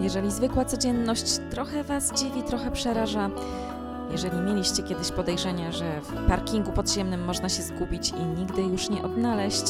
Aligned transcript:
Jeżeli 0.00 0.30
zwykła 0.30 0.64
codzienność 0.64 1.38
trochę 1.50 1.84
Was 1.84 2.12
dziwi, 2.12 2.42
trochę 2.42 2.70
przeraża, 2.70 3.30
jeżeli 4.10 4.40
mieliście 4.40 4.82
kiedyś 4.82 5.10
podejrzenie, 5.10 5.72
że 5.72 6.00
w 6.00 6.28
parkingu 6.28 6.72
podziemnym 6.72 7.24
można 7.24 7.48
się 7.48 7.62
zgubić 7.62 8.08
i 8.08 8.38
nigdy 8.38 8.62
już 8.62 8.88
nie 8.88 9.02
odnaleźć, 9.02 9.64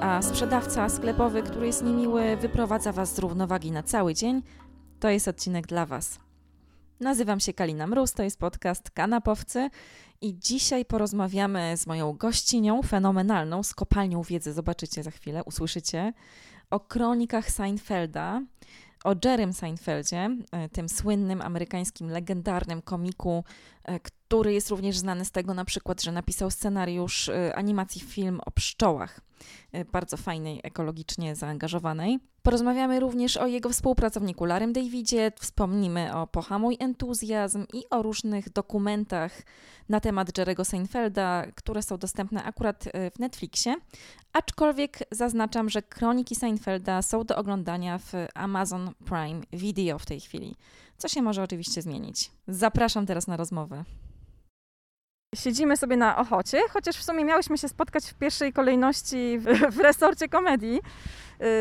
a 0.00 0.22
sprzedawca 0.22 0.88
sklepowy, 0.88 1.42
który 1.42 1.66
jest 1.66 1.84
niemiły, 1.84 2.36
wyprowadza 2.36 2.92
Was 2.92 3.14
z 3.14 3.18
równowagi 3.18 3.70
na 3.70 3.82
cały 3.82 4.14
dzień, 4.14 4.42
to 5.00 5.08
jest 5.08 5.28
odcinek 5.28 5.66
dla 5.66 5.86
Was. 5.86 6.18
Nazywam 7.00 7.40
się 7.40 7.52
Kalina 7.52 7.86
Mróz, 7.86 8.12
to 8.12 8.22
jest 8.22 8.38
podcast 8.38 8.90
Kanapowcy 8.90 9.70
i 10.20 10.38
dzisiaj 10.38 10.84
porozmawiamy 10.84 11.76
z 11.76 11.86
moją 11.86 12.12
gościnią 12.12 12.82
fenomenalną, 12.82 13.62
z 13.62 13.74
kopalnią 13.74 14.22
wiedzy, 14.22 14.52
zobaczycie 14.52 15.02
za 15.02 15.10
chwilę, 15.10 15.44
usłyszycie, 15.44 16.12
o 16.70 16.80
kronikach 16.80 17.50
Seinfelda, 17.50 18.42
o 19.04 19.14
Jerrym 19.24 19.52
Seinfeldzie, 19.52 20.36
e, 20.52 20.68
tym 20.68 20.88
słynnym 20.88 21.42
amerykańskim 21.42 22.10
legendarnym 22.10 22.82
komiku, 22.82 23.44
e, 23.84 24.00
który 24.00 24.52
jest 24.52 24.70
również 24.70 24.98
znany 24.98 25.24
z 25.24 25.30
tego 25.30 25.54
na 25.54 25.64
przykład, 25.64 26.02
że 26.02 26.12
napisał 26.12 26.50
scenariusz 26.50 27.28
e, 27.28 27.56
animacji 27.56 28.00
film 28.00 28.40
o 28.46 28.50
pszczołach, 28.50 29.20
bardzo 29.92 30.16
fajnej, 30.16 30.60
ekologicznie 30.62 31.36
zaangażowanej. 31.36 32.18
Porozmawiamy 32.42 33.00
również 33.00 33.36
o 33.36 33.46
jego 33.46 33.68
współpracowniku 33.68 34.44
Larym 34.44 34.72
Davidzie, 34.72 35.32
wspomnimy 35.40 36.16
o 36.16 36.26
Pohamuj 36.26 36.76
Entuzjazm 36.80 37.66
i 37.72 37.82
o 37.90 38.02
różnych 38.02 38.52
dokumentach 38.52 39.42
na 39.88 40.00
temat 40.00 40.38
Jerego 40.38 40.64
Seinfelda, 40.64 41.46
które 41.54 41.82
są 41.82 41.98
dostępne 41.98 42.44
akurat 42.44 42.84
w 43.14 43.18
Netflixie. 43.18 43.76
Aczkolwiek 44.32 44.98
zaznaczam, 45.10 45.70
że 45.70 45.82
kroniki 45.82 46.34
Seinfelda 46.34 47.02
są 47.02 47.24
do 47.24 47.36
oglądania 47.36 47.98
w 47.98 48.12
Amazon 48.34 48.90
Prime 49.04 49.40
Video 49.52 49.98
w 49.98 50.06
tej 50.06 50.20
chwili, 50.20 50.56
co 50.98 51.08
się 51.08 51.22
może 51.22 51.42
oczywiście 51.42 51.82
zmienić. 51.82 52.30
Zapraszam 52.48 53.06
teraz 53.06 53.26
na 53.26 53.36
rozmowę. 53.36 53.84
Siedzimy 55.34 55.76
sobie 55.76 55.96
na 55.96 56.16
Ochocie, 56.16 56.58
chociaż 56.70 56.96
w 56.96 57.02
sumie 57.02 57.24
miałyśmy 57.24 57.58
się 57.58 57.68
spotkać 57.68 58.04
w 58.04 58.14
pierwszej 58.14 58.52
kolejności 58.52 59.38
w, 59.38 59.44
w 59.76 59.80
resorcie 59.80 60.28
komedii. 60.28 60.80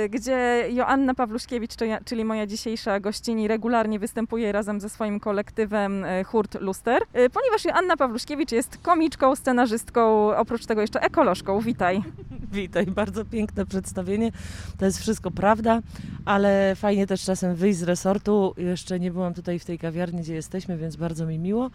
Y, 0.06 0.10
gdzie 0.10 0.66
Joanna 0.72 1.14
Pawluszkiewicz, 1.14 1.72
czyli 2.06 2.26
moja 2.26 2.48
dzisiejsza 2.48 3.00
gościni, 3.00 3.48
regularnie 3.48 4.00
występuje 4.00 4.52
razem 4.52 4.82
ze 4.82 4.90
swoim 4.90 5.20
kolektywem 5.20 6.06
y, 6.06 6.24
Hurt 6.24 6.62
Luster, 6.62 7.02
y, 7.02 7.30
ponieważ 7.30 7.66
Joanna 7.66 7.98
Pawluszkiewicz 7.98 8.52
jest 8.52 8.78
komiczką, 8.78 9.36
scenarzystką, 9.36 10.36
oprócz 10.36 10.66
tego 10.66 10.82
jeszcze 10.82 11.02
ekolożką. 11.02 11.62
Witaj. 11.62 12.04
Witaj, 12.52 12.86
bardzo 12.86 13.26
piękne 13.26 13.66
przedstawienie. 13.66 14.32
To 14.78 14.86
jest 14.86 15.00
wszystko 15.00 15.32
prawda, 15.32 15.82
ale 16.26 16.76
fajnie 16.76 17.08
też 17.08 17.24
czasem 17.24 17.56
wyjść 17.56 17.80
z 17.80 17.84
resortu. 17.84 18.54
Jeszcze 18.58 19.00
nie 19.00 19.12
byłam 19.12 19.34
tutaj 19.34 19.60
w 19.60 19.66
tej 19.66 19.80
kawiarni, 19.80 20.22
gdzie 20.22 20.36
jesteśmy, 20.36 20.78
więc 20.78 20.96
bardzo 20.96 21.26
mi 21.26 21.40
miło. 21.40 21.70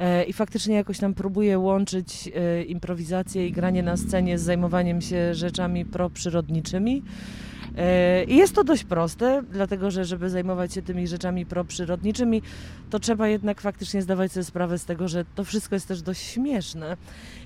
E, 0.00 0.24
I 0.24 0.32
faktycznie 0.32 0.74
jakoś 0.74 0.98
tam 0.98 1.14
próbuję 1.14 1.58
łączyć 1.58 2.30
e, 2.34 2.62
improwizację 2.62 3.46
i 3.46 3.52
granie 3.52 3.82
na 3.82 3.96
scenie 3.96 4.38
z 4.38 4.42
zajmowaniem 4.42 5.00
się 5.00 5.34
rzeczami 5.34 5.84
proprzyrodniczymi. 5.84 7.02
E, 7.76 8.24
I 8.24 8.36
jest 8.36 8.54
to 8.54 8.64
dość 8.64 8.84
proste, 8.84 9.42
dlatego 9.52 9.90
że 9.90 10.04
żeby 10.04 10.30
zajmować 10.30 10.74
się 10.74 10.82
tymi 10.82 11.06
rzeczami 11.06 11.46
proprzyrodniczymi, 11.46 12.42
to 12.90 12.98
trzeba 12.98 13.28
jednak 13.28 13.60
faktycznie 13.60 14.02
zdawać 14.02 14.32
sobie 14.32 14.44
sprawę 14.44 14.78
z 14.78 14.84
tego, 14.84 15.08
że 15.08 15.24
to 15.34 15.44
wszystko 15.44 15.76
jest 15.76 15.88
też 15.88 16.02
dość 16.02 16.20
śmieszne 16.20 16.96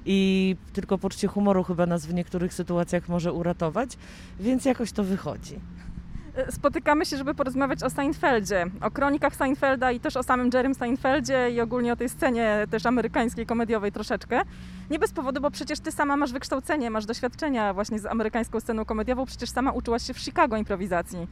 i 0.07 0.57
tylko 0.73 0.99
poczucie 0.99 1.29
humoru 1.29 1.63
chyba 1.63 1.87
nas 1.87 2.07
w 2.07 2.15
niektórych 2.15 2.55
sytuacjach 2.55 3.09
może 3.09 3.33
uratować, 3.33 3.91
więc 4.41 4.65
jakoś 4.65 4.93
to 4.93 5.05
wychodzi 5.05 5.55
spotykamy 6.51 7.07
się, 7.07 7.17
żeby 7.17 7.35
porozmawiać 7.35 7.83
o 7.83 7.91
Seinfeldzie, 7.91 8.67
o 8.81 8.91
kronikach 8.91 9.37
Seinfelda 9.37 9.93
i 9.93 10.01
też 10.01 10.17
o 10.17 10.23
samym 10.23 10.51
Jerrym 10.55 10.75
Seinfeldzie 10.75 11.51
i 11.51 11.61
ogólnie 11.61 11.93
o 11.93 11.97
tej 11.97 12.09
scenie 12.09 12.67
też 12.71 12.87
amerykańskiej, 12.87 13.47
komediowej 13.47 13.93
troszeczkę. 13.93 14.41
Nie 14.91 14.99
bez 14.99 15.13
powodu, 15.13 15.41
bo 15.41 15.51
przecież 15.51 15.81
ty 15.81 15.93
sama 15.93 16.17
masz 16.17 16.33
wykształcenie, 16.33 16.91
masz 16.91 17.07
doświadczenia 17.07 17.75
właśnie 17.75 17.99
z 17.99 18.07
amerykańską 18.07 18.61
sceną 18.61 18.85
komediową, 18.85 19.27
przecież 19.27 19.51
sama 19.51 19.73
uczyłaś 19.73 20.07
się 20.07 20.15
w 20.15 20.19
Chicago 20.19 20.57
improwizacji. 20.57 21.29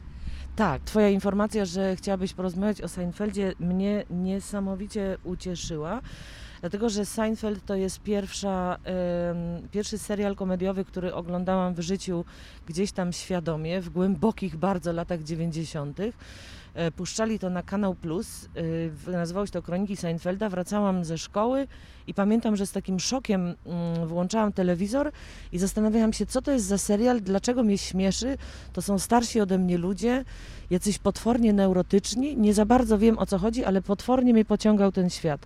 Tak, 0.55 0.81
twoja 0.81 1.09
informacja, 1.09 1.65
że 1.65 1.95
chciałabyś 1.95 2.33
porozmawiać 2.33 2.81
o 2.81 2.87
Seinfeldzie 2.87 3.53
mnie 3.59 4.03
niesamowicie 4.09 5.17
ucieszyła 5.23 6.01
dlatego 6.63 6.89
że 6.89 7.05
Seinfeld 7.05 7.65
to 7.65 7.75
jest 7.75 7.99
pierwsza, 7.99 8.77
pierwszy 9.71 9.97
serial 9.97 10.35
komediowy, 10.35 10.85
który 10.85 11.13
oglądałam 11.13 11.73
w 11.73 11.79
życiu 11.79 12.25
gdzieś 12.67 12.91
tam 12.91 13.13
świadomie, 13.13 13.81
w 13.81 13.89
głębokich 13.89 14.55
bardzo 14.55 14.93
latach 14.93 15.23
90. 15.23 15.97
E, 16.73 16.91
puszczali 16.91 17.39
to 17.39 17.49
na 17.49 17.63
Kanał 17.63 17.95
Plus, 17.95 18.49
e, 19.07 19.11
nazywało 19.11 19.45
się 19.45 19.51
to 19.51 19.61
Kroniki 19.61 19.97
Seinfelda. 19.97 20.49
Wracałam 20.49 21.05
ze 21.05 21.17
szkoły 21.17 21.67
i 22.07 22.13
pamiętam, 22.13 22.55
że 22.55 22.65
z 22.65 22.71
takim 22.71 22.99
szokiem 22.99 23.41
mm, 23.41 24.07
włączałam 24.07 24.53
telewizor 24.53 25.11
i 25.51 25.59
zastanawiałam 25.59 26.13
się, 26.13 26.25
co 26.25 26.41
to 26.41 26.51
jest 26.51 26.65
za 26.65 26.77
serial, 26.77 27.21
dlaczego 27.21 27.63
mnie 27.63 27.77
śmieszy. 27.77 28.37
To 28.73 28.81
są 28.81 28.99
starsi 28.99 29.41
ode 29.41 29.57
mnie 29.57 29.77
ludzie, 29.77 30.25
jacyś 30.69 30.97
potwornie 30.97 31.53
neurotyczni. 31.53 32.37
Nie 32.37 32.53
za 32.53 32.65
bardzo 32.65 32.97
wiem 32.97 33.19
o 33.19 33.25
co 33.25 33.37
chodzi, 33.37 33.65
ale 33.65 33.81
potwornie 33.81 34.33
mnie 34.33 34.45
pociągał 34.45 34.91
ten 34.91 35.09
świat. 35.09 35.45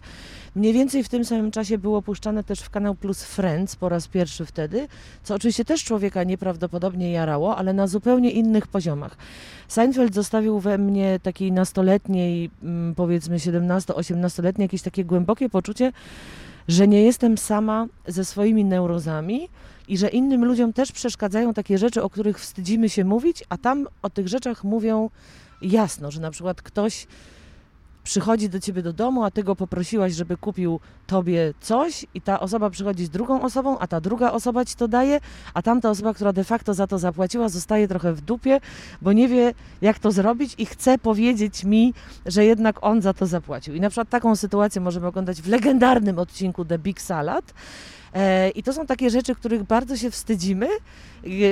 Mniej 0.56 0.74
więcej 0.74 1.04
w 1.04 1.10
tym 1.10 1.26
samym 1.26 1.52
czasie 1.52 1.78
było 1.78 2.02
puszczane 2.02 2.44
też 2.44 2.60
w 2.60 2.70
kanał 2.70 2.96
Plus 2.96 3.24
Friends 3.24 3.76
po 3.76 3.90
raz 3.90 4.08
pierwszy 4.08 4.46
wtedy, 4.46 4.88
co 5.24 5.36
oczywiście 5.36 5.66
też 5.66 5.84
człowieka 5.84 6.24
nieprawdopodobnie 6.24 7.12
jarało, 7.12 7.58
ale 7.58 7.74
na 7.74 7.88
zupełnie 7.88 8.32
innych 8.32 8.68
poziomach. 8.68 9.18
Seinfeld 9.68 10.14
zostawił 10.14 10.60
we 10.60 10.78
mnie 10.78 11.17
takiej 11.20 11.52
nastoletniej, 11.52 12.50
mm, 12.64 12.96
powiedzmy 12.96 13.40
17-18-letniej, 13.40 14.66
jakieś 14.66 14.82
takie 14.82 15.06
głębokie 15.06 15.50
poczucie, 15.50 15.92
że 16.68 16.88
nie 16.88 17.04
jestem 17.04 17.38
sama 17.38 17.88
ze 18.08 18.26
swoimi 18.26 18.66
neurozami 18.66 19.50
i 19.88 19.98
że 19.98 20.08
innym 20.08 20.46
ludziom 20.46 20.74
też 20.74 20.92
przeszkadzają 20.92 21.54
takie 21.54 21.78
rzeczy, 21.78 22.04
o 22.04 22.10
których 22.10 22.40
wstydzimy 22.40 22.90
się 22.90 23.06
mówić, 23.06 23.44
a 23.50 23.58
tam 23.58 23.88
o 24.02 24.10
tych 24.10 24.28
rzeczach 24.28 24.64
mówią 24.64 25.10
jasno, 25.62 26.12
że 26.12 26.22
na 26.22 26.32
przykład 26.32 26.62
ktoś 26.62 27.08
przychodzi 28.08 28.50
do 28.50 28.60
ciebie 28.60 28.82
do 28.82 28.94
domu, 28.94 29.24
a 29.24 29.32
ty 29.32 29.44
go 29.44 29.56
poprosiłaś, 29.56 30.14
żeby 30.14 30.38
kupił 30.38 30.80
tobie 31.08 31.54
coś 31.60 32.06
i 32.14 32.22
ta 32.22 32.40
osoba 32.40 32.70
przychodzi 32.70 33.06
z 33.06 33.10
drugą 33.10 33.42
osobą, 33.42 33.80
a 33.80 33.88
ta 33.88 34.02
druga 34.02 34.32
osoba 34.32 34.66
ci 34.66 34.76
to 34.76 34.88
daje, 34.88 35.20
a 35.54 35.62
tamta 35.62 35.90
osoba, 35.90 36.14
która 36.14 36.34
de 36.34 36.44
facto 36.44 36.74
za 36.74 36.88
to 36.88 37.00
zapłaciła, 37.00 37.50
zostaje 37.50 37.88
trochę 37.88 38.14
w 38.14 38.22
dupie, 38.22 38.60
bo 39.02 39.14
nie 39.14 39.28
wie 39.28 39.54
jak 39.82 40.00
to 40.00 40.12
zrobić 40.12 40.56
i 40.58 40.66
chce 40.66 40.98
powiedzieć 40.98 41.64
mi, 41.64 41.94
że 42.26 42.46
jednak 42.46 42.76
on 42.82 43.02
za 43.02 43.14
to 43.14 43.26
zapłacił. 43.26 43.76
I 43.76 43.82
na 43.82 43.90
przykład 43.90 44.10
taką 44.10 44.36
sytuację 44.36 44.82
możemy 44.82 45.08
oglądać 45.08 45.42
w 45.42 45.48
legendarnym 45.48 46.20
odcinku 46.20 46.66
The 46.66 46.80
Big 46.80 47.02
Salad, 47.02 47.54
I 48.56 48.64
to 48.64 48.74
są 48.74 48.86
takie 48.86 49.10
rzeczy, 49.10 49.36
których 49.36 49.64
bardzo 49.64 49.98
się 49.98 50.12
wstydzimy, 50.12 50.68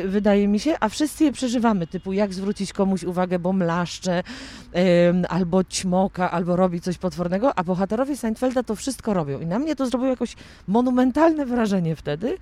wydaje 0.05 0.47
mi 0.47 0.59
się, 0.59 0.75
a 0.79 0.89
wszyscy 0.89 1.23
je 1.23 1.31
przeżywamy, 1.31 1.87
typu 1.87 2.13
jak 2.13 2.33
zwrócić 2.33 2.73
komuś 2.73 3.03
uwagę, 3.03 3.39
bo 3.39 3.53
mlaszcze, 3.53 4.23
albo 5.29 5.63
ćmoka, 5.63 6.31
albo 6.31 6.55
robi 6.55 6.81
coś 6.81 6.97
potwornego, 6.97 7.59
a 7.59 7.63
bohaterowie 7.63 8.17
Seinfelda 8.17 8.63
to 8.63 8.75
wszystko 8.75 9.13
robią. 9.13 9.39
I 9.39 9.45
na 9.45 9.59
mnie 9.59 9.75
to 9.75 9.85
zrobiło 9.85 10.09
jakoś 10.09 10.35
monumentalne 10.67 11.45
wrażenie 11.45 11.95
wtedy. 11.95 12.37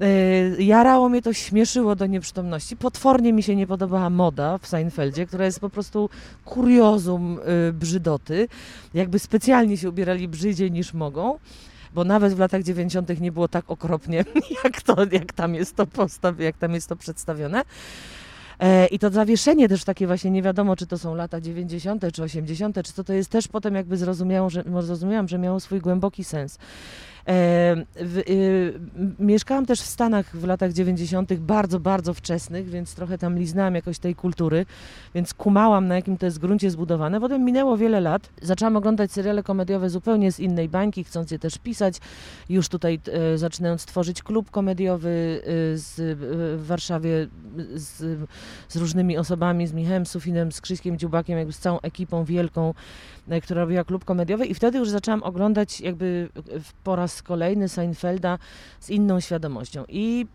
E, 0.00 0.62
jarało 0.62 1.08
mnie 1.08 1.22
to, 1.22 1.32
śmieszyło 1.32 1.96
do 1.96 2.06
nieprzytomności. 2.06 2.76
Potwornie 2.76 3.32
mi 3.32 3.42
się 3.42 3.56
nie 3.56 3.66
podobała 3.66 4.10
moda 4.10 4.58
w 4.58 4.66
Seinfeldzie, 4.66 5.26
która 5.26 5.44
jest 5.44 5.60
po 5.60 5.70
prostu 5.70 6.10
kuriozum 6.44 7.38
e, 7.68 7.72
brzydoty. 7.72 8.48
Jakby 8.94 9.18
specjalnie 9.18 9.76
się 9.76 9.88
ubierali 9.88 10.28
brzydziej 10.28 10.72
niż 10.72 10.94
mogą 10.94 11.38
bo 11.96 12.04
nawet 12.04 12.34
w 12.34 12.38
latach 12.38 12.62
90. 12.62 13.20
nie 13.20 13.32
było 13.32 13.48
tak 13.48 13.70
okropnie, 13.70 14.24
jak, 14.64 14.82
to, 14.82 14.96
jak 15.12 15.32
tam 15.32 15.54
jest 15.54 15.76
to 15.76 15.86
postaw, 15.86 16.40
jak 16.40 16.56
tam 16.58 16.74
jest 16.74 16.88
to 16.88 16.96
przedstawione. 16.96 17.62
E, 18.60 18.86
I 18.86 18.98
to 18.98 19.10
zawieszenie 19.10 19.68
też 19.68 19.84
takie 19.84 20.06
właśnie 20.06 20.30
nie 20.30 20.42
wiadomo, 20.42 20.76
czy 20.76 20.86
to 20.86 20.98
są 20.98 21.14
lata 21.14 21.40
90. 21.40 22.02
czy 22.12 22.22
80., 22.22 22.76
czy 22.84 22.92
co 22.92 23.04
to 23.04 23.12
jest 23.12 23.30
też 23.30 23.48
potem 23.48 23.74
jakby 23.74 23.96
zrozumiałam, 23.96 24.50
że, 24.50 24.64
zrozumiałam, 24.80 25.28
że 25.28 25.38
miało 25.38 25.60
swój 25.60 25.80
głęboki 25.80 26.24
sens. 26.24 26.58
W, 27.26 28.22
y, 28.28 28.80
mieszkałam 29.18 29.66
też 29.66 29.80
w 29.80 29.86
Stanach 29.86 30.36
w 30.36 30.44
latach 30.44 30.72
90., 30.72 31.34
bardzo, 31.34 31.80
bardzo 31.80 32.14
wczesnych, 32.14 32.68
więc 32.68 32.94
trochę 32.94 33.18
tam 33.18 33.38
liznałam 33.38 33.74
jakoś 33.74 33.98
tej 33.98 34.14
kultury, 34.14 34.66
więc 35.14 35.34
kumałam, 35.34 35.88
na 35.88 35.94
jakim 35.96 36.18
to 36.18 36.26
jest 36.26 36.38
gruncie 36.38 36.70
zbudowane. 36.70 37.20
Potem 37.20 37.44
minęło 37.44 37.76
wiele 37.76 38.00
lat, 38.00 38.28
zaczęłam 38.42 38.76
oglądać 38.76 39.12
seriale 39.12 39.42
komediowe 39.42 39.90
zupełnie 39.90 40.32
z 40.32 40.40
innej 40.40 40.68
bańki, 40.68 41.04
chcąc 41.04 41.30
je 41.30 41.38
też 41.38 41.58
pisać. 41.58 41.98
Już 42.48 42.68
tutaj 42.68 43.00
e, 43.12 43.38
zaczynając 43.38 43.84
tworzyć 43.84 44.22
klub 44.22 44.50
komediowy 44.50 45.42
e, 45.42 45.78
z, 45.78 45.98
e, 46.00 46.14
w 46.56 46.66
Warszawie 46.66 47.28
z, 47.74 48.20
z 48.68 48.76
różnymi 48.76 49.18
osobami, 49.18 49.66
z 49.66 49.72
Michałem 49.72 50.06
Sufinem, 50.06 50.52
z 50.52 50.60
Krzyśkiem 50.60 50.98
Dziubakiem, 50.98 51.38
jakby 51.38 51.52
z 51.52 51.58
całą 51.58 51.80
ekipą 51.80 52.24
wielką 52.24 52.74
e, 53.28 53.40
która 53.40 53.60
robiła 53.60 53.84
klub 53.84 54.04
komediowy 54.04 54.46
i 54.46 54.54
wtedy 54.54 54.78
już 54.78 54.90
zaczęłam 54.90 55.22
oglądać 55.22 55.80
jakby 55.80 56.28
po 56.84 56.96
raz 56.96 57.15
kolejny 57.22 57.68
Seinfelda 57.68 58.38
z 58.80 58.90
inną 58.90 59.20
świadomością. 59.20 59.84
I 59.88 60.26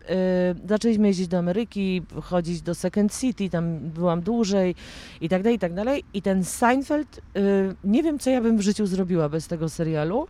y, 0.64 0.68
zaczęliśmy 0.68 1.06
jeździć 1.06 1.28
do 1.28 1.38
Ameryki, 1.38 2.02
chodzić 2.22 2.62
do 2.62 2.74
Second 2.74 3.18
City, 3.18 3.50
tam 3.50 3.78
byłam 3.78 4.22
dłużej 4.22 4.74
i 5.20 5.28
tak 5.28 5.42
dalej, 5.42 5.56
i 5.56 5.58
tak 5.58 5.74
dalej. 5.74 6.04
I 6.14 6.22
ten 6.22 6.44
Seinfeld, 6.44 7.18
y, 7.18 7.74
nie 7.84 8.02
wiem 8.02 8.18
co 8.18 8.30
ja 8.30 8.40
bym 8.40 8.58
w 8.58 8.60
życiu 8.60 8.86
zrobiła 8.86 9.28
bez 9.28 9.46
tego 9.46 9.68
serialu, 9.68 10.26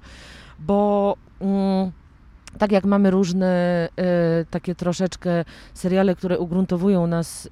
bo... 0.58 1.16
Y, 1.42 2.02
tak 2.58 2.72
jak 2.72 2.84
mamy 2.84 3.10
różne 3.10 3.88
y, 4.40 4.46
takie 4.50 4.74
troszeczkę 4.74 5.44
seriale, 5.74 6.14
które 6.14 6.38
ugruntowują 6.38 7.06
nas 7.06 7.46
y, 7.46 7.50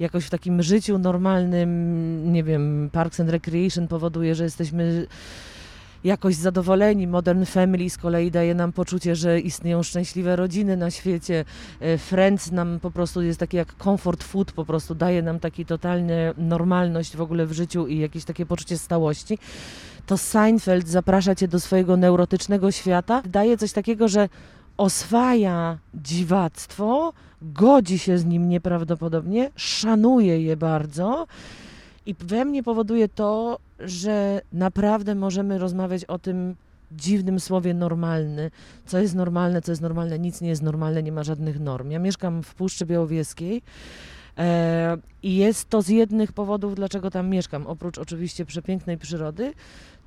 jakoś 0.00 0.24
w 0.24 0.30
takim 0.30 0.62
życiu 0.62 0.98
normalnym, 0.98 2.32
nie 2.32 2.44
wiem, 2.44 2.90
Parks 2.92 3.20
and 3.20 3.30
Recreation 3.30 3.88
powoduje, 3.88 4.34
że 4.34 4.44
jesteśmy 4.44 5.06
jakoś 6.06 6.34
zadowoleni. 6.34 7.06
Modern 7.06 7.44
Family 7.44 7.90
z 7.90 7.98
kolei 7.98 8.30
daje 8.30 8.54
nam 8.54 8.72
poczucie, 8.72 9.16
że 9.16 9.40
istnieją 9.40 9.82
szczęśliwe 9.82 10.36
rodziny 10.36 10.76
na 10.76 10.90
świecie. 10.90 11.44
E, 11.80 11.98
Friends 11.98 12.52
nam 12.52 12.78
po 12.82 12.90
prostu 12.90 13.22
jest 13.22 13.40
taki 13.40 13.56
jak 13.56 13.74
comfort 13.84 14.24
food, 14.24 14.52
po 14.52 14.64
prostu 14.64 14.94
daje 14.94 15.22
nam 15.22 15.40
taki 15.40 15.66
totalny 15.66 16.34
normalność 16.38 17.16
w 17.16 17.20
ogóle 17.20 17.46
w 17.46 17.52
życiu 17.52 17.86
i 17.86 17.98
jakieś 17.98 18.24
takie 18.24 18.46
poczucie 18.46 18.78
stałości 18.78 19.38
to 20.06 20.18
Seinfeld 20.18 20.88
zaprasza 20.88 21.34
cię 21.34 21.48
do 21.48 21.60
swojego 21.60 21.96
neurotycznego 21.96 22.72
świata, 22.72 23.22
daje 23.26 23.58
coś 23.58 23.72
takiego, 23.72 24.08
że 24.08 24.28
oswaja 24.76 25.78
dziwactwo, 25.94 27.12
godzi 27.42 27.98
się 27.98 28.18
z 28.18 28.24
nim 28.24 28.48
nieprawdopodobnie, 28.48 29.50
szanuje 29.56 30.42
je 30.42 30.56
bardzo 30.56 31.26
i 32.06 32.14
we 32.14 32.44
mnie 32.44 32.62
powoduje 32.62 33.08
to, 33.08 33.58
że 33.80 34.40
naprawdę 34.52 35.14
możemy 35.14 35.58
rozmawiać 35.58 36.04
o 36.04 36.18
tym 36.18 36.56
dziwnym 36.92 37.40
słowie 37.40 37.74
normalny. 37.74 38.50
Co 38.86 38.98
jest 38.98 39.14
normalne, 39.14 39.62
co 39.62 39.72
jest 39.72 39.82
normalne, 39.82 40.18
nic 40.18 40.40
nie 40.40 40.48
jest 40.48 40.62
normalne, 40.62 41.02
nie 41.02 41.12
ma 41.12 41.22
żadnych 41.22 41.60
norm. 41.60 41.90
Ja 41.90 41.98
mieszkam 41.98 42.42
w 42.42 42.54
Puszczy 42.54 42.86
Białowieskiej 42.86 43.62
e, 44.38 44.96
i 45.22 45.36
jest 45.36 45.68
to 45.68 45.82
z 45.82 45.88
jednych 45.88 46.32
powodów, 46.32 46.74
dlaczego 46.74 47.10
tam 47.10 47.28
mieszkam, 47.28 47.66
oprócz 47.66 47.98
oczywiście 47.98 48.44
przepięknej 48.44 48.98
przyrody, 48.98 49.52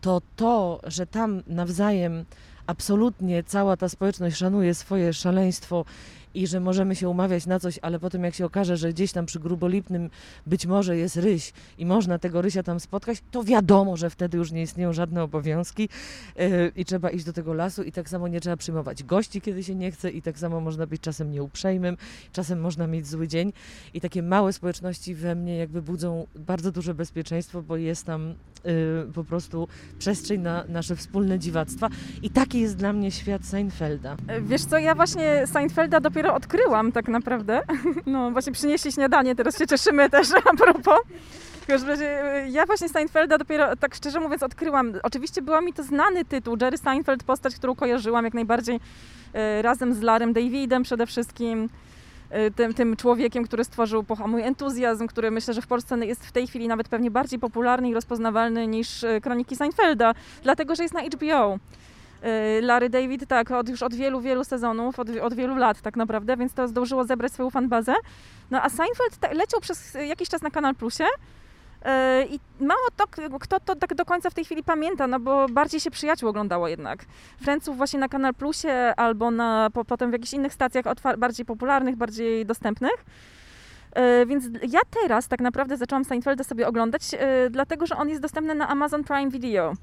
to 0.01 0.22
to, 0.36 0.80
że 0.84 1.07
tam 1.07 1.44
nawzajem 1.48 2.25
absolutnie 2.68 3.44
cała 3.44 3.78
ta 3.78 3.90
społeczność 3.90 4.38
szanuje 4.38 4.74
swoje 4.74 5.13
szaleństwo 5.13 5.86
i 6.34 6.48
że 6.48 6.60
możemy 6.60 6.96
się 6.96 7.10
umawiać 7.10 7.46
na 7.46 7.60
coś, 7.60 7.80
ale 7.81 8.00
potem 8.00 8.24
jak 8.24 8.36
się 8.36 8.46
okaże, 8.46 8.78
że 8.78 8.94
gdzieś 8.94 9.12
tam 9.12 9.26
przy 9.26 9.40
Grubolipnym 9.40 10.10
być 10.46 10.66
może 10.66 10.98
jest 10.98 11.16
ryś 11.16 11.54
i 11.78 11.86
można 11.86 12.20
tego 12.20 12.42
rysia 12.42 12.64
tam 12.64 12.80
spotkać, 12.80 13.18
to 13.31 13.44
wiadomo, 13.44 13.98
że 13.98 14.10
wtedy 14.10 14.38
już 14.38 14.52
nie 14.52 14.62
istnieją 14.62 14.94
żadne 14.94 15.24
obowiązki 15.24 15.90
yy, 16.36 16.72
i 16.76 16.86
trzeba 16.86 17.10
iść 17.10 17.26
do 17.26 17.34
tego 17.34 17.54
lasu 17.54 17.84
i 17.84 17.92
tak 17.92 18.10
samo 18.10 18.28
nie 18.28 18.42
trzeba 18.42 18.58
przyjmować 18.58 19.04
gości, 19.04 19.42
kiedy 19.42 19.64
się 19.64 19.76
nie 19.76 19.92
chce 19.92 20.10
i 20.10 20.22
tak 20.22 20.40
samo 20.40 20.62
można 20.62 20.88
być 20.88 21.02
czasem 21.02 21.31
nieuprzejmym, 21.31 21.98
czasem 22.32 22.62
można 22.62 22.88
mieć 22.88 23.08
zły 23.08 23.28
dzień 23.28 23.54
i 23.94 24.02
takie 24.02 24.24
małe 24.24 24.54
społeczności 24.54 25.16
we 25.16 25.36
mnie 25.36 25.58
jakby 25.58 25.82
budzą 25.82 26.28
bardzo 26.36 26.72
duże 26.72 26.94
bezpieczeństwo, 26.94 27.62
bo 27.62 27.78
jest 27.78 28.06
tam 28.06 28.34
yy, 28.64 28.74
po 29.14 29.24
prostu 29.24 29.68
przestrzeń 30.00 30.42
na 30.42 30.64
nasze 30.68 30.96
wspólne 30.96 31.40
dziwactwa 31.40 31.90
i 32.24 32.30
taki 32.30 32.60
jest 32.60 32.78
dla 32.78 32.94
mnie 32.94 33.12
świat 33.12 33.46
Seinfelda. 33.46 34.18
Wiesz 34.42 34.66
co, 34.66 34.78
ja 34.78 34.96
właśnie 34.96 35.48
Seinfelda 35.48 36.00
dopiero 36.00 36.19
dopiero 36.19 36.36
odkryłam 36.36 36.92
tak 36.92 37.07
naprawdę. 37.07 37.62
No 38.06 38.31
właśnie 38.31 38.54
przynieśli 38.54 38.92
śniadanie, 38.92 39.36
teraz 39.36 39.57
się 39.57 39.68
cieszymy 39.68 40.10
też 40.10 40.27
a 40.51 40.57
propos. 40.57 41.00
W 41.62 41.66
każdym 41.66 41.89
razie 41.89 42.21
ja 42.50 42.66
właśnie 42.66 42.89
Seinfelda 42.89 43.38
dopiero, 43.38 43.75
tak 43.75 43.95
szczerze 43.95 44.19
mówiąc, 44.19 44.44
odkryłam. 44.44 44.94
Oczywiście 45.04 45.42
była 45.42 45.62
mi 45.62 45.74
to 45.74 45.83
znany 45.83 46.25
tytuł, 46.25 46.57
Jerry 46.62 46.77
Seinfeld, 46.77 47.24
postać, 47.24 47.56
którą 47.56 47.75
kojarzyłam 47.75 48.25
jak 48.25 48.33
najbardziej 48.33 48.80
e, 49.33 49.62
razem 49.62 49.94
z 49.94 50.01
Larem 50.01 50.33
Davidem 50.33 50.83
przede 50.83 51.06
wszystkim. 51.06 51.69
E, 52.30 52.51
tym, 52.51 52.74
tym 52.74 52.95
człowiekiem, 52.95 53.44
który 53.44 53.63
stworzył 53.63 54.06
Mój 54.27 54.42
Entuzjazm, 54.42 55.07
który 55.07 55.31
myślę, 55.31 55.54
że 55.54 55.62
w 55.62 55.68
Polsce 55.68 56.06
jest 56.06 56.25
w 56.25 56.31
tej 56.31 56.48
chwili 56.48 56.68
nawet 56.68 56.89
pewnie 56.89 57.12
bardziej 57.12 57.39
popularny 57.39 57.89
i 57.89 57.94
rozpoznawalny 57.94 58.68
niż 58.68 59.06
Kroniki 59.22 59.56
Seinfelda, 59.56 60.13
dlatego 60.44 60.75
że 60.75 60.83
jest 60.83 60.95
na 60.95 61.01
HBO. 61.01 61.60
Y, 62.24 62.62
Larry 62.62 62.89
David, 62.89 63.27
tak, 63.27 63.51
od, 63.51 63.69
już 63.69 63.83
od 63.83 63.94
wielu, 63.94 64.21
wielu 64.21 64.44
sezonów, 64.44 65.00
od, 65.00 65.10
od, 65.21 65.33
wielu 65.33 65.56
lat 65.56 65.81
tak 65.81 65.95
naprawdę, 65.95 66.38
więc 66.38 66.54
to 66.54 66.68
zdążyło 66.68 67.04
zebrać 67.04 67.33
swoją 67.33 67.50
fanbazę. 67.50 67.95
No 68.51 68.62
a 68.62 68.69
Seinfeld 68.69 69.33
leciał 69.33 69.62
przez 69.62 69.94
jakiś 70.07 70.30
czas 70.30 70.42
na 70.42 70.50
Kanal 70.50 70.75
Plusie 70.75 71.04
y, 71.06 71.88
i 72.30 72.39
mało 72.60 72.88
to, 72.95 73.07
kto 73.39 73.60
to 73.60 73.75
tak 73.75 73.95
do 73.95 74.06
końca 74.06 74.30
w 74.30 74.33
tej 74.33 74.45
chwili 74.45 74.63
pamięta, 74.63 75.07
no 75.07 75.19
bo 75.19 75.50
bardziej 75.50 75.80
się 75.80 75.92
przyjaciół 75.92 76.30
oglądało 76.30 76.68
jednak. 76.68 77.06
Friendsów 77.42 77.77
właśnie 77.77 78.00
na 78.00 78.10
Kanal 78.10 78.33
Plusie 78.33 78.94
albo 78.98 79.31
na, 79.31 79.69
po, 79.74 79.86
potem 79.86 80.10
w 80.10 80.13
jakichś 80.13 80.33
innych 80.33 80.54
stacjach 80.54 80.86
bardziej 81.18 81.45
popularnych, 81.45 81.95
bardziej 81.95 82.45
dostępnych. 82.45 83.06
Y, 84.22 84.25
więc 84.25 84.45
ja 84.69 84.80
teraz 85.04 85.27
tak 85.27 85.42
naprawdę 85.42 85.77
zaczęłam 85.77 86.06
Seinfelda 86.06 86.44
sobie 86.44 86.68
oglądać, 86.68 87.01
dlatego 87.50 87.86
że 87.86 87.98
on 87.98 88.10
jest 88.10 88.22
dostępny 88.22 88.56
na 88.56 88.68
Amazon 88.68 89.04
Prime 89.04 89.30
Video. 89.30 89.74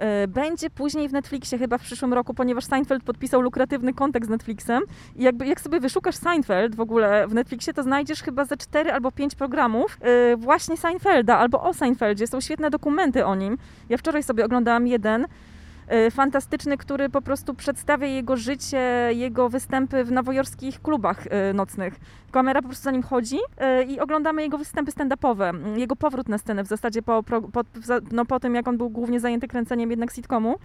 E, 0.00 0.28
będzie 0.28 0.70
później 0.70 1.08
w 1.08 1.12
Netflixie 1.12 1.58
chyba 1.58 1.78
w 1.78 1.82
przyszłym 1.82 2.14
roku, 2.14 2.34
ponieważ 2.34 2.64
Seinfeld 2.64 3.04
podpisał 3.04 3.40
lukratywny 3.40 3.94
kontrakt 3.94 4.26
z 4.26 4.30
Netflixem. 4.30 4.82
I 5.16 5.22
jakby, 5.22 5.46
jak 5.46 5.60
sobie 5.60 5.80
wyszukasz 5.80 6.16
Seinfeld 6.16 6.74
w 6.74 6.80
ogóle 6.80 7.28
w 7.28 7.34
Netflixie, 7.34 7.74
to 7.74 7.82
znajdziesz 7.82 8.22
chyba 8.22 8.44
ze 8.44 8.56
4 8.56 8.92
albo 8.92 9.12
5 9.12 9.34
programów 9.34 9.98
yy, 10.02 10.36
właśnie 10.36 10.76
Seinfelda 10.76 11.38
albo 11.38 11.62
o 11.62 11.74
Seinfeldzie. 11.74 12.26
Są 12.26 12.40
świetne 12.40 12.70
dokumenty 12.70 13.26
o 13.26 13.34
nim. 13.34 13.58
Ja 13.88 13.96
wczoraj 13.96 14.22
sobie 14.22 14.44
oglądałam 14.44 14.86
jeden. 14.86 15.26
Y, 15.92 16.10
fantastyczny, 16.10 16.76
który 16.76 17.08
po 17.08 17.22
prostu 17.22 17.54
przedstawia 17.54 18.06
jego 18.06 18.36
życie, 18.36 19.10
jego 19.12 19.48
występy 19.48 20.04
w 20.04 20.12
nowojorskich 20.12 20.82
klubach 20.82 21.26
y, 21.26 21.54
nocnych. 21.54 21.94
Kamera 22.30 22.62
po 22.62 22.68
prostu 22.68 22.84
za 22.84 22.90
nim 22.90 23.02
chodzi 23.02 23.36
y, 23.36 23.84
i 23.84 24.00
oglądamy 24.00 24.42
jego 24.42 24.58
występy 24.58 24.92
stand-upowe, 24.92 25.76
jego 25.76 25.96
powrót 25.96 26.28
na 26.28 26.38
scenę 26.38 26.64
w 26.64 26.66
zasadzie 26.66 27.02
po, 27.02 27.22
po, 27.22 27.62
no, 28.12 28.24
po 28.24 28.40
tym, 28.40 28.54
jak 28.54 28.68
on 28.68 28.78
był 28.78 28.90
głównie 28.90 29.20
zajęty 29.20 29.48
kręceniem 29.48 29.90
jednak 29.90 30.12
sitcomu. 30.12 30.56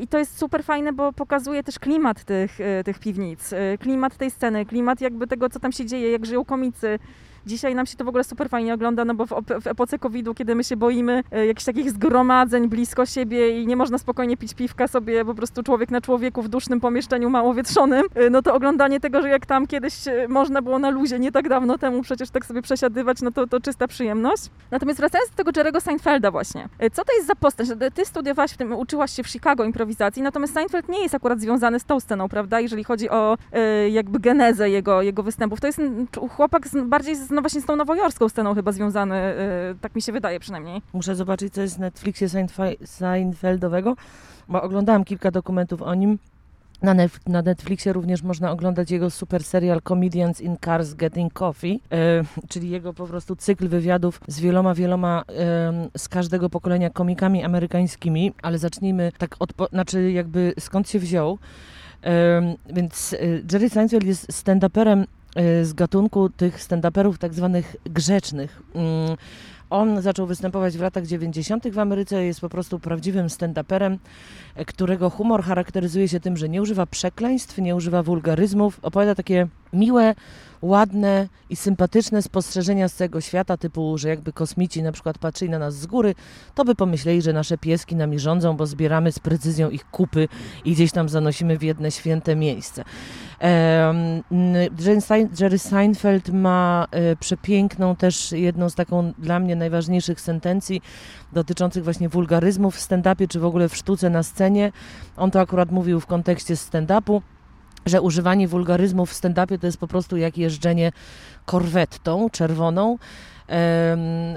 I 0.00 0.08
to 0.08 0.18
jest 0.18 0.38
super 0.38 0.64
fajne, 0.64 0.92
bo 0.92 1.12
pokazuje 1.12 1.62
też 1.62 1.78
klimat 1.78 2.24
tych, 2.24 2.58
tych 2.84 2.98
piwnic, 2.98 3.50
klimat 3.80 4.16
tej 4.16 4.30
sceny, 4.30 4.66
klimat 4.66 5.00
jakby 5.00 5.26
tego, 5.26 5.48
co 5.48 5.60
tam 5.60 5.72
się 5.72 5.86
dzieje, 5.86 6.12
jak 6.12 6.26
żyją 6.26 6.44
komicy, 6.44 6.98
Dzisiaj 7.46 7.74
nam 7.74 7.86
się 7.86 7.96
to 7.96 8.04
w 8.04 8.08
ogóle 8.08 8.24
super 8.24 8.48
fajnie 8.48 8.74
ogląda, 8.74 9.04
no 9.04 9.14
bo 9.14 9.26
w, 9.26 9.30
w 9.60 9.66
epoce 9.66 9.98
COVID-u, 9.98 10.34
kiedy 10.34 10.54
my 10.54 10.64
się 10.64 10.76
boimy 10.76 11.22
e, 11.32 11.46
jakichś 11.46 11.64
takich 11.64 11.90
zgromadzeń 11.90 12.68
blisko 12.68 13.06
siebie 13.06 13.62
i 13.62 13.66
nie 13.66 13.76
można 13.76 13.98
spokojnie 13.98 14.36
pić 14.36 14.54
piwka 14.54 14.88
sobie 14.88 15.24
po 15.24 15.34
prostu 15.34 15.62
człowiek 15.62 15.90
na 15.90 16.00
człowieku 16.00 16.42
w 16.42 16.48
dusznym 16.48 16.80
pomieszczeniu 16.80 17.30
mało 17.30 17.54
wietrzonym, 17.54 18.02
e, 18.14 18.30
no 18.30 18.42
to 18.42 18.54
oglądanie 18.54 19.00
tego, 19.00 19.22
że 19.22 19.28
jak 19.28 19.46
tam 19.46 19.66
kiedyś 19.66 20.08
e, 20.08 20.28
można 20.28 20.62
było 20.62 20.78
na 20.78 20.90
luzie, 20.90 21.18
nie 21.18 21.32
tak 21.32 21.48
dawno 21.48 21.78
temu 21.78 22.02
przecież 22.02 22.30
tak 22.30 22.46
sobie 22.46 22.62
przesiadywać, 22.62 23.22
no 23.22 23.30
to, 23.30 23.46
to 23.46 23.60
czysta 23.60 23.88
przyjemność. 23.88 24.42
Natomiast 24.70 24.98
wracając 24.98 25.30
do 25.30 25.36
tego 25.36 25.50
Jerego 25.56 25.80
Seinfelda 25.80 26.30
właśnie. 26.30 26.68
Co 26.92 27.04
to 27.04 27.12
jest 27.12 27.26
za 27.26 27.34
postać? 27.34 27.68
Ty 27.94 28.04
studiowałaś 28.04 28.52
w 28.52 28.56
tym, 28.56 28.72
uczyłaś 28.72 29.10
się 29.10 29.22
w 29.22 29.28
Chicago 29.28 29.64
improwizacji, 29.64 30.22
natomiast 30.22 30.54
Seinfeld 30.54 30.88
nie 30.88 31.02
jest 31.02 31.14
akurat 31.14 31.40
związany 31.40 31.80
z 31.80 31.84
tą 31.84 32.00
sceną, 32.00 32.28
prawda? 32.28 32.60
Jeżeli 32.60 32.84
chodzi 32.84 33.10
o 33.10 33.36
jakby 33.90 34.18
genezę 34.18 34.70
jego, 34.70 35.02
jego 35.02 35.22
występów. 35.22 35.60
To 35.60 35.66
jest 35.66 35.80
chłopak 36.30 36.68
z, 36.68 36.88
bardziej 36.88 37.16
z 37.16 37.27
no 37.30 37.40
właśnie 37.40 37.60
z 37.60 37.66
tą 37.66 37.76
nowojorską 37.76 38.28
sceną 38.28 38.54
chyba 38.54 38.72
związany, 38.72 39.16
yy, 39.16 39.76
tak 39.80 39.94
mi 39.94 40.02
się 40.02 40.12
wydaje 40.12 40.40
przynajmniej. 40.40 40.82
Muszę 40.92 41.14
zobaczyć, 41.14 41.54
co 41.54 41.60
jest 41.60 41.76
w 41.76 41.78
Netflixie 41.78 42.28
Seinfeldowego, 42.84 43.96
bo 44.48 44.62
oglądałam 44.62 45.04
kilka 45.04 45.30
dokumentów 45.30 45.82
o 45.82 45.94
nim. 45.94 46.18
Na, 47.26 47.42
Netflixie 47.42 47.92
również 47.92 48.22
można 48.22 48.50
oglądać 48.50 48.90
jego 48.90 49.10
super 49.10 49.44
serial 49.44 49.82
Comedians 49.82 50.40
in 50.40 50.56
Cars 50.64 50.94
Getting 50.94 51.32
Coffee, 51.32 51.80
e, 51.92 52.24
czyli 52.48 52.70
jego 52.70 52.94
po 52.94 53.06
prostu 53.06 53.36
cykl 53.36 53.68
wywiadów 53.68 54.20
z 54.28 54.40
wieloma, 54.40 54.74
wieloma 54.74 55.22
e, 55.28 55.88
z 55.98 56.08
każdego 56.08 56.50
pokolenia 56.50 56.90
komikami 56.90 57.44
amerykańskimi, 57.44 58.32
ale 58.42 58.58
zacznijmy 58.58 59.12
tak 59.18 59.36
od, 59.38 59.52
znaczy 59.72 60.12
jakby 60.12 60.54
skąd 60.58 60.88
się 60.88 60.98
wziął. 60.98 61.38
Więc 62.70 63.16
Jerry 63.52 63.70
Seinfeld 63.70 64.04
jest 64.04 64.32
stand-uperem 64.32 65.02
Y, 65.02 65.17
z 65.62 65.72
gatunku 65.72 66.28
tych 66.28 66.60
stand-uperów 66.60 67.18
tak 67.18 67.34
zwanych 67.34 67.76
grzecznych. 67.84 68.62
Mm, 68.74 69.16
on 69.70 70.02
zaczął 70.02 70.26
występować 70.26 70.78
w 70.78 70.80
latach 70.80 71.06
90. 71.06 71.70
w 71.70 71.78
Ameryce, 71.78 72.24
jest 72.24 72.40
po 72.40 72.48
prostu 72.48 72.78
prawdziwym 72.78 73.26
stand-uperem, 73.26 73.96
y, 74.60 74.64
którego 74.64 75.10
humor 75.10 75.42
charakteryzuje 75.42 76.08
się 76.08 76.20
tym, 76.20 76.36
że 76.36 76.48
nie 76.48 76.62
używa 76.62 76.86
przekleństw, 76.86 77.58
nie 77.58 77.76
używa 77.76 78.02
wulgaryzmów, 78.02 78.78
opowiada 78.82 79.14
takie 79.14 79.46
miłe, 79.72 80.14
ładne 80.62 81.28
i 81.50 81.56
sympatyczne 81.56 82.22
spostrzeżenia 82.22 82.88
z 82.88 82.94
całego 82.94 83.20
świata, 83.20 83.56
typu, 83.56 83.98
że 83.98 84.08
jakby 84.08 84.32
kosmici 84.32 84.82
na 84.82 84.92
przykład 84.92 85.18
patrzyli 85.18 85.50
na 85.50 85.58
nas 85.58 85.74
z 85.74 85.86
góry, 85.86 86.14
to 86.54 86.64
by 86.64 86.74
pomyśleli, 86.74 87.22
że 87.22 87.32
nasze 87.32 87.58
pieski 87.58 87.96
nami 87.96 88.18
rządzą, 88.18 88.56
bo 88.56 88.66
zbieramy 88.66 89.12
z 89.12 89.18
precyzją 89.18 89.70
ich 89.70 89.90
kupy 89.90 90.28
i 90.64 90.72
gdzieś 90.72 90.92
tam 90.92 91.08
zanosimy 91.08 91.58
w 91.58 91.62
jedne 91.62 91.90
święte 91.90 92.36
miejsce. 92.36 92.84
Jerry 95.40 95.58
Seinfeld 95.58 96.28
ma 96.28 96.86
e, 96.90 97.16
przepiękną 97.16 97.96
też 97.96 98.32
jedną 98.32 98.68
z 98.68 98.74
taką 98.74 99.12
dla 99.18 99.40
mnie 99.40 99.56
najważniejszych 99.56 100.20
sentencji 100.20 100.82
dotyczących 101.32 101.84
właśnie 101.84 102.08
wulgaryzmów 102.08 102.76
w 102.76 102.80
stand-upie, 102.80 103.28
czy 103.28 103.40
w 103.40 103.44
ogóle 103.44 103.68
w 103.68 103.76
sztuce 103.76 104.10
na 104.10 104.22
scenie. 104.22 104.72
On 105.16 105.30
to 105.30 105.40
akurat 105.40 105.70
mówił 105.70 106.00
w 106.00 106.06
kontekście 106.06 106.54
stand-upu 106.54 107.20
że 107.88 108.02
używanie 108.02 108.48
wulgaryzmów 108.48 109.10
w 109.10 109.14
stand-upie 109.14 109.58
to 109.58 109.66
jest 109.66 109.78
po 109.78 109.88
prostu 109.88 110.16
jak 110.16 110.38
jeżdżenie 110.38 110.92
korwettą 111.46 112.30
czerwoną, 112.30 112.98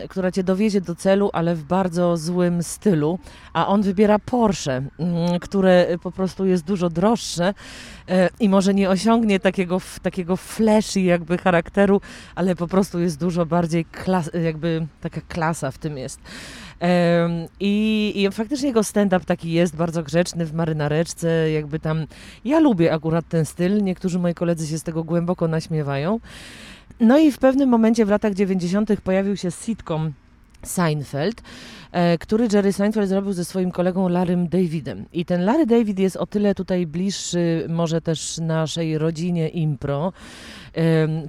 która 0.09 0.31
cię 0.31 0.43
dowiezie 0.43 0.81
do 0.81 0.95
celu, 0.95 1.29
ale 1.33 1.55
w 1.55 1.63
bardzo 1.63 2.17
złym 2.17 2.63
stylu, 2.63 3.19
a 3.53 3.67
on 3.67 3.81
wybiera 3.81 4.19
Porsche, 4.19 4.71
mm, 4.71 5.39
które 5.39 5.87
po 6.03 6.11
prostu 6.11 6.45
jest 6.45 6.65
dużo 6.65 6.89
droższe 6.89 7.53
e, 8.09 8.29
i 8.39 8.49
może 8.49 8.73
nie 8.73 8.89
osiągnie 8.89 9.39
takiego, 9.39 9.81
takiego 10.01 10.37
flashy 10.37 11.01
jakby 11.01 11.37
charakteru, 11.37 12.01
ale 12.35 12.55
po 12.55 12.67
prostu 12.67 12.99
jest 12.99 13.19
dużo 13.19 13.45
bardziej 13.45 13.85
klas, 13.85 14.29
jakby 14.43 14.87
taka 15.01 15.21
klasa 15.21 15.71
w 15.71 15.77
tym 15.77 15.97
jest. 15.97 16.19
I, 17.59 18.13
I, 18.15 18.31
faktycznie 18.31 18.67
jego 18.67 18.83
stand-up 18.83 19.25
taki 19.25 19.51
jest, 19.51 19.75
bardzo 19.75 20.03
grzeczny, 20.03 20.45
w 20.45 20.53
marynareczce, 20.53 21.51
jakby 21.51 21.79
tam... 21.79 22.05
Ja 22.45 22.59
lubię 22.59 22.93
akurat 22.93 23.27
ten 23.29 23.45
styl, 23.45 23.83
niektórzy 23.83 24.19
moi 24.19 24.33
koledzy 24.33 24.67
się 24.67 24.79
z 24.79 24.83
tego 24.83 25.03
głęboko 25.03 25.47
naśmiewają. 25.47 26.19
No 27.01 27.17
i 27.17 27.31
w 27.31 27.37
pewnym 27.37 27.69
momencie 27.69 28.05
w 28.05 28.09
latach 28.09 28.33
90. 28.33 29.01
pojawił 29.03 29.37
się 29.37 29.51
sitcom 29.51 30.13
Seinfeld, 30.63 31.41
e, 31.91 32.17
który 32.17 32.47
Jerry 32.53 32.73
Seinfeld 32.73 33.09
zrobił 33.09 33.33
ze 33.33 33.45
swoim 33.45 33.71
kolegą 33.71 34.09
Larrym 34.09 34.47
Davidem. 34.47 35.05
I 35.13 35.25
ten 35.25 35.45
Larry 35.45 35.65
David 35.65 35.99
jest 35.99 36.15
o 36.15 36.25
tyle 36.25 36.55
tutaj 36.55 36.87
bliższy 36.87 37.65
może 37.69 38.01
też 38.01 38.37
naszej 38.37 38.97
rodzinie 38.97 39.49
impro, 39.49 40.13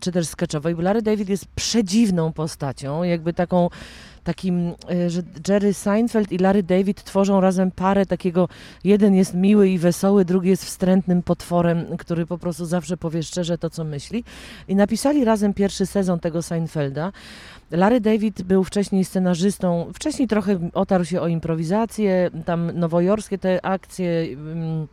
czy 0.01 0.13
też 0.13 0.27
sketchowej, 0.27 0.75
bo 0.75 0.83
Larry 0.83 1.03
David 1.03 1.29
jest 1.29 1.47
przedziwną 1.47 2.33
postacią, 2.33 3.03
jakby 3.03 3.33
taką 3.33 3.69
takim, 4.25 4.75
e, 4.91 5.11
że 5.11 5.23
Jerry 5.49 5.75
Seinfeld 5.75 6.33
i 6.33 6.39
Larry 6.39 6.63
David 6.63 7.05
tworzą 7.05 7.41
razem 7.41 7.71
parę 7.71 8.07
takiego, 8.07 8.49
jeden 8.85 9.15
jest 9.15 9.35
miły 9.35 9.69
i 9.69 9.79
wesoły, 9.79 10.25
drugi 10.25 10.49
jest 10.49 10.65
wstrętnym 10.65 11.23
potworem, 11.23 11.97
który 11.99 12.27
po 12.27 12.39
prostu 12.39 12.67
zawsze 12.67 12.97
powie 12.97 13.23
szczerze 13.23 13.59
to, 13.59 13.71
co 13.71 13.85
myśli. 13.85 14.25
I 14.69 14.75
napisali 14.75 15.25
razem 15.25 15.55
pierwszy 15.55 15.87
sezon 15.87 16.21
tego 16.21 16.43
Seinfelda. 16.43 17.13
Larry 17.73 18.01
David 18.01 18.43
był 18.43 18.65
wcześniej 18.65 19.05
scenarzystą, 19.05 19.91
wcześniej 19.95 20.29
trochę 20.29 20.71
otarł 20.75 21.05
się 21.05 21.21
o 21.21 21.29
improwizację, 21.29 22.31
tam 22.45 22.71
nowojorskie 22.75 23.39
te 23.39 23.67
akcje 23.67 24.09
mm, 24.09 24.87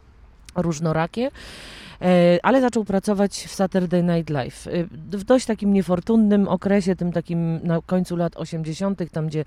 różnorakie. 0.55 1.31
E, 2.01 2.39
ale 2.43 2.61
zaczął 2.61 2.85
pracować 2.85 3.45
w 3.47 3.53
Saturday 3.55 4.03
Night 4.03 4.29
Live. 4.29 4.67
E, 4.67 4.83
w 5.17 5.23
dość 5.23 5.45
takim 5.45 5.73
niefortunnym 5.73 6.47
okresie, 6.47 6.95
tym 6.95 7.11
takim 7.11 7.59
na 7.63 7.81
końcu 7.85 8.15
lat 8.15 8.37
80., 8.37 9.11
tam 9.11 9.27
gdzie 9.27 9.45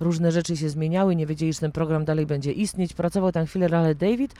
różne 0.00 0.32
rzeczy 0.32 0.56
się 0.56 0.68
zmieniały, 0.68 1.16
nie 1.16 1.26
wiedzieli, 1.26 1.52
że 1.52 1.60
ten 1.60 1.72
program 1.72 2.04
dalej 2.04 2.26
będzie 2.26 2.52
istnieć. 2.52 2.92
Pracował 2.92 3.32
tam 3.32 3.46
chwilę 3.46 3.68
ale 3.72 3.94
David. 3.94 4.34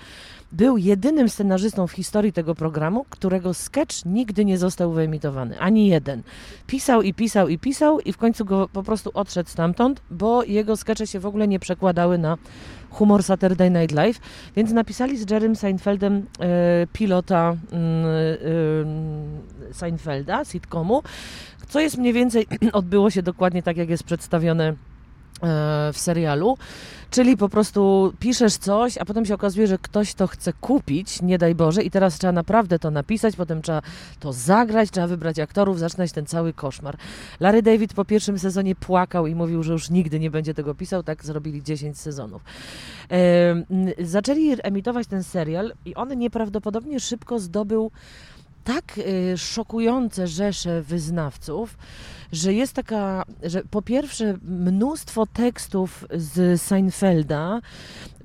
Był 0.53 0.77
jedynym 0.77 1.29
scenarzystą 1.29 1.87
w 1.87 1.93
historii 1.93 2.33
tego 2.33 2.55
programu, 2.55 3.05
którego 3.11 3.55
sketch 3.55 4.05
nigdy 4.05 4.45
nie 4.45 4.59
został 4.59 4.93
wyemitowany. 4.93 5.61
Ani 5.61 5.87
jeden. 5.87 6.23
Pisał 6.67 7.03
i 7.03 7.15
pisał 7.15 7.49
i 7.49 7.59
pisał 7.59 8.01
i 8.01 8.13
w 8.13 8.17
końcu 8.17 8.45
go 8.45 8.69
po 8.73 8.83
prostu 8.83 9.11
odszedł 9.15 9.51
stamtąd, 9.51 10.03
bo 10.11 10.45
jego 10.45 10.77
skecze 10.77 11.07
się 11.07 11.21
w 11.21 11.27
ogóle 11.27 11.49
nie 11.49 11.59
przekładały 11.59 12.19
na 12.19 12.37
humor 12.91 13.23
Saturday 13.23 13.71
Night 13.71 13.93
Live, 13.93 14.21
więc 14.57 14.73
napisali 14.73 15.19
z 15.19 15.31
Jerrym 15.31 15.57
Seinfeldem 15.57 16.27
e, 16.41 16.87
pilota 16.93 17.57
mm, 17.73 18.05
e, 19.71 19.75
Seinfelda, 19.75 20.45
sitcomu, 20.45 21.03
co 21.69 21.81
jest 21.81 21.99
mniej 21.99 22.13
więcej, 22.13 22.47
odbyło 22.73 23.11
się 23.11 23.23
dokładnie 23.23 23.63
tak, 23.63 23.77
jak 23.77 23.89
jest 23.89 24.05
przedstawione 24.05 24.75
w 25.93 25.99
serialu, 25.99 26.57
czyli 27.11 27.37
po 27.37 27.49
prostu 27.49 28.13
piszesz 28.21 28.57
coś, 28.57 28.99
a 28.99 29.05
potem 29.05 29.27
się 29.27 29.35
okazuje, 29.35 29.67
że 29.67 29.79
ktoś 29.79 30.15
to 30.15 30.27
chce 30.27 30.53
kupić, 30.53 31.23
nie 31.23 31.39
daj 31.39 31.55
Boże, 31.55 31.83
i 31.83 31.91
teraz 31.91 32.19
trzeba 32.19 32.33
naprawdę 32.33 32.79
to 32.79 32.91
napisać, 32.91 33.37
potem 33.37 33.63
trzeba 33.63 33.83
to 34.21 34.33
zagrać, 34.33 34.91
trzeba 34.91 35.07
wybrać 35.07 35.39
aktorów, 35.39 35.79
zaczynać 35.79 36.13
ten 36.13 36.27
cały 36.27 36.53
koszmar. 36.53 36.97
Larry 37.41 37.63
David 37.63 37.95
po 37.95 38.05
pierwszym 38.05 38.39
sezonie 38.39 38.75
płakał 38.75 39.27
i 39.27 39.35
mówił, 39.35 39.63
że 39.63 39.73
już 39.73 39.91
nigdy 39.91 40.21
nie 40.21 40.31
będzie 40.31 40.55
tego 40.55 40.75
pisał, 40.75 41.03
tak 41.03 41.25
zrobili 41.25 41.63
10 41.63 41.99
sezonów. 41.99 42.43
E, 43.11 44.05
zaczęli 44.05 44.57
emitować 44.63 45.07
ten 45.07 45.23
serial 45.23 45.73
i 45.85 45.95
on 45.95 46.19
nieprawdopodobnie 46.19 47.01
szybko 47.01 47.39
zdobył 47.39 47.91
tak 48.69 48.99
y, 48.99 49.39
szokujące 49.39 50.27
rzesze 50.27 50.83
wyznawców, 50.83 51.79
że 52.33 52.55
jest 52.55 52.73
taka, 52.73 53.25
że 53.43 53.63
po 53.71 53.83
pierwsze 53.83 54.37
mnóstwo 54.43 55.27
tekstów 55.27 56.05
z 56.15 56.63
Seinfelda 56.63 57.61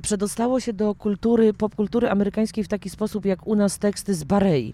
przedostało 0.01 0.59
się 0.59 0.73
do 0.73 0.95
kultury, 0.95 1.53
popkultury 1.53 2.09
amerykańskiej 2.09 2.63
w 2.63 2.67
taki 2.67 2.89
sposób, 2.89 3.25
jak 3.25 3.47
u 3.47 3.55
nas 3.55 3.79
teksty 3.79 4.13
z 4.13 4.23
Barei. 4.23 4.73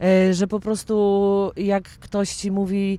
E, 0.00 0.34
że 0.34 0.46
po 0.46 0.60
prostu 0.60 1.52
jak 1.56 1.84
ktoś 1.84 2.34
ci 2.34 2.50
mówi 2.50 2.98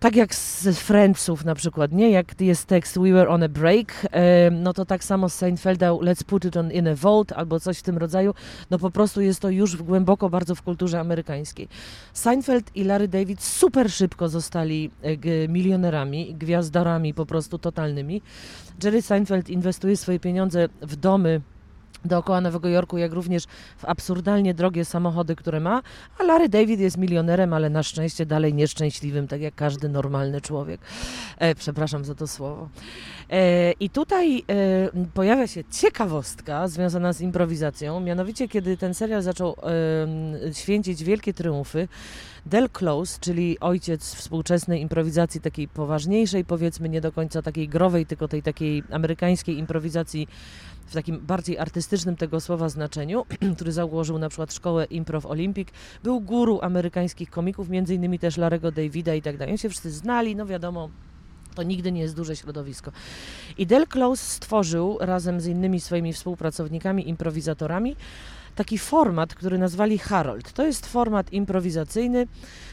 tak 0.00 0.16
jak 0.16 0.34
z 0.34 0.78
Friendsów 0.78 1.44
na 1.44 1.54
przykład, 1.54 1.92
nie? 1.92 2.10
Jak 2.10 2.40
jest 2.40 2.66
tekst 2.66 2.98
We 2.98 3.12
were 3.12 3.28
on 3.28 3.42
a 3.42 3.48
break, 3.48 4.06
no 4.52 4.72
to 4.72 4.84
tak 4.84 5.04
samo 5.04 5.28
z 5.28 5.34
Seinfelda 5.34 5.90
Let's 5.90 6.24
put 6.24 6.44
it 6.44 6.56
on 6.56 6.72
in 6.72 6.88
a 6.88 6.94
vault 6.94 7.32
albo 7.32 7.60
coś 7.60 7.78
w 7.78 7.82
tym 7.82 7.98
rodzaju, 7.98 8.34
no 8.70 8.78
po 8.78 8.90
prostu 8.90 9.20
jest 9.20 9.40
to 9.40 9.50
już 9.50 9.76
głęboko 9.76 10.30
bardzo 10.30 10.54
w 10.54 10.62
kulturze 10.62 11.00
amerykańskiej. 11.00 11.68
Seinfeld 12.12 12.76
i 12.76 12.84
Larry 12.84 13.08
David 13.08 13.42
super 13.42 13.90
szybko 13.90 14.28
zostali 14.28 14.90
e, 15.02 15.48
milionerami, 15.48 16.34
gwiazdorami 16.34 17.14
po 17.14 17.26
prostu 17.26 17.58
totalnymi. 17.58 18.22
Jerry 18.84 19.02
Seinfeld 19.02 19.50
inwestuje 19.50 19.96
swoje 19.96 20.20
pieniądze 20.20 20.68
w 20.82 20.96
domy 20.96 21.40
dookoła 22.04 22.40
Nowego 22.40 22.68
Jorku, 22.68 22.98
jak 22.98 23.12
również 23.12 23.44
w 23.76 23.84
absurdalnie 23.84 24.54
drogie 24.54 24.84
samochody, 24.84 25.36
które 25.36 25.60
ma, 25.60 25.82
a 26.18 26.22
Larry 26.22 26.48
David 26.48 26.80
jest 26.80 26.96
milionerem, 26.96 27.52
ale 27.52 27.70
na 27.70 27.82
szczęście 27.82 28.26
dalej 28.26 28.54
nieszczęśliwym, 28.54 29.28
tak 29.28 29.40
jak 29.40 29.54
każdy 29.54 29.88
normalny 29.88 30.40
człowiek. 30.40 30.80
E, 31.38 31.54
przepraszam 31.54 32.04
za 32.04 32.14
to 32.14 32.26
słowo. 32.26 32.68
E, 33.30 33.72
I 33.72 33.90
tutaj 33.90 34.38
e, 34.38 34.42
pojawia 35.14 35.46
się 35.46 35.64
ciekawostka 35.64 36.68
związana 36.68 37.12
z 37.12 37.20
improwizacją, 37.20 38.00
mianowicie 38.00 38.48
kiedy 38.48 38.76
ten 38.76 38.94
serial 38.94 39.22
zaczął 39.22 39.56
święcić 40.52 41.04
wielkie 41.04 41.34
triumfy, 41.34 41.88
Del 42.46 42.70
Close, 42.70 43.18
czyli 43.20 43.60
ojciec 43.60 44.14
współczesnej 44.14 44.80
improwizacji 44.80 45.40
takiej 45.40 45.68
poważniejszej, 45.68 46.44
powiedzmy 46.44 46.88
nie 46.88 47.00
do 47.00 47.12
końca 47.12 47.42
takiej 47.42 47.68
growej, 47.68 48.06
tylko 48.06 48.28
tej 48.28 48.42
takiej 48.42 48.82
amerykańskiej 48.90 49.58
improwizacji 49.58 50.28
w 50.90 50.94
takim 50.94 51.20
bardziej 51.20 51.58
artystycznym 51.58 52.16
tego 52.16 52.40
słowa 52.40 52.68
znaczeniu, 52.68 53.24
który 53.56 53.72
założył 53.72 54.18
na 54.18 54.28
przykład 54.28 54.54
szkołę 54.54 54.84
Improv 54.84 55.26
Olympic, 55.26 55.68
był 56.02 56.20
guru 56.20 56.58
amerykańskich 56.62 57.30
komików, 57.30 57.68
między 57.68 57.94
innymi 57.94 58.18
też 58.18 58.36
Larego 58.36 58.72
Davida 58.72 59.14
i 59.14 59.22
tak 59.22 59.36
dalej. 59.36 59.52
Oni 59.52 59.58
się 59.58 59.68
wszyscy 59.68 59.90
znali, 59.90 60.36
no 60.36 60.46
wiadomo, 60.46 60.90
to 61.54 61.62
nigdy 61.62 61.92
nie 61.92 62.00
jest 62.00 62.16
duże 62.16 62.36
środowisko. 62.36 62.92
I 63.58 63.66
Del 63.66 63.86
Close 63.86 64.24
stworzył 64.24 64.98
razem 65.00 65.40
z 65.40 65.46
innymi 65.46 65.80
swoimi 65.80 66.12
współpracownikami, 66.12 67.08
improwizatorami, 67.08 67.96
taki 68.54 68.78
format, 68.78 69.34
który 69.34 69.58
nazwali 69.58 69.98
Harold. 69.98 70.52
To 70.52 70.66
jest 70.66 70.86
format 70.86 71.32
improwizacyjny, 71.32 72.26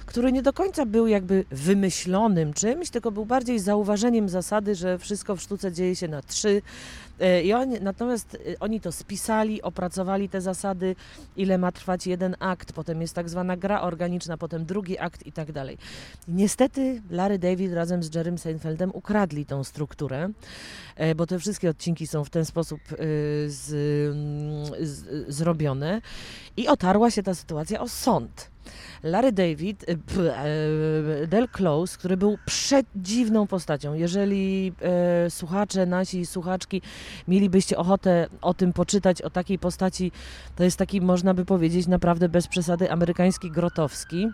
który 0.06 0.32
nie 0.32 0.42
do 0.42 0.54
końca 0.54 0.86
był 0.86 1.08
jakby 1.08 1.46
wymyślonym 1.52 2.54
czymś, 2.54 2.90
tylko 2.90 3.12
był 3.12 3.26
bardziej 3.26 3.60
zauważeniem 3.60 4.30
zasady, 4.30 4.76
że 4.76 5.00
wszystko 5.00 5.36
w 5.36 5.42
sztuce 5.42 5.72
dzieje 5.72 5.96
się 5.96 6.08
na 6.08 6.22
trzy, 6.22 6.62
I 7.44 7.54
oni, 7.54 7.80
natomiast 7.82 8.36
e, 8.36 8.60
oni 8.60 8.82
to 8.82 8.92
spisali, 8.92 9.62
opracowali 9.62 10.30
te 10.30 10.42
zasady, 10.42 10.96
ile 11.38 11.58
ma 11.58 11.72
trwać 11.72 12.08
jeden 12.08 12.36
akt, 12.40 12.74
potem 12.74 13.02
jest 13.02 13.14
tak 13.14 13.30
zwana 13.30 13.58
gra 13.58 13.82
organiczna, 13.82 14.38
potem 14.38 14.66
drugi 14.66 15.00
akt 15.00 15.28
i 15.28 15.32
tak 15.32 15.52
dalej. 15.52 15.78
Niestety 16.28 17.02
Larry 17.10 17.40
David 17.40 17.74
razem 17.74 18.04
z 18.04 18.16
Jerrym 18.16 18.38
Seinfeldem 18.38 18.92
ukradli 18.94 19.46
tą 19.46 19.64
strukturę, 19.64 20.30
e, 20.96 21.16
bo 21.16 21.28
te 21.28 21.40
wszystkie 21.40 21.70
odcinki 21.70 22.08
są 22.08 22.24
w 22.24 22.30
ten 22.30 22.46
sposób 22.46 22.80
z, 23.48 23.66
z, 24.82 25.26
zrobione 25.28 26.02
i 26.58 26.68
otarła 26.68 27.12
się 27.12 27.24
ta 27.24 27.36
sytuacja 27.36 27.82
o 27.82 27.90
sąd. 27.90 28.57
Larry 29.04 29.32
David, 29.32 29.84
e, 29.84 29.92
e, 29.92 31.28
Del 31.28 31.50
Close, 31.50 31.98
który 31.98 32.18
był 32.18 32.38
przedziwną 32.46 33.48
postacią. 33.48 33.94
Jeżeli 33.94 34.74
e, 34.82 35.30
słuchacze, 35.30 35.86
nasi 35.86 36.26
słuchaczki 36.26 36.82
mielibyście 37.28 37.78
ochotę 37.78 38.28
o 38.42 38.54
tym 38.54 38.74
poczytać, 38.74 39.22
o 39.22 39.30
takiej 39.30 39.60
postaci, 39.60 40.12
to 40.56 40.64
jest 40.64 40.78
taki, 40.78 41.02
można 41.02 41.34
by 41.34 41.46
powiedzieć, 41.46 41.88
naprawdę 41.88 42.30
bez 42.30 42.48
przesady 42.48 42.92
amerykański 42.92 43.52
Grotowski 43.52 44.28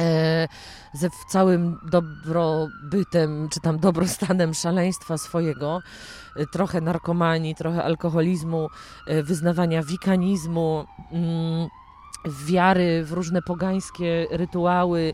e, 0.00 0.48
ze 0.94 1.08
całym 1.30 1.78
dobrobytem, 1.90 3.48
czy 3.52 3.60
tam 3.60 3.78
dobrostanem 3.78 4.54
szaleństwa 4.54 5.18
swojego, 5.18 5.80
trochę 6.52 6.80
narkomanii, 6.80 7.54
trochę 7.54 7.84
alkoholizmu, 7.84 8.68
wyznawania 9.22 9.82
wikanizmu. 9.82 10.84
Mm, 11.12 11.68
wiary 12.46 13.04
w 13.04 13.12
różne 13.12 13.42
pogańskie 13.42 14.26
rytuały, 14.30 15.12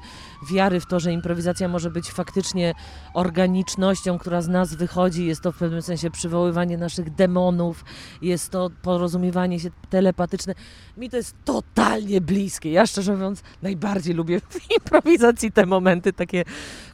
wiary 0.50 0.80
w 0.80 0.87
to, 0.87 1.00
że 1.00 1.12
improwizacja 1.12 1.68
może 1.68 1.90
być 1.90 2.11
faktycznie 2.11 2.75
organicznością, 3.14 4.18
która 4.18 4.42
z 4.42 4.49
nas 4.49 4.75
wychodzi. 4.75 5.26
Jest 5.26 5.40
to 5.40 5.52
w 5.52 5.56
pewnym 5.56 5.82
sensie 5.82 6.11
przywoływanie 6.11 6.78
naszych 6.78 7.14
demonów, 7.14 7.84
jest 8.23 8.50
to 8.50 8.70
porozumiewanie 8.82 9.61
się 9.61 9.70
telepatyczne. 9.90 10.54
Mi 10.96 11.11
to 11.11 11.16
jest 11.16 11.37
totalnie 11.44 12.20
bliskie. 12.20 12.73
Ja 12.73 12.87
szczerze 12.87 13.12
mówiąc 13.12 13.42
najbardziej 13.62 14.14
lubię 14.14 14.40
w 14.40 14.70
improwizacji 14.76 15.52
te 15.52 15.66
momenty 15.66 16.12
takie, 16.12 16.44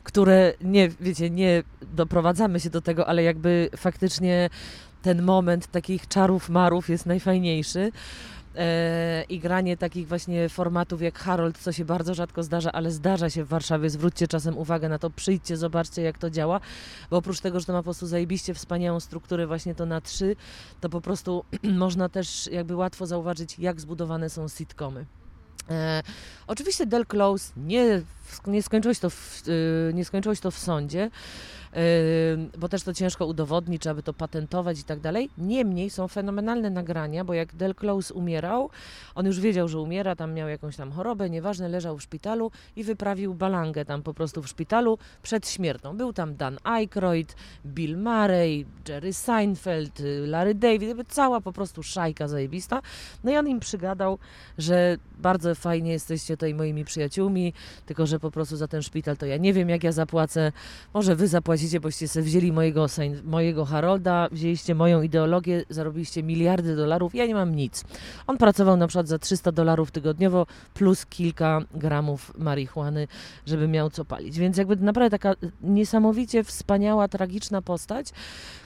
które 0.04 0.52
nie, 0.60 0.88
wiecie, 1.00 1.30
nie 1.30 1.62
doprowadzamy 1.82 2.60
się 2.60 2.70
do 2.70 2.80
tego, 2.80 3.06
ale 3.08 3.22
jakby 3.22 3.70
faktycznie 3.76 4.50
ten 5.02 5.22
moment 5.22 5.66
takich 5.66 6.08
czarów 6.08 6.48
marów 6.48 6.88
jest 6.88 7.06
najfajniejszy. 7.06 7.92
E, 8.56 9.24
i 9.28 9.38
granie 9.38 9.76
takich 9.76 10.08
właśnie 10.08 10.48
formatów 10.48 11.02
jak 11.02 11.18
Harold, 11.18 11.58
co 11.58 11.72
się 11.72 11.84
bardzo 11.84 12.14
rzadko 12.14 12.42
zdarza, 12.42 12.72
ale 12.72 12.90
zdarza 12.90 13.30
się 13.30 13.44
w 13.44 13.48
Warszawie. 13.48 13.90
Zwróćcie 13.90 14.28
czasem 14.28 14.58
uwagę 14.58 14.88
na 14.88 14.98
to, 14.98 15.10
przyjdźcie, 15.10 15.56
zobaczcie 15.56 16.02
jak 16.02 16.18
to 16.18 16.30
działa, 16.30 16.60
bo 17.10 17.16
oprócz 17.16 17.40
tego, 17.40 17.60
że 17.60 17.66
to 17.66 17.72
ma 17.72 17.78
po 17.78 17.84
prostu 17.84 18.06
zajebiście 18.06 18.54
wspaniałą 18.54 19.00
strukturę 19.00 19.46
właśnie 19.46 19.74
to 19.74 19.86
na 19.86 20.00
trzy, 20.00 20.36
to 20.80 20.88
po 20.88 21.00
prostu 21.00 21.44
można 21.84 22.08
też 22.08 22.48
jakby 22.52 22.76
łatwo 22.76 23.06
zauważyć, 23.06 23.58
jak 23.58 23.80
zbudowane 23.80 24.30
są 24.30 24.48
sitcomy. 24.48 25.06
E, 25.70 26.02
oczywiście 26.46 26.86
Del 26.86 27.06
Close 27.06 27.52
nie, 27.56 28.02
nie, 28.46 28.62
skończyłeś 28.62 28.98
to 28.98 29.10
w, 29.10 29.42
e, 29.90 29.92
nie 29.92 30.04
skończyłeś 30.04 30.40
to 30.40 30.50
w 30.50 30.58
sądzie, 30.58 31.10
bo 32.58 32.68
też 32.68 32.82
to 32.82 32.94
ciężko 32.94 33.26
udowodnić, 33.26 33.82
trzeba 33.82 33.94
by 33.94 34.02
to 34.02 34.12
patentować 34.14 34.80
i 34.80 34.84
tak 34.84 35.00
dalej. 35.00 35.30
Niemniej 35.38 35.90
są 35.90 36.08
fenomenalne 36.08 36.70
nagrania, 36.70 37.24
bo 37.24 37.34
jak 37.34 37.54
Del 37.54 37.74
Close 37.74 38.14
umierał, 38.14 38.70
on 39.14 39.26
już 39.26 39.40
wiedział, 39.40 39.68
że 39.68 39.80
umiera, 39.80 40.16
tam 40.16 40.34
miał 40.34 40.48
jakąś 40.48 40.76
tam 40.76 40.92
chorobę, 40.92 41.30
nieważne, 41.30 41.68
leżał 41.68 41.98
w 41.98 42.02
szpitalu 42.02 42.50
i 42.76 42.84
wyprawił 42.84 43.34
balangę 43.34 43.84
tam 43.84 44.02
po 44.02 44.14
prostu 44.14 44.42
w 44.42 44.48
szpitalu 44.48 44.98
przed 45.22 45.48
śmiercią. 45.48 45.96
Był 45.96 46.12
tam 46.12 46.36
Dan 46.36 46.58
Aykroyd, 46.64 47.34
Bill 47.66 47.98
Murray, 47.98 48.66
Jerry 48.88 49.12
Seinfeld, 49.12 50.02
Larry 50.26 50.54
David, 50.54 51.08
cała 51.08 51.40
po 51.40 51.52
prostu 51.52 51.82
szajka 51.82 52.28
zajebista. 52.28 52.82
No 53.24 53.30
i 53.30 53.36
on 53.36 53.48
im 53.48 53.60
przygadał, 53.60 54.18
że 54.58 54.96
bardzo 55.18 55.54
fajnie 55.54 55.92
jesteście 55.92 56.36
tutaj 56.36 56.54
moimi 56.54 56.84
przyjaciółmi, 56.84 57.52
tylko 57.86 58.06
że 58.06 58.20
po 58.20 58.30
prostu 58.30 58.56
za 58.56 58.68
ten 58.68 58.82
szpital 58.82 59.16
to 59.16 59.26
ja 59.26 59.36
nie 59.36 59.52
wiem, 59.52 59.68
jak 59.68 59.84
ja 59.84 59.92
zapłacę, 59.92 60.52
może 60.94 61.16
wy 61.16 61.28
zapłacicie 61.28 61.59
płacicie, 61.60 61.80
boście 61.80 62.08
sobie 62.08 62.24
wzięli 62.24 62.52
mojego, 62.52 62.86
mojego 63.24 63.64
Harolda, 63.64 64.28
wzięliście 64.32 64.74
moją 64.74 65.02
ideologię, 65.02 65.64
zarobiliście 65.68 66.22
miliardy 66.22 66.76
dolarów, 66.76 67.14
ja 67.14 67.26
nie 67.26 67.34
mam 67.34 67.54
nic. 67.54 67.84
On 68.26 68.38
pracował 68.38 68.76
na 68.76 68.86
przykład 68.86 69.08
za 69.08 69.18
300 69.18 69.52
dolarów 69.52 69.90
tygodniowo 69.90 70.46
plus 70.74 71.06
kilka 71.06 71.60
gramów 71.74 72.32
marihuany, 72.38 73.08
żeby 73.46 73.68
miał 73.68 73.90
co 73.90 74.04
palić. 74.04 74.38
Więc 74.38 74.56
jakby 74.56 74.76
naprawdę 74.76 75.10
taka 75.10 75.34
niesamowicie 75.62 76.44
wspaniała, 76.44 77.08
tragiczna 77.08 77.62
postać, 77.62 78.10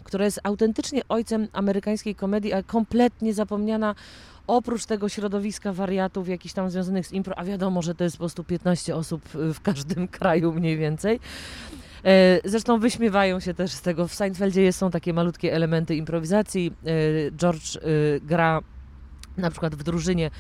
która 0.05 0.25
jest 0.25 0.41
autentycznie 0.43 1.03
ojcem 1.09 1.49
amerykańskiej 1.53 2.15
komedii, 2.15 2.53
a 2.53 2.63
kompletnie 2.63 3.35
zapomniana 3.35 3.95
oprócz 4.47 4.87
tego 4.87 5.09
środowiska 5.09 5.73
wariatów 5.73 6.29
jakichś 6.29 6.55
tam 6.55 6.71
związanych 6.71 7.07
z 7.07 7.13
impro, 7.13 7.39
a 7.39 7.45
wiadomo, 7.45 7.83
że 7.83 7.95
to 7.95 8.05
jest 8.05 8.17
po 8.17 8.21
prostu 8.21 8.45
15 8.45 8.97
osób 8.97 9.23
w 9.29 9.61
każdym 9.61 10.09
kraju 10.09 10.53
mniej 10.53 10.77
więcej. 10.77 11.21
E, 12.05 12.41
zresztą 12.45 12.81
wyśmiewają 12.81 13.41
się 13.41 13.55
też 13.55 13.73
z 13.73 13.83
tego. 13.83 14.09
W 14.09 14.15
Seinfeldzie 14.15 14.73
są 14.73 14.91
takie 14.91 15.13
malutkie 15.13 15.53
elementy 15.55 15.97
improwizacji. 15.97 16.73
E, 16.87 17.31
George 17.31 17.77
e, 17.77 17.81
gra 18.21 18.61
na 19.37 19.51
przykład 19.51 19.75
w 19.75 19.83
drużynie, 19.83 20.31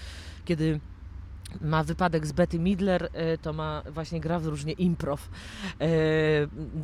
kiedy 0.44 0.80
ma 1.60 1.84
wypadek 1.84 2.26
z 2.26 2.32
Betty 2.32 2.58
Midler, 2.58 3.08
e, 3.12 3.38
to 3.38 3.52
ma 3.52 3.82
właśnie 3.90 4.20
gra 4.20 4.38
w 4.38 4.46
różnie 4.46 4.72
improv 4.72 5.28
e, 5.80 5.86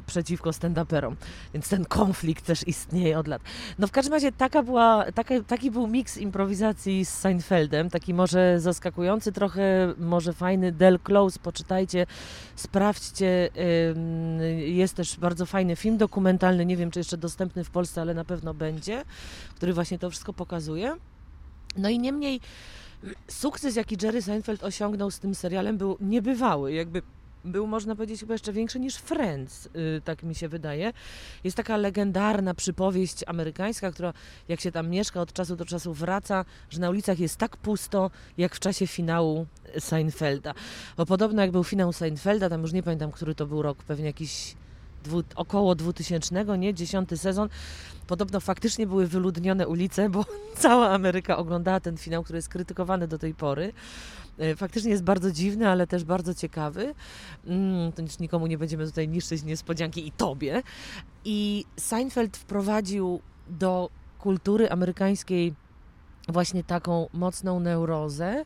przeciwko 0.07 0.51
stand-uperom. 0.51 1.15
Więc 1.55 1.69
ten 1.69 1.85
konflikt 1.85 2.47
też 2.47 2.69
istnieje 2.69 3.19
od 3.19 3.27
lat. 3.27 3.43
No 3.79 3.87
w 3.87 3.91
każdym 3.91 4.15
razie 4.15 4.33
taka 4.33 4.63
była, 4.63 5.05
taka, 5.15 5.35
taki 5.43 5.71
był 5.71 5.87
miks 5.87 6.17
improwizacji 6.17 7.05
z 7.05 7.09
Seinfeldem, 7.09 7.91
taki 7.91 8.15
może 8.15 8.61
zaskakujący, 8.61 9.33
trochę 9.33 9.95
może 9.99 10.33
fajny. 10.33 10.73
Del 10.73 10.99
Close, 10.99 11.39
poczytajcie, 11.39 12.07
sprawdźcie. 12.57 13.51
Jest 14.59 14.95
też 14.95 15.17
bardzo 15.17 15.47
fajny 15.47 15.77
film 15.77 15.97
dokumentalny, 15.99 16.67
nie 16.67 16.77
wiem 16.77 16.91
czy 16.91 17.01
jeszcze 17.01 17.17
dostępny 17.17 17.65
w 17.65 17.71
Polsce, 17.71 18.01
ale 18.01 18.15
na 18.15 18.25
pewno 18.25 18.55
będzie, 18.55 19.05
który 19.57 19.73
właśnie 19.73 19.99
to 19.99 20.11
wszystko 20.11 20.33
pokazuje. 20.33 20.97
No 21.77 21.89
i 21.89 21.99
niemniej 21.99 22.41
sukces, 23.29 23.77
jaki 23.77 23.97
Jerry 24.03 24.23
Seinfeld 24.23 24.65
osiągnął 24.65 25.11
z 25.11 25.19
tym 25.19 25.35
serialem, 25.35 25.79
był 25.79 25.97
niebywały. 26.01 26.73
Jakby 26.73 27.03
był, 27.45 27.67
można 27.67 27.97
powiedzieć, 27.97 28.21
chyba 28.21 28.35
jeszcze 28.35 28.53
większy 28.53 28.81
niż 28.81 28.95
Friends, 28.95 29.69
yy, 29.75 30.01
tak 30.05 30.23
mi 30.23 30.35
się 30.35 30.49
wydaje. 30.49 30.93
Jest 31.45 31.57
taka 31.57 31.77
legendarna 31.77 32.55
przypowieść 32.55 33.25
amerykańska, 33.27 33.93
która 33.93 34.13
jak 34.49 34.61
się 34.61 34.73
tam 34.73 34.89
mieszka, 34.89 35.21
od 35.21 35.33
czasu 35.33 35.57
do 35.57 35.65
czasu 35.65 35.95
wraca, 35.95 36.45
że 36.71 36.81
na 36.81 36.91
ulicach 36.91 37.19
jest 37.19 37.37
tak 37.37 37.57
pusto, 37.57 38.11
jak 38.39 38.55
w 38.55 38.61
czasie 38.61 38.87
finału 38.87 39.47
Seinfelda. 39.79 40.55
Bo 40.97 41.07
podobno 41.07 41.43
jak 41.43 41.51
był 41.51 41.65
finał 41.65 41.93
Seinfelda, 41.93 42.49
tam 42.49 42.63
już 42.63 42.73
nie 42.73 42.83
pamiętam, 42.83 43.13
który 43.13 43.35
to 43.35 43.47
był 43.47 43.63
rok, 43.63 43.85
pewnie 43.85 44.07
jakiś 44.07 44.55
dwu, 45.05 45.23
około 45.35 45.75
2000, 45.75 46.45
nie? 46.59 46.75
Dziesiąty 46.75 47.19
sezon. 47.19 47.49
Podobno 48.07 48.41
faktycznie 48.41 48.87
były 48.87 49.07
wyludnione 49.07 49.69
ulice, 49.69 50.09
bo 50.11 50.25
cała 50.57 50.91
Ameryka 50.91 51.37
oglądała 51.37 51.81
ten 51.81 51.97
finał, 51.97 52.23
który 52.23 52.37
jest 52.37 52.49
krytykowany 52.49 53.09
do 53.09 53.19
tej 53.19 53.35
pory. 53.35 53.73
E, 54.39 54.57
faktycznie 54.57 54.91
jest 54.91 55.03
bardzo 55.03 55.33
dziwny, 55.33 55.69
ale 55.69 55.87
też 55.87 56.05
bardzo 56.05 56.35
ciekawy. 56.35 56.95
Mm, 57.47 57.93
to 57.93 58.03
już 58.03 58.19
nikomu 58.19 58.47
nie 58.47 58.59
będziemy 58.59 58.87
tutaj 58.87 59.09
niszczyć 59.09 59.43
niespodzianki 59.43 60.07
i 60.07 60.13
tobie. 60.13 60.63
I 61.25 61.65
Seinfeld 61.77 62.37
wprowadził 62.37 63.21
do 63.49 63.91
kultury 64.19 64.71
amerykańskiej 64.71 65.55
właśnie 66.29 66.65
taką 66.65 67.09
mocną 67.13 67.61
neurozę, 67.61 68.45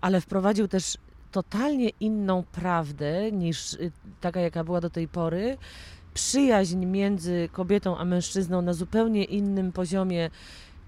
ale 0.00 0.20
wprowadził 0.20 0.68
też 0.68 0.98
totalnie 1.34 1.88
inną 2.00 2.42
prawdę 2.42 3.32
niż 3.32 3.74
y, 3.74 3.92
taka, 4.20 4.40
jaka 4.40 4.64
była 4.64 4.80
do 4.80 4.90
tej 4.90 5.08
pory. 5.08 5.56
Przyjaźń 6.14 6.86
między 6.86 7.48
kobietą 7.52 7.98
a 7.98 8.04
mężczyzną 8.04 8.62
na 8.62 8.72
zupełnie 8.72 9.24
innym 9.24 9.72
poziomie, 9.72 10.30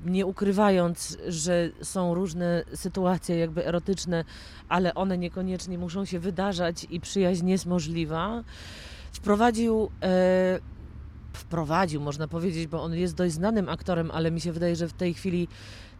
nie 0.05 0.27
ukrywając, 0.27 1.19
że 1.29 1.71
są 1.83 2.15
różne 2.15 2.65
sytuacje 2.75 3.37
jakby 3.37 3.67
erotyczne, 3.67 4.25
ale 4.69 4.95
one 4.95 5.19
niekoniecznie 5.19 5.79
muszą 5.79 6.05
się 6.05 6.19
wydarzać 6.19 6.87
i 6.91 7.01
przyjaźń 7.01 7.49
jest 7.49 7.67
możliwa. 7.67 8.45
Wprowadził 9.13 9.91
e, 10.03 10.61
wprowadził, 11.33 12.01
można 12.01 12.29
powiedzieć, 12.29 12.67
bo 12.67 12.83
on 12.83 12.95
jest 12.95 13.15
dość 13.15 13.35
znanym 13.35 13.69
aktorem, 13.69 14.11
ale 14.11 14.31
mi 14.31 14.41
się 14.41 14.53
wydaje, 14.53 14.77
że 14.77 14.89
w 14.89 14.93
tej 14.93 15.15
chwili, 15.15 15.49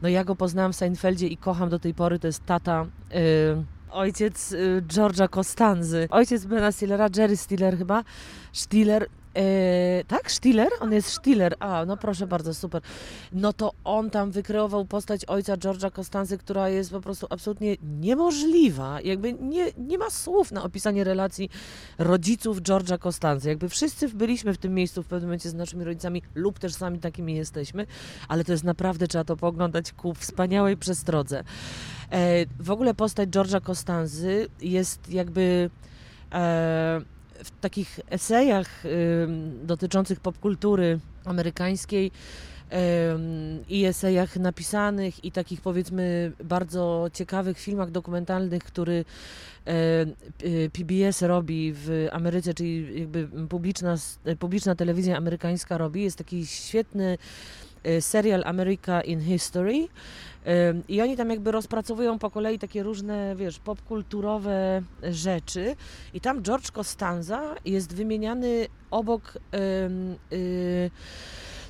no 0.03 0.09
ja 0.09 0.25
go 0.25 0.37
poznałam 0.37 0.73
w 0.73 0.77
Seinfeldzie 0.77 1.27
i 1.27 1.37
kocham 1.37 1.69
do 1.69 1.79
tej 1.79 1.95
pory, 1.95 2.19
to 2.19 2.27
jest 2.27 2.47
tata 2.47 2.87
e, 3.11 3.76
ojciec 3.91 4.53
y, 4.53 4.83
George'a 4.89 5.29
Costanzy, 5.29 6.07
ojciec 6.11 6.47
Bena 6.47 6.73
Stillera, 6.73 7.09
Jerry 7.17 7.37
Stiller 7.37 7.79
chyba, 7.79 8.05
Stiller, 8.53 9.09
E, 9.37 10.05
tak, 10.05 10.33
Stiller? 10.33 10.69
On 10.81 10.93
jest 10.93 11.09
Stiller. 11.09 11.57
A, 11.61 11.85
no 11.85 11.97
proszę 11.97 12.27
bardzo, 12.27 12.55
super. 12.55 12.83
No 13.33 13.53
to 13.53 13.73
on 13.85 14.11
tam 14.11 14.31
wykreował 14.31 14.85
postać 14.85 15.25
ojca 15.25 15.57
George'a 15.57 15.93
Costanzy, 15.93 16.39
która 16.39 16.69
jest 16.69 16.91
po 16.91 17.01
prostu 17.01 17.27
absolutnie 17.31 17.77
niemożliwa. 17.83 19.01
Jakby 19.01 19.33
nie, 19.33 19.73
nie 19.79 19.99
ma 19.99 20.11
słów 20.11 20.53
na 20.53 20.63
opisanie 20.63 21.05
relacji 21.05 21.51
rodziców 21.99 22.61
George'a 22.61 22.99
Costanzy. 22.99 23.49
Jakby 23.49 23.69
wszyscy 23.69 24.09
byliśmy 24.09 24.55
w 24.55 24.59
tym 24.59 24.75
miejscu 24.75 25.03
w 25.03 25.07
pewnym 25.07 25.29
momencie 25.29 25.51
z 25.51 25.55
naszymi 25.55 25.85
rodzicami 25.85 26.23
lub 26.35 26.59
też 26.59 26.75
sami 26.75 26.99
takimi 26.99 27.35
jesteśmy, 27.35 27.87
ale 28.29 28.45
to 28.45 28.53
jest 28.53 28.65
naprawdę, 28.65 29.09
trzeba 29.09 29.25
to 29.25 29.37
pooglądać 29.37 29.93
ku 29.93 30.15
wspaniałej 30.15 30.77
przestrodze. 30.77 31.45
E, 32.11 32.47
w 32.61 32.71
ogóle 32.71 32.95
postać 32.95 33.29
George'a 33.29 33.61
Costanzy 33.63 34.47
jest 34.61 35.11
jakby... 35.11 35.71
E, 36.33 37.16
w 37.45 37.61
takich 37.61 38.01
esejach 38.11 38.83
dotyczących 39.65 40.21
popkultury 40.21 40.99
amerykańskiej 41.25 42.11
i 43.69 43.85
esejach 43.85 44.37
napisanych 44.37 45.25
i 45.25 45.33
takich 45.33 45.61
powiedzmy 45.61 46.33
bardzo 46.45 47.07
ciekawych 47.13 47.59
filmach 47.59 47.91
dokumentalnych, 47.91 48.65
który 48.65 49.05
PBS 50.73 51.23
robi 51.23 51.73
w 51.75 52.09
Ameryce, 52.13 52.55
czyli 52.55 53.01
jakby 53.01 53.29
publiczna, 53.49 53.97
publiczna 54.39 54.75
telewizja 54.75 55.17
amerykańska 55.17 55.79
robi. 55.79 56.03
Jest 56.03 56.19
taki 56.19 56.47
świetny 56.47 57.19
e, 57.85 58.01
serial 58.01 58.43
America 58.47 59.01
in 59.01 59.21
History, 59.21 59.89
i 60.89 61.03
oni 61.03 61.17
tam 61.17 61.31
jakby 61.31 61.53
rozpracowują 61.53 62.19
po 62.19 62.31
kolei 62.31 62.59
takie 62.59 62.83
różne, 62.83 63.37
wiesz, 63.37 63.59
popkulturowe 63.59 64.83
rzeczy. 65.03 65.77
I 66.15 66.21
tam 66.21 66.43
George 66.43 66.71
Costanza 66.71 67.55
jest 67.65 67.95
wymieniany 67.95 68.67
obok. 68.91 69.39
Yy, 70.31 70.91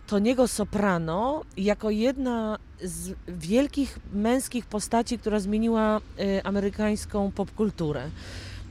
Toniego 0.07 0.49
Soprano 0.49 1.43
jako 1.57 1.91
jedna 1.91 2.59
z 2.83 3.15
wielkich 3.29 3.99
męskich 4.13 4.67
postaci, 4.67 5.19
która 5.19 5.41
zmieniła 5.41 6.01
y, 6.21 6.45
amerykańską 6.45 7.33
popkulturę 7.33 8.11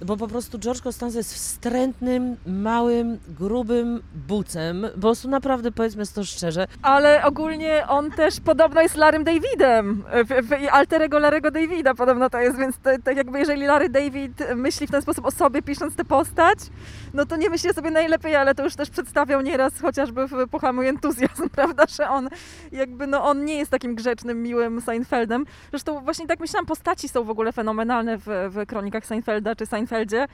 bo 0.06 0.18
po 0.18 0.28
prostu 0.28 0.60
George 0.60 0.82
Costanza 0.82 1.18
jest 1.18 1.34
wstrętnym, 1.34 2.38
małym, 2.46 3.20
grubym 3.40 4.02
bucem, 4.28 4.88
po 4.96 5.02
prostu 5.02 5.30
naprawdę 5.30 5.72
powiedzmy 5.72 6.04
to 6.16 6.24
szczerze. 6.24 6.68
Ale 6.82 7.24
ogólnie 7.24 7.88
on 7.88 8.12
też 8.12 8.40
podobno 8.40 8.82
jest 8.82 8.96
Larym 8.96 9.24
Davidem, 9.24 10.04
alterego 10.72 11.20
Larego 11.20 11.52
Davida 11.52 11.94
podobno 11.94 12.30
to 12.30 12.40
jest, 12.40 12.58
więc 12.58 12.76
tak 13.04 13.18
jakby 13.18 13.40
jeżeli 13.40 13.66
Larry 13.66 13.90
David 13.90 14.44
myśli 14.56 14.88
w 14.88 14.92
ten 14.92 15.02
sposób 15.02 15.26
o 15.26 15.32
sobie 15.32 15.62
pisząc 15.62 15.96
tę 15.96 16.06
postać, 16.06 16.60
no 17.14 17.26
to 17.26 17.36
nie 17.36 17.50
myśli 17.50 17.74
sobie 17.74 17.92
najlepiej, 17.92 18.36
ale 18.36 18.56
to 18.56 18.64
już 18.64 18.76
też 18.76 18.90
przedstawiał 18.90 19.42
nieraz 19.42 19.82
chociażby 19.82 20.28
w 20.28 20.50
Pochamuj 20.52 20.88
Entuzjazm, 20.88 21.50
prawda, 21.56 21.86
że 21.98 22.10
on 22.10 22.30
jakby, 22.72 23.08
no 23.08 23.24
on 23.24 23.46
nie 23.46 23.58
jest 23.58 23.72
takim 23.72 23.96
grzecznym, 23.96 24.44
miłym 24.44 24.82
Seinfeldem. 24.82 25.46
Zresztą 25.70 26.00
właśnie 26.00 26.28
tak 26.28 26.40
myślałam, 26.40 26.66
postaci 26.66 27.10
są 27.10 27.24
w 27.24 27.30
ogóle 27.30 27.52
fenomenalne 27.52 28.18
w, 28.18 28.26
w 28.50 28.66
kronikach 28.68 29.06
Seinfelda 29.06 29.56
czy 29.56 29.66
Seinfelda 29.66 29.95
Seinfeldzie 29.96 30.28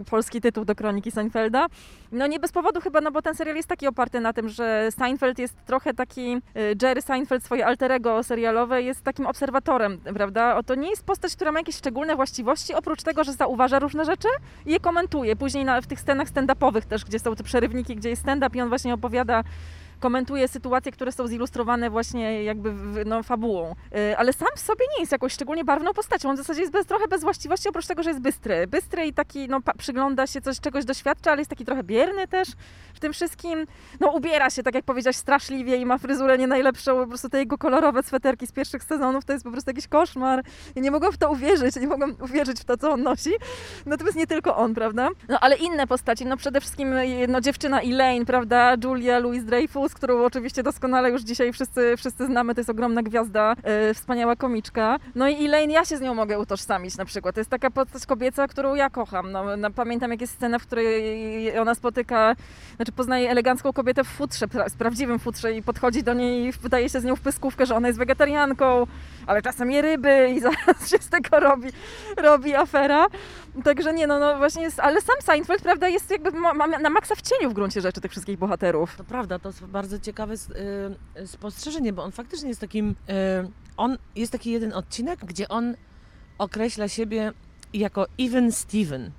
y, 0.00 0.04
polski 0.04 0.40
tytuł 0.40 0.64
do 0.64 0.74
kroniki 0.74 1.10
Seinfelda. 1.10 1.66
No 2.12 2.26
nie 2.26 2.40
bez 2.40 2.52
powodu 2.52 2.80
chyba, 2.80 3.00
no 3.00 3.10
bo 3.10 3.22
ten 3.22 3.34
serial 3.34 3.56
jest 3.56 3.68
taki 3.68 3.86
oparty 3.86 4.20
na 4.20 4.32
tym, 4.32 4.48
że 4.48 4.88
Seinfeld 4.98 5.38
jest 5.38 5.54
trochę 5.64 5.94
taki, 5.94 6.36
y, 6.36 6.40
Jerry 6.82 7.02
Seinfeld, 7.02 7.44
swoje 7.44 7.66
alterego 7.66 8.22
serialowe, 8.22 8.82
jest 8.82 9.02
takim 9.02 9.26
obserwatorem, 9.26 9.98
prawda? 9.98 10.56
O, 10.56 10.62
to 10.62 10.74
nie 10.74 10.90
jest 10.90 11.04
postać, 11.04 11.36
która 11.36 11.52
ma 11.52 11.58
jakieś 11.58 11.76
szczególne 11.76 12.16
właściwości, 12.16 12.74
oprócz 12.74 13.02
tego, 13.02 13.24
że 13.24 13.32
zauważa 13.32 13.78
różne 13.78 14.04
rzeczy 14.04 14.28
i 14.66 14.72
je 14.72 14.80
komentuje. 14.80 15.36
Później 15.36 15.64
na, 15.64 15.80
w 15.80 15.86
tych 15.86 16.00
scenach 16.00 16.28
stand-upowych 16.28 16.84
też, 16.84 17.04
gdzie 17.04 17.18
są 17.18 17.36
te 17.36 17.44
przerywniki, 17.44 17.96
gdzie 17.96 18.10
jest 18.10 18.22
stand-up 18.22 18.58
i 18.58 18.60
on 18.60 18.68
właśnie 18.68 18.94
opowiada 18.94 19.42
komentuje 20.00 20.48
sytuacje, 20.48 20.92
które 20.92 21.12
są 21.12 21.26
zilustrowane 21.26 21.90
właśnie 21.90 22.44
jakby 22.44 22.72
no, 23.04 23.22
fabułą. 23.22 23.74
Y, 23.96 24.16
ale 24.16 24.32
sam 24.32 24.48
w 24.56 24.60
sobie 24.60 24.84
nie 24.96 25.00
jest 25.00 25.12
jakąś 25.12 25.32
szczególnie 25.32 25.64
barwną 25.64 25.92
postacią. 25.92 26.30
On 26.30 26.34
w 26.34 26.38
zasadzie 26.38 26.60
jest 26.60 26.72
bez, 26.72 26.86
trochę 26.86 27.08
bez 27.08 27.22
właściwości, 27.22 27.68
oprócz 27.68 27.86
tego, 27.86 28.02
że 28.02 28.10
jest 28.10 28.22
bystry. 28.22 28.66
Bystry 28.66 29.06
i 29.06 29.12
taki, 29.12 29.48
no, 29.48 29.60
przygląda 29.78 30.26
się, 30.26 30.40
coś, 30.40 30.60
czegoś 30.60 30.84
doświadcza, 30.84 31.30
ale 31.30 31.40
jest 31.40 31.50
taki 31.50 31.64
trochę 31.64 31.82
bierny 31.82 32.28
też 32.28 32.48
w 32.94 33.00
tym 33.00 33.12
wszystkim. 33.12 33.66
No, 34.00 34.10
ubiera 34.10 34.50
się, 34.50 34.62
tak 34.62 34.74
jak 34.74 34.84
powiedziałaś, 34.84 35.16
straszliwie 35.16 35.76
i 35.76 35.86
ma 35.86 35.98
fryzurę 35.98 36.38
nie 36.38 36.46
najlepszą. 36.46 37.00
Po 37.00 37.06
prostu 37.06 37.28
te 37.28 37.38
jego 37.38 37.58
kolorowe 37.58 38.02
sweterki 38.02 38.46
z 38.46 38.52
pierwszych 38.52 38.84
sezonów 38.84 39.24
to 39.24 39.32
jest 39.32 39.44
po 39.44 39.50
prostu 39.50 39.70
jakiś 39.70 39.88
koszmar. 39.88 40.44
Ja 40.74 40.82
nie 40.82 40.90
mogłam 40.90 41.12
w 41.12 41.18
to 41.18 41.30
uwierzyć, 41.30 41.76
nie 41.76 41.86
mogłam 41.86 42.16
uwierzyć 42.20 42.60
w 42.60 42.64
to, 42.64 42.76
co 42.76 42.92
on 42.92 43.02
nosi. 43.02 43.30
Natomiast 43.86 44.16
nie 44.16 44.26
tylko 44.26 44.56
on, 44.56 44.74
prawda? 44.74 45.08
No, 45.28 45.40
ale 45.40 45.56
inne 45.56 45.86
postaci, 45.86 46.26
no 46.26 46.36
przede 46.36 46.60
wszystkim 46.60 46.94
no, 47.28 47.40
dziewczyna 47.40 47.80
Elaine, 47.80 48.26
prawda? 48.26 48.74
Julia 48.84 49.18
Louis-Dreyfus, 49.86 49.94
którą 49.94 50.24
oczywiście 50.24 50.62
doskonale 50.62 51.10
już 51.10 51.22
dzisiaj 51.22 51.52
wszyscy, 51.52 51.96
wszyscy 51.96 52.26
znamy, 52.26 52.54
to 52.54 52.60
jest 52.60 52.70
ogromna 52.70 53.02
gwiazda, 53.02 53.56
yy, 53.88 53.94
wspaniała 53.94 54.36
komiczka. 54.36 54.98
No 55.14 55.28
i 55.28 55.44
Elaine, 55.46 55.70
ja 55.70 55.84
się 55.84 55.96
z 55.96 56.00
nią 56.00 56.14
mogę 56.14 56.38
utożsamić 56.38 56.96
na 56.96 57.04
przykład. 57.04 57.34
To 57.34 57.40
jest 57.40 57.50
taka 57.50 57.70
postać 57.70 58.06
kobieca, 58.06 58.48
którą 58.48 58.74
ja 58.74 58.90
kocham. 58.90 59.32
No, 59.32 59.56
no, 59.56 59.70
pamiętam, 59.70 60.10
jak 60.10 60.20
jest 60.20 60.32
scena, 60.32 60.58
w 60.58 60.66
której 60.66 61.58
ona 61.58 61.74
spotyka, 61.74 62.36
znaczy 62.76 62.92
poznaje 62.92 63.30
elegancką 63.30 63.72
kobietę 63.72 64.04
w 64.04 64.08
futrze, 64.08 64.48
pra, 64.48 64.68
z 64.68 64.74
prawdziwym 64.74 65.18
futrze 65.18 65.52
i 65.52 65.62
podchodzi 65.62 66.02
do 66.02 66.14
niej 66.14 66.46
i 66.46 66.52
wydaje 66.52 66.88
się 66.88 67.00
z 67.00 67.04
nią 67.04 67.16
w 67.16 67.20
pyskówkę, 67.20 67.66
że 67.66 67.74
ona 67.74 67.88
jest 67.88 67.98
wegetarianką, 67.98 68.86
ale 69.26 69.42
czasem 69.42 69.70
je 69.70 69.82
ryby 69.82 70.32
i 70.36 70.40
zaraz 70.46 70.90
się 70.90 70.98
z 70.98 71.08
tego 71.08 71.40
robi, 71.40 71.68
robi 72.16 72.54
afera. 72.54 73.06
Także 73.64 73.94
nie, 73.94 74.06
no, 74.06 74.18
no 74.18 74.38
właśnie 74.38 74.62
jest, 74.62 74.80
ale 74.80 75.00
sam 75.00 75.16
Seinfeld, 75.22 75.62
prawda, 75.62 75.88
jest 75.88 76.10
jakby 76.10 76.32
ma, 76.32 76.54
ma 76.54 76.66
na 76.66 76.90
maksa 76.90 77.14
w 77.14 77.22
cieniu 77.22 77.50
w 77.50 77.54
gruncie 77.54 77.80
rzeczy 77.80 78.00
tych 78.00 78.10
wszystkich 78.10 78.38
bohaterów. 78.38 78.96
To 78.96 79.04
prawda, 79.04 79.38
to 79.38 79.48
jest 79.48 79.64
bardzo 79.64 79.98
ciekawe 79.98 80.34
y, 80.34 81.26
spostrzeżenie, 81.26 81.92
bo 81.92 82.02
on 82.02 82.12
faktycznie 82.12 82.48
jest 82.48 82.60
takim, 82.60 82.90
y, 82.90 82.94
on 83.76 83.98
jest 84.16 84.32
taki 84.32 84.50
jeden 84.50 84.72
odcinek, 84.72 85.24
gdzie 85.24 85.48
on 85.48 85.74
określa 86.38 86.88
siebie 86.88 87.32
jako 87.74 88.06
even 88.18 88.52
Steven, 88.52 89.10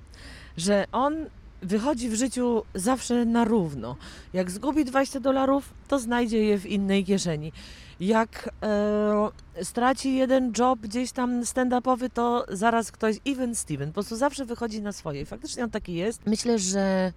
że 0.56 0.84
on 0.92 1.26
wychodzi 1.62 2.08
w 2.08 2.14
życiu 2.14 2.62
zawsze 2.74 3.24
na 3.24 3.44
równo. 3.44 3.96
Jak 4.32 4.50
zgubi 4.50 4.84
20 4.84 5.20
dolarów, 5.20 5.74
to 5.88 5.98
znajdzie 5.98 6.44
je 6.44 6.58
w 6.58 6.66
innej 6.66 7.04
kieszeni. 7.04 7.52
Jak 8.00 8.50
e, 8.62 9.64
straci 9.64 10.14
jeden 10.14 10.52
job 10.58 10.80
gdzieś 10.80 11.12
tam 11.12 11.42
stand-upowy, 11.42 12.10
to 12.10 12.46
zaraz 12.48 12.92
ktoś, 12.92 13.16
even 13.26 13.54
Steven, 13.54 13.88
po 13.88 13.94
prostu 13.94 14.16
zawsze 14.16 14.44
wychodzi 14.44 14.82
na 14.82 14.92
swoje. 14.92 15.20
I 15.20 15.26
faktycznie 15.26 15.64
on 15.64 15.70
taki 15.70 15.94
jest. 15.94 16.26
Myślę, 16.26 16.58
że 16.58 17.12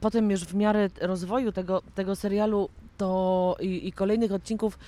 potem 0.00 0.30
już 0.30 0.44
w 0.44 0.54
miarę 0.54 0.88
rozwoju 1.00 1.52
tego, 1.52 1.82
tego 1.94 2.16
serialu 2.16 2.68
to 2.96 3.56
i, 3.60 3.88
i 3.88 3.92
kolejnych 3.92 4.32
odcinków 4.32 4.78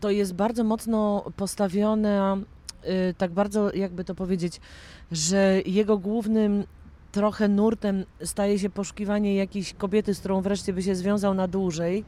to 0.00 0.10
jest 0.10 0.34
bardzo 0.34 0.64
mocno 0.64 1.24
postawione, 1.36 2.42
y, 2.84 3.14
tak 3.18 3.32
bardzo 3.32 3.74
jakby 3.74 4.04
to 4.04 4.14
powiedzieć, 4.14 4.60
że 5.12 5.60
jego 5.66 5.98
głównym 5.98 6.64
trochę 7.12 7.48
nurtem 7.48 8.04
staje 8.24 8.58
się 8.58 8.70
poszukiwanie 8.70 9.34
jakiejś 9.34 9.74
kobiety, 9.74 10.14
z 10.14 10.18
którą 10.18 10.40
wreszcie 10.40 10.72
by 10.72 10.82
się 10.82 10.94
związał 10.94 11.34
na 11.34 11.48
dłużej. 11.48 12.04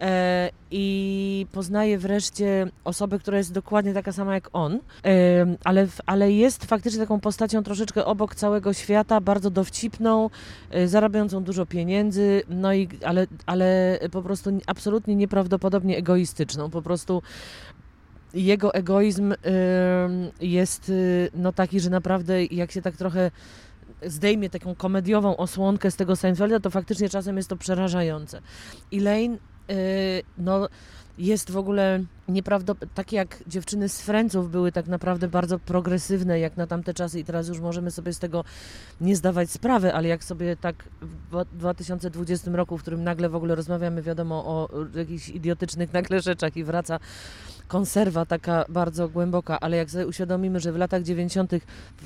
E, 0.00 0.50
i 0.70 1.46
poznaje 1.52 1.98
wreszcie 1.98 2.66
osobę, 2.84 3.18
która 3.18 3.38
jest 3.38 3.52
dokładnie 3.52 3.94
taka 3.94 4.12
sama 4.12 4.34
jak 4.34 4.48
on, 4.52 4.74
e, 5.04 5.46
ale, 5.64 5.86
ale 6.06 6.32
jest 6.32 6.64
faktycznie 6.64 7.00
taką 7.00 7.20
postacią 7.20 7.62
troszeczkę 7.62 8.04
obok 8.04 8.34
całego 8.34 8.72
świata, 8.72 9.20
bardzo 9.20 9.50
dowcipną, 9.50 10.30
e, 10.70 10.88
zarabiającą 10.88 11.44
dużo 11.44 11.66
pieniędzy, 11.66 12.42
no 12.48 12.74
i 12.74 12.88
ale, 13.04 13.26
ale 13.46 13.98
po 14.12 14.22
prostu 14.22 14.50
absolutnie 14.66 15.14
nieprawdopodobnie 15.14 15.96
egoistyczną. 15.96 16.70
Po 16.70 16.82
prostu 16.82 17.22
jego 18.34 18.74
egoizm 18.74 19.34
jest 20.40 20.92
no 21.34 21.52
taki, 21.52 21.80
że 21.80 21.90
naprawdę 21.90 22.44
jak 22.44 22.72
się 22.72 22.82
tak 22.82 22.96
trochę 22.96 23.30
zdejmie 24.02 24.50
taką 24.50 24.74
komediową 24.74 25.36
osłonkę 25.36 25.90
z 25.90 25.96
tego 25.96 26.16
Seinfelda, 26.16 26.60
to 26.60 26.70
faktycznie 26.70 27.08
czasem 27.08 27.36
jest 27.36 27.48
to 27.48 27.56
przerażające. 27.56 28.40
Elaine 28.92 29.38
no, 30.36 30.68
jest 31.18 31.50
w 31.50 31.56
ogóle 31.56 32.04
nieprawdopodobne, 32.28 32.94
takie 32.94 33.16
jak 33.16 33.42
dziewczyny 33.46 33.88
z 33.88 34.00
Franców 34.00 34.50
były 34.50 34.72
tak 34.72 34.86
naprawdę 34.86 35.28
bardzo 35.28 35.58
progresywne 35.58 36.40
jak 36.40 36.56
na 36.56 36.66
tamte 36.66 36.94
czasy 36.94 37.20
i 37.20 37.24
teraz 37.24 37.48
już 37.48 37.60
możemy 37.60 37.90
sobie 37.90 38.12
z 38.12 38.18
tego 38.18 38.44
nie 39.00 39.16
zdawać 39.16 39.50
sprawy, 39.50 39.94
ale 39.94 40.08
jak 40.08 40.24
sobie 40.24 40.56
tak 40.56 40.84
w 41.30 41.44
2020 41.52 42.50
roku, 42.50 42.78
w 42.78 42.82
którym 42.82 43.04
nagle 43.04 43.28
w 43.28 43.34
ogóle 43.34 43.54
rozmawiamy 43.54 44.02
wiadomo 44.02 44.34
o 44.46 44.68
jakichś 44.94 45.28
idiotycznych 45.28 45.92
nagle 45.92 46.20
rzeczach 46.20 46.56
i 46.56 46.64
wraca 46.64 46.98
konserwa 47.68 48.26
taka 48.26 48.64
bardzo 48.68 49.08
głęboka, 49.08 49.60
ale 49.60 49.76
jak 49.76 49.90
sobie 49.90 50.06
uświadomimy, 50.06 50.60
że 50.60 50.72
w 50.72 50.76
latach 50.76 51.02
90. 51.02 51.52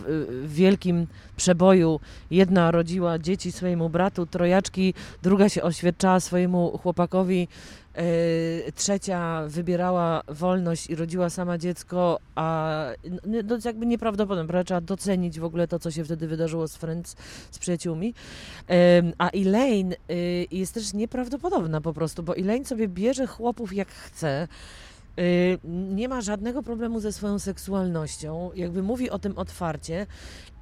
w 0.07 0.53
wielkim 0.55 1.07
przeboju 1.37 2.01
jedna 2.31 2.71
rodziła 2.71 3.19
dzieci 3.19 3.53
swojemu 3.53 3.89
bratu, 3.89 4.27
trojaczki, 4.27 4.95
druga 5.23 5.49
się 5.49 5.63
oświadczała 5.63 6.21
swojemu 6.21 6.79
chłopakowi, 6.79 7.49
Yy, 7.97 8.73
trzecia 8.73 9.43
wybierała 9.47 10.23
wolność 10.29 10.91
i 10.91 10.95
rodziła 10.95 11.31
sama 11.31 11.59
dziecko, 11.59 12.19
a 12.35 12.87
no, 13.45 13.59
jakby 13.65 13.87
nieprawdopodobne, 13.87 14.49
prawda? 14.49 14.65
Trzeba 14.65 14.81
docenić 14.81 15.41
w 15.41 15.45
ogóle 15.45 15.69
to, 15.69 15.79
co 15.79 15.91
się 15.91 16.05
wtedy 16.05 16.27
wydarzyło 16.27 16.69
z 16.69 16.77
Friends, 16.77 17.17
z 17.51 17.59
przyjaciółmi. 17.59 18.15
A 19.19 19.31
Elaine 19.31 19.95
yy, 20.09 20.47
jest 20.51 20.75
też 20.75 20.95
nieprawdopodobna 20.95 21.81
po 21.81 21.93
prostu, 21.93 22.23
bo 22.23 22.37
Elaine 22.37 22.65
sobie 22.65 22.89
bierze 22.89 23.27
chłopów 23.27 23.75
jak 23.75 23.89
chce, 23.89 24.49
Y, 24.92 24.92
nie 25.93 26.09
ma 26.09 26.21
żadnego 26.21 26.63
problemu 26.63 27.01
ze 27.01 27.13
swoją 27.13 27.39
seksualnością, 27.39 28.51
jakby 28.55 28.83
mówi 28.83 29.11
o 29.11 29.19
tym 29.19 29.39
otwarcie. 29.39 30.07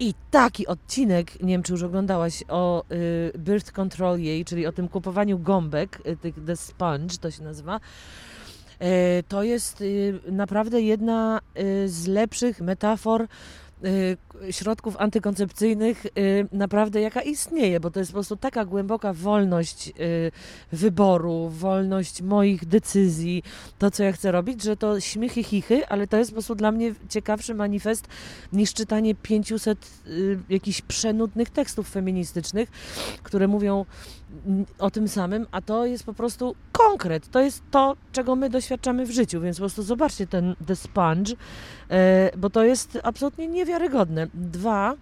I 0.01 0.15
taki 0.31 0.67
odcinek, 0.67 1.43
nie 1.43 1.55
wiem 1.55 1.63
czy 1.63 1.73
już 1.73 1.83
oglądałaś, 1.83 2.45
o 2.49 2.85
y, 2.93 3.39
birth 3.39 3.73
control 3.73 4.21
jej, 4.21 4.45
czyli 4.45 4.67
o 4.67 4.73
tym 4.73 4.89
kupowaniu 4.89 5.39
gąbek, 5.39 6.03
y, 6.25 6.33
the 6.47 6.57
sponge 6.57 7.19
to 7.21 7.31
się 7.31 7.43
nazywa, 7.43 7.81
to 9.29 9.43
jest 9.43 9.85
naprawdę 10.33 10.81
jedna 10.81 11.41
z 11.87 12.07
lepszych 12.07 12.61
metafor 12.61 13.27
Y, 13.70 13.70
środków 14.51 14.97
antykoncepcyjnych 14.97 16.07
y, 16.07 16.11
naprawdę 16.53 17.01
jaka 17.01 17.23
istnieje, 17.23 17.81
bo 17.81 17.91
to 17.91 17.99
jest 18.01 18.11
po 18.11 18.15
prostu 18.15 18.37
taka 18.37 18.65
głęboka 18.65 19.13
wolność 19.13 19.89
y, 19.89 20.33
wyboru, 20.73 21.49
wolność 21.49 22.23
moich 22.23 22.67
decyzji, 22.67 23.43
to 23.79 23.91
co 23.91 24.03
ja 24.03 24.13
chcę 24.13 24.33
robić, 24.33 24.63
że 24.63 24.77
to 24.77 25.01
śmiechy 25.01 25.45
chichy, 25.45 25.87
ale 25.87 26.07
to 26.07 26.17
jest 26.17 26.31
po 26.31 26.35
prostu 26.35 26.55
dla 26.55 26.73
mnie 26.73 26.95
ciekawszy 27.09 27.55
manifest 27.55 28.09
niż 28.53 28.75
czytanie 28.75 29.15
500 29.15 29.87
jakichś 30.49 30.83
przenudnych 30.83 31.51
tekstów 31.51 31.89
feministycznych, 31.89 32.69
które 33.23 33.49
mówią 33.49 33.85
o 34.79 34.91
tym 34.91 35.09
samym, 35.09 35.47
a 35.51 35.61
to 35.61 35.87
jest 35.87 36.05
po 36.05 36.15
prostu 36.15 36.55
konkret. 36.73 37.31
To 37.31 37.41
jest 37.41 37.63
to, 37.71 37.97
czego 38.13 38.37
my 38.37 38.51
doświadczamy 38.51 39.07
w 39.07 39.11
życiu, 39.11 39.41
więc 39.41 39.57
po 39.57 39.61
prostu 39.61 39.83
zobaczcie 39.83 40.27
ten 40.27 40.57
The 40.67 40.77
Sponge, 40.77 41.33
e, 41.91 42.31
bo 42.37 42.51
to 42.51 42.65
jest 42.65 42.99
absolutnie 43.03 43.49
niewiarygodne. 43.49 44.27
Dwa, 44.35 44.95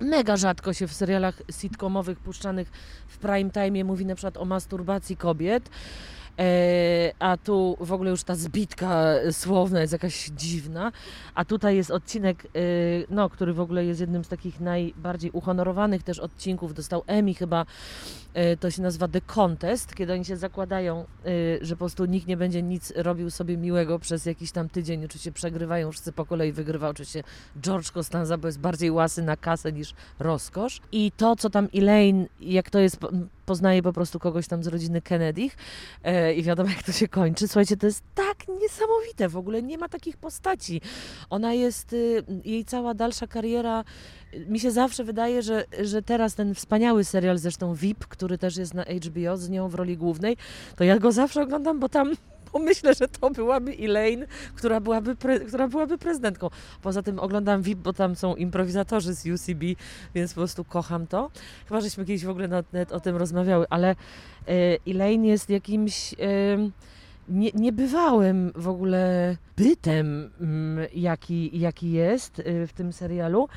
mega 0.00 0.36
rzadko 0.36 0.72
się 0.72 0.88
w 0.88 0.92
serialach 0.92 1.42
sitcomowych 1.60 2.18
puszczanych 2.18 2.70
w 3.08 3.18
prime 3.18 3.50
time 3.50 3.84
mówi 3.84 4.06
na 4.06 4.14
przykład 4.14 4.36
o 4.36 4.44
masturbacji 4.44 5.16
kobiet. 5.16 5.70
E, 6.38 7.12
a 7.18 7.36
tu 7.36 7.76
w 7.80 7.92
ogóle 7.92 8.10
już 8.10 8.24
ta 8.24 8.34
zbitka 8.34 9.14
słowna 9.32 9.80
jest 9.80 9.92
jakaś 9.92 10.30
dziwna, 10.30 10.92
a 11.34 11.44
tutaj 11.44 11.76
jest 11.76 11.90
odcinek, 11.90 12.44
e, 12.44 12.48
no, 13.10 13.30
który 13.30 13.52
w 13.52 13.60
ogóle 13.60 13.84
jest 13.84 14.00
jednym 14.00 14.24
z 14.24 14.28
takich 14.28 14.60
najbardziej 14.60 15.30
uhonorowanych 15.30 16.02
też 16.02 16.18
odcinków, 16.18 16.74
dostał 16.74 17.02
Emmy 17.06 17.34
chyba, 17.34 17.66
e, 18.34 18.56
to 18.56 18.70
się 18.70 18.82
nazywa 18.82 19.08
The 19.08 19.20
Contest, 19.20 19.94
kiedy 19.94 20.12
oni 20.12 20.24
się 20.24 20.36
zakładają, 20.36 21.04
że 21.60 21.74
po 21.74 21.78
prostu 21.78 22.04
nikt 22.04 22.26
nie 22.26 22.36
będzie 22.36 22.62
nic 22.62 22.92
robił 22.96 23.30
sobie 23.30 23.56
miłego 23.56 23.98
przez 23.98 24.26
jakiś 24.26 24.52
tam 24.52 24.68
tydzień, 24.68 25.04
oczywiście 25.04 25.32
przegrywają, 25.32 25.92
wszyscy 25.92 26.12
po 26.12 26.26
kolei 26.26 26.52
wygrywa. 26.52 26.88
Oczywiście 26.88 27.22
George 27.60 27.90
Costanza, 27.90 28.38
bo 28.38 28.48
jest 28.48 28.60
bardziej 28.60 28.90
łasy 28.90 29.22
na 29.22 29.36
kasę 29.36 29.72
niż 29.72 29.94
rozkosz. 30.18 30.80
I 30.92 31.12
to, 31.16 31.36
co 31.36 31.50
tam 31.50 31.68
Elaine, 31.74 32.26
jak 32.40 32.70
to 32.70 32.78
jest 32.78 32.98
poznaje 33.46 33.82
po 33.82 33.92
prostu 33.92 34.18
kogoś 34.18 34.48
tam 34.48 34.62
z 34.62 34.66
rodziny 34.66 35.02
Kennedych 35.02 35.56
i 36.34 36.42
wiadomo 36.42 36.70
jak 36.70 36.82
to 36.82 36.92
się 36.92 37.08
kończy. 37.08 37.48
Słuchajcie, 37.48 37.76
to 37.76 37.86
jest 37.86 38.04
tak 38.14 38.36
niesamowite, 38.60 39.28
w 39.28 39.36
ogóle 39.36 39.62
nie 39.62 39.78
ma 39.78 39.88
takich 39.88 40.16
postaci. 40.16 40.80
Ona 41.30 41.54
jest, 41.54 41.92
y, 41.92 42.24
jej 42.44 42.64
cała 42.64 42.94
dalsza 42.94 43.26
kariera, 43.26 43.84
y, 44.34 44.46
mi 44.48 44.60
się 44.60 44.70
zawsze 44.70 45.04
wydaje, 45.04 45.42
że, 45.42 45.64
że 45.82 46.02
teraz 46.02 46.34
ten 46.34 46.54
wspaniały 46.54 47.04
serial, 47.04 47.38
zresztą 47.38 47.74
VIP, 47.74 48.06
który 48.06 48.38
też 48.38 48.56
jest 48.56 48.74
na 48.74 48.82
HBO 48.82 49.36
z 49.36 49.48
nią 49.48 49.68
w 49.68 49.74
roli 49.74 49.96
głównej, 49.96 50.36
to 50.76 50.84
ja 50.84 50.98
go 50.98 51.12
zawsze 51.12 51.42
oglądam, 51.42 51.80
bo 51.80 51.88
tam 51.88 52.12
myślę, 52.70 52.94
że 52.94 53.08
to 53.08 53.30
byłaby 53.30 53.76
Elaine, 53.80 54.26
która 54.54 54.80
byłaby, 54.80 55.16
pre, 55.16 55.40
która 55.40 55.68
byłaby 55.68 55.98
prezydentką. 55.98 56.50
Poza 56.82 57.02
tym 57.02 57.18
oglądam 57.18 57.62
VIP, 57.62 57.78
bo 57.78 57.92
tam 57.92 58.16
są 58.16 58.34
improwizatorzy 58.34 59.14
z 59.14 59.26
UCB, 59.26 59.62
więc 60.14 60.34
po 60.34 60.40
prostu 60.40 60.64
kocham 60.64 61.06
to. 61.06 61.30
Chyba, 61.68 61.80
żeśmy 61.80 62.04
kiedyś 62.04 62.24
w 62.24 62.30
ogóle 62.30 62.48
o 62.90 63.00
tym 63.00 63.16
rozmawiały, 63.16 63.66
ale 63.70 63.90
e, 63.90 63.96
Elaine 64.86 65.24
jest 65.24 65.50
jakimś... 65.50 66.14
E, 66.14 66.16
nie, 67.28 67.50
niebywałym 67.54 68.52
w 68.54 68.68
ogóle 68.68 69.36
bytem, 69.56 70.30
mm, 70.40 70.86
jaki, 70.94 71.60
jaki 71.60 71.92
jest 71.92 72.38
y, 72.38 72.66
w 72.66 72.72
tym 72.72 72.92
serialu. 72.92 73.48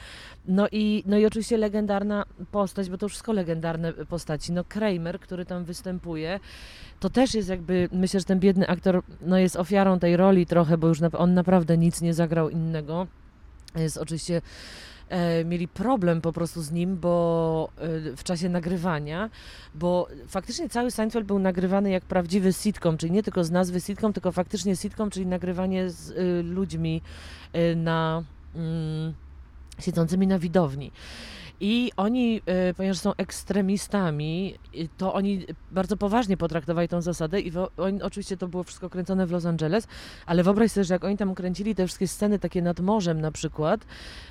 No 0.48 0.68
i, 0.72 1.04
no 1.06 1.18
i 1.18 1.26
oczywiście 1.26 1.58
legendarna 1.58 2.26
postać, 2.52 2.90
bo 2.90 2.98
to 2.98 3.10
wszystko 3.10 3.34
legendarne 3.34 3.94
postaci. 3.94 4.52
No 4.52 4.64
Kramer, 4.64 5.20
który 5.20 5.46
tam 5.46 5.64
występuje, 5.64 6.40
to 7.00 7.10
też 7.10 7.34
jest 7.34 7.50
jakby, 7.50 7.90
myślę, 7.92 8.20
że 8.20 8.26
ten 8.26 8.40
biedny 8.40 8.68
aktor 8.68 9.02
no 9.22 9.38
jest 9.38 9.56
ofiarą 9.56 10.00
tej 10.00 10.18
roli 10.18 10.46
trochę, 10.46 10.78
bo 10.78 10.88
już 10.88 11.00
on 11.18 11.34
naprawdę 11.34 11.78
nic 11.78 12.02
nie 12.02 12.14
zagrał 12.14 12.50
innego. 12.50 13.08
Jest 13.76 13.98
oczywiście 13.98 14.42
mieli 15.46 15.68
problem 15.68 16.22
po 16.22 16.34
prostu 16.34 16.62
z 16.62 16.72
nim, 16.72 16.98
bo 16.98 17.70
e, 17.78 18.16
w 18.16 18.24
czasie 18.24 18.50
nagrywania, 18.50 19.30
bo 19.76 20.08
faktycznie 20.28 20.70
cały 20.70 20.92
Seinfeld 20.92 21.28
był 21.28 21.40
nagrywany 21.40 21.90
jak 21.90 22.04
prawdziwy 22.04 22.54
sitcom, 22.54 22.98
czyli 22.98 23.12
nie 23.12 23.24
tylko 23.24 23.44
z 23.44 23.52
nazwy 23.52 23.82
sitcom, 23.82 24.14
tylko 24.14 24.32
faktycznie 24.32 24.76
sitcom, 24.76 25.10
czyli 25.10 25.26
nagrywanie 25.26 25.90
z 25.90 26.12
e, 26.12 26.44
ludźmi 26.44 27.02
e, 27.54 27.76
na 27.76 28.24
mm, 28.56 29.14
siedzącymi 29.80 30.28
na 30.28 30.40
widowni. 30.40 30.92
I 31.60 31.92
oni, 31.98 32.42
e, 32.46 32.74
ponieważ 32.74 32.98
są 32.98 33.16
ekstremistami, 33.18 34.56
to 34.98 35.14
oni 35.14 35.46
bardzo 35.72 35.98
poważnie 35.98 36.38
potraktowali 36.38 36.88
tą 36.88 37.02
zasadę 37.02 37.42
i 37.42 37.52
oni, 37.78 38.02
oczywiście 38.02 38.38
to 38.38 38.48
było 38.48 38.64
wszystko 38.64 38.90
kręcone 38.90 39.28
w 39.28 39.32
Los 39.32 39.46
Angeles, 39.46 39.88
ale 40.26 40.44
wyobraź 40.44 40.72
sobie, 40.72 40.84
że 40.84 40.94
jak 40.94 41.04
oni 41.04 41.18
tam 41.18 41.36
kręcili 41.36 41.76
te 41.76 41.88
wszystkie 41.88 42.08
sceny 42.08 42.40
takie 42.40 42.62
nad 42.62 42.80
morzem 42.80 43.22
na 43.22 43.32
przykład, 43.32 43.86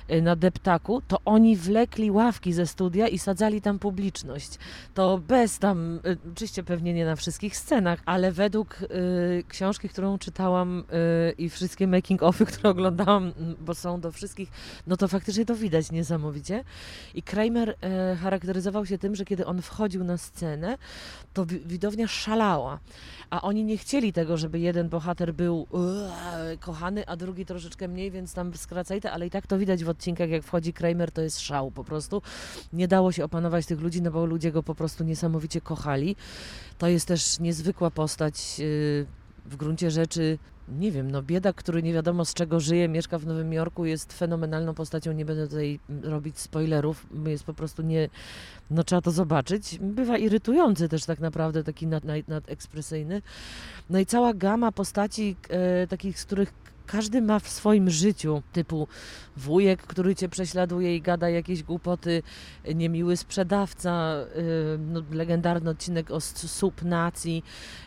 e, 0.07 0.21
na 0.21 0.35
deptaku, 0.35 1.01
to 1.07 1.17
oni 1.25 1.55
wlekli 1.55 2.11
ławki 2.11 2.53
ze 2.53 2.67
studia 2.67 3.07
i 3.07 3.19
sadzali 3.19 3.61
tam 3.61 3.79
publiczność. 3.79 4.57
To 4.93 5.17
bez 5.17 5.59
tam, 5.59 5.99
e, 6.05 6.15
oczywiście 6.31 6.63
pewnie 6.63 6.93
nie 6.93 7.05
na 7.05 7.15
wszystkich 7.15 7.57
scenach, 7.57 7.99
ale 8.05 8.31
według 8.31 8.81
y, 8.81 9.43
książki, 9.47 9.89
którą 9.89 10.17
czytałam 10.17 10.79
y, 10.79 11.31
i 11.37 11.49
wszystkie 11.49 11.87
making-offy, 11.87 12.45
które 12.45 12.69
oglądałam, 12.69 13.33
bo 13.59 13.75
są 13.75 14.01
do 14.01 14.11
wszystkich, 14.11 14.49
no 14.87 14.97
to 14.97 15.07
faktycznie 15.07 15.45
to 15.45 15.55
widać 15.55 15.91
niesamowicie. 15.91 16.63
I 17.19 17.23
Kramer 17.23 17.75
e, 17.81 18.15
charakteryzował 18.15 18.85
się 18.85 18.97
tym, 18.97 19.15
że 19.15 19.25
kiedy 19.25 19.45
on 19.45 19.61
wchodził 19.61 20.03
na 20.03 20.17
scenę, 20.17 20.77
to 21.33 21.45
widownia 21.45 22.07
szalała. 22.07 22.79
A 23.29 23.41
oni 23.41 23.63
nie 23.63 23.77
chcieli 23.77 24.13
tego, 24.13 24.37
żeby 24.37 24.59
jeden 24.59 24.89
bohater 24.89 25.33
był 25.33 25.67
kochany, 26.59 27.07
a 27.07 27.15
drugi 27.15 27.45
troszeczkę 27.45 27.87
mniej, 27.87 28.11
więc 28.11 28.33
tam 28.33 28.55
skracaj 28.55 29.01
ale 29.11 29.27
i 29.27 29.29
tak 29.29 29.47
to 29.47 29.57
widać 29.57 29.83
w 29.83 29.89
odcinkach, 29.89 30.29
jak 30.29 30.43
wchodzi 30.43 30.73
Kramer, 30.73 31.11
to 31.11 31.21
jest 31.21 31.39
szał 31.39 31.71
po 31.71 31.83
prostu. 31.83 32.21
Nie 32.73 32.87
dało 32.87 33.11
się 33.11 33.25
opanować 33.25 33.65
tych 33.65 33.79
ludzi, 33.79 34.01
no 34.01 34.11
bo 34.11 34.25
ludzie 34.25 34.51
go 34.51 34.63
po 34.63 34.75
prostu 34.75 35.03
niesamowicie 35.03 35.61
kochali. 35.61 36.15
To 36.77 36.87
jest 36.87 37.07
też 37.07 37.39
niezwykła 37.39 37.91
postać. 37.91 38.59
E, 38.59 39.19
w 39.45 39.55
gruncie 39.55 39.91
rzeczy 39.91 40.37
nie 40.77 40.91
wiem, 40.91 41.11
no 41.11 41.23
biedak, 41.23 41.55
który 41.55 41.83
nie 41.83 41.93
wiadomo 41.93 42.25
z 42.25 42.33
czego 42.33 42.59
żyje, 42.59 42.87
mieszka 42.87 43.17
w 43.17 43.25
Nowym 43.25 43.53
Jorku, 43.53 43.85
jest 43.85 44.13
fenomenalną 44.13 44.73
postacią, 44.73 45.11
nie 45.11 45.25
będę 45.25 45.47
tutaj 45.47 45.79
robić 46.03 46.39
spoilerów, 46.39 47.07
jest 47.25 47.43
po 47.43 47.53
prostu 47.53 47.81
nie, 47.81 48.09
no 48.71 48.83
trzeba 48.83 49.01
to 49.01 49.11
zobaczyć. 49.11 49.79
Bywa 49.81 50.17
irytujący 50.17 50.89
też 50.89 51.05
tak 51.05 51.19
naprawdę, 51.19 51.63
taki 51.63 51.87
nad, 51.87 52.03
nad, 52.03 52.27
nadekspresyjny. 52.27 53.21
No 53.89 53.99
i 53.99 54.05
cała 54.05 54.33
gama 54.33 54.71
postaci 54.71 55.35
e, 55.49 55.87
takich, 55.87 56.19
z 56.19 56.25
których 56.25 56.53
każdy 56.91 57.21
ma 57.21 57.39
w 57.39 57.49
swoim 57.49 57.89
życiu, 57.89 58.41
typu 58.53 58.87
wujek, 59.37 59.81
który 59.81 60.15
cię 60.15 60.29
prześladuje 60.29 60.95
i 60.95 61.01
gada 61.01 61.29
jakieś 61.29 61.63
głupoty, 61.63 62.23
niemiły 62.75 63.17
sprzedawca, 63.17 64.15
no, 64.79 65.01
legendarny 65.11 65.69
odcinek 65.69 66.11
o 66.11 66.21
sup 66.21 66.81
nacji. 66.81 67.43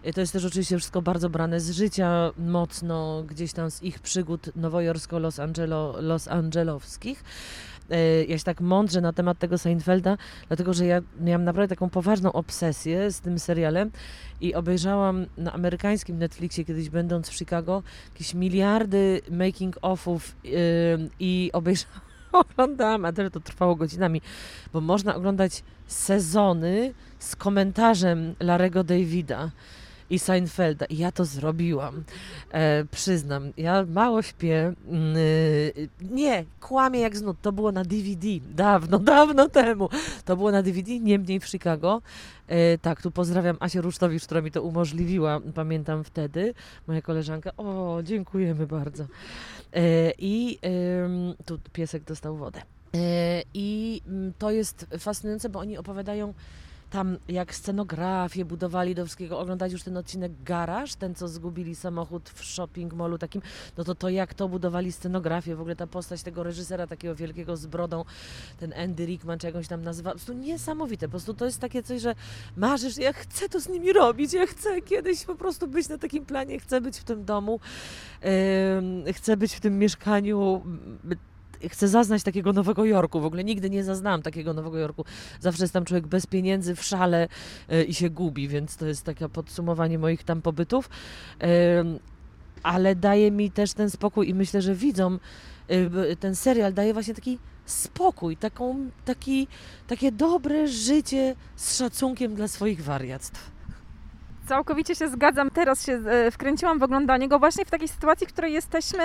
Y, 0.06 0.12
to 0.12 0.20
jest 0.20 0.32
też 0.32 0.44
oczywiście 0.44 0.78
wszystko 0.78 1.02
bardzo 1.02 1.30
brane 1.30 1.60
z 1.60 1.70
życia, 1.70 2.30
mocno 2.38 3.24
gdzieś 3.26 3.52
tam 3.52 3.70
z 3.70 3.82
ich 3.82 4.00
przygód 4.00 4.56
nowojorsko-los 4.56 5.38
Angelo, 5.38 5.94
Los 6.00 6.28
Angelowskich. 6.28 7.24
E, 7.90 8.24
ja 8.24 8.38
się 8.38 8.44
tak 8.44 8.60
mądrze 8.60 9.00
na 9.00 9.12
temat 9.12 9.38
tego 9.38 9.58
Seinfelda, 9.58 10.16
dlatego 10.48 10.74
że 10.74 10.86
ja 10.86 11.00
miałam 11.20 11.44
naprawdę 11.44 11.76
taką 11.76 11.90
poważną 11.90 12.32
obsesję 12.32 13.10
z 13.10 13.20
tym 13.20 13.38
serialem 13.38 13.90
i 14.40 14.54
obejrzałam 14.54 15.26
na 15.36 15.52
amerykańskim 15.52 16.18
Netflixie 16.18 16.64
kiedyś 16.64 16.90
będąc 16.90 17.28
w 17.28 17.34
Chicago 17.34 17.82
jakieś 18.12 18.34
miliardy 18.34 19.20
making-offów 19.30 20.20
yy, 20.44 20.52
i 21.20 21.50
obejrzałam 21.52 22.00
oglądałam, 22.32 23.04
a 23.04 23.12
to 23.12 23.40
trwało 23.40 23.76
godzinami, 23.76 24.22
bo 24.72 24.80
można 24.80 25.14
oglądać 25.14 25.62
sezony 25.86 26.94
z 27.18 27.36
komentarzem 27.36 28.34
Larego 28.40 28.84
Davida 28.84 29.50
i 30.12 30.18
Seinfelda. 30.18 30.86
I 30.86 30.96
ja 30.96 31.12
to 31.12 31.24
zrobiłam. 31.24 32.04
E, 32.52 32.84
przyznam, 32.84 33.52
ja 33.56 33.84
mało 33.84 34.22
śpię. 34.22 34.72
Yy, 35.74 35.88
nie, 36.10 36.44
kłamie 36.60 37.00
jak 37.00 37.16
znud. 37.16 37.36
To 37.42 37.52
było 37.52 37.72
na 37.72 37.84
DVD. 37.84 38.28
Dawno, 38.54 38.98
dawno 39.14 39.48
temu. 39.48 39.88
To 40.24 40.36
było 40.36 40.50
na 40.50 40.62
DVD, 40.62 40.98
niemniej 40.98 41.40
w 41.40 41.46
Chicago. 41.46 42.02
E, 42.48 42.78
tak, 42.78 43.02
tu 43.02 43.10
pozdrawiam 43.10 43.56
Asię 43.60 43.80
Rusztowicz, 43.80 44.24
która 44.24 44.42
mi 44.42 44.50
to 44.50 44.62
umożliwiła. 44.62 45.40
Pamiętam 45.54 46.04
wtedy. 46.04 46.54
Moja 46.86 47.02
koleżanka. 47.02 47.50
O, 47.56 47.98
dziękujemy 48.02 48.66
bardzo. 48.66 49.04
E, 49.72 50.12
I 50.18 50.58
tu 51.44 51.58
piesek 51.72 52.04
dostał 52.04 52.36
wodę. 52.36 52.62
E, 52.94 53.42
I 53.54 54.00
mm, 54.06 54.32
to 54.38 54.50
jest 54.50 54.86
fascynujące, 54.98 55.48
bo 55.48 55.58
oni 55.58 55.78
opowiadają 55.78 56.34
tam 56.92 57.18
jak 57.28 57.54
scenografię 57.54 58.44
budowali 58.44 58.94
do 58.94 59.04
wszystkiego, 59.04 59.38
oglądać 59.38 59.72
już 59.72 59.82
ten 59.82 59.96
odcinek 59.96 60.32
Garaż, 60.44 60.94
ten 60.94 61.14
co 61.14 61.28
zgubili 61.28 61.74
samochód 61.74 62.30
w 62.30 62.44
shopping 62.44 62.94
mallu 62.94 63.18
takim, 63.18 63.42
no 63.76 63.84
to 63.84 63.94
to 63.94 64.08
jak 64.08 64.34
to 64.34 64.48
budowali 64.48 64.92
scenografię, 64.92 65.56
w 65.56 65.60
ogóle 65.60 65.76
ta 65.76 65.86
postać 65.86 66.22
tego 66.22 66.42
reżysera 66.42 66.86
takiego 66.86 67.14
wielkiego 67.14 67.56
z 67.56 67.66
brodą, 67.66 68.04
ten 68.58 68.72
Andy 68.72 69.06
Rickman 69.06 69.38
czy 69.38 69.46
jakąś 69.46 69.68
tam 69.68 69.82
nazywa, 69.82 70.10
po 70.10 70.16
prostu 70.16 70.32
niesamowite, 70.32 71.06
po 71.06 71.10
prostu 71.10 71.34
to 71.34 71.44
jest 71.44 71.60
takie 71.60 71.82
coś, 71.82 72.02
że 72.02 72.14
marzysz, 72.56 72.96
ja 72.96 73.12
chcę 73.12 73.48
to 73.48 73.60
z 73.60 73.68
nimi 73.68 73.92
robić, 73.92 74.32
ja 74.32 74.46
chcę 74.46 74.82
kiedyś 74.82 75.24
po 75.24 75.34
prostu 75.34 75.68
być 75.68 75.88
na 75.88 75.98
takim 75.98 76.26
planie, 76.26 76.60
chcę 76.60 76.80
być 76.80 76.98
w 76.98 77.04
tym 77.04 77.24
domu, 77.24 77.60
yy, 79.04 79.12
chcę 79.12 79.36
być 79.36 79.54
w 79.54 79.60
tym 79.60 79.78
mieszkaniu, 79.78 80.62
chcę 81.68 81.88
zaznać 81.88 82.22
takiego 82.22 82.52
Nowego 82.52 82.84
Jorku. 82.84 83.20
W 83.20 83.24
ogóle 83.24 83.44
nigdy 83.44 83.70
nie 83.70 83.84
zaznałam 83.84 84.22
takiego 84.22 84.54
Nowego 84.54 84.78
Jorku. 84.78 85.04
Zawsze 85.40 85.64
jest 85.64 85.74
tam 85.74 85.84
człowiek 85.84 86.06
bez 86.06 86.26
pieniędzy, 86.26 86.76
w 86.76 86.82
szale 86.82 87.28
e, 87.68 87.82
i 87.82 87.94
się 87.94 88.10
gubi, 88.10 88.48
więc 88.48 88.76
to 88.76 88.86
jest 88.86 89.04
takie 89.04 89.28
podsumowanie 89.28 89.98
moich 89.98 90.24
tam 90.24 90.42
pobytów. 90.42 90.90
ale 92.62 92.96
daje 92.96 93.30
mi 93.30 93.50
też 93.50 93.72
ten 93.72 93.90
spokój 93.90 94.28
i 94.28 94.34
myślę, 94.34 94.62
że 94.62 94.74
widzą 94.74 95.18
e, 95.68 96.16
ten 96.16 96.36
serial 96.36 96.74
daje 96.74 96.92
właśnie 96.92 97.14
taki 97.14 97.38
spokój, 97.66 98.36
taką, 98.36 98.90
taki, 99.04 99.48
takie 99.86 100.12
dobre 100.12 100.68
życie 100.68 101.34
z 101.56 101.76
szacunkiem 101.76 102.34
dla 102.34 102.48
swoich 102.48 102.84
wariactw. 102.84 103.50
Całkowicie 104.52 104.94
się 104.94 105.08
zgadzam. 105.08 105.50
Teraz 105.50 105.86
się 105.86 105.92
e, 105.92 106.30
wkręciłam 106.30 106.78
w 106.78 106.82
oglądanie 106.82 107.28
go 107.28 107.38
właśnie 107.38 107.64
w 107.64 107.70
takiej 107.70 107.88
sytuacji, 107.88 108.26
w 108.26 108.32
której 108.32 108.52
jesteśmy 108.52 109.04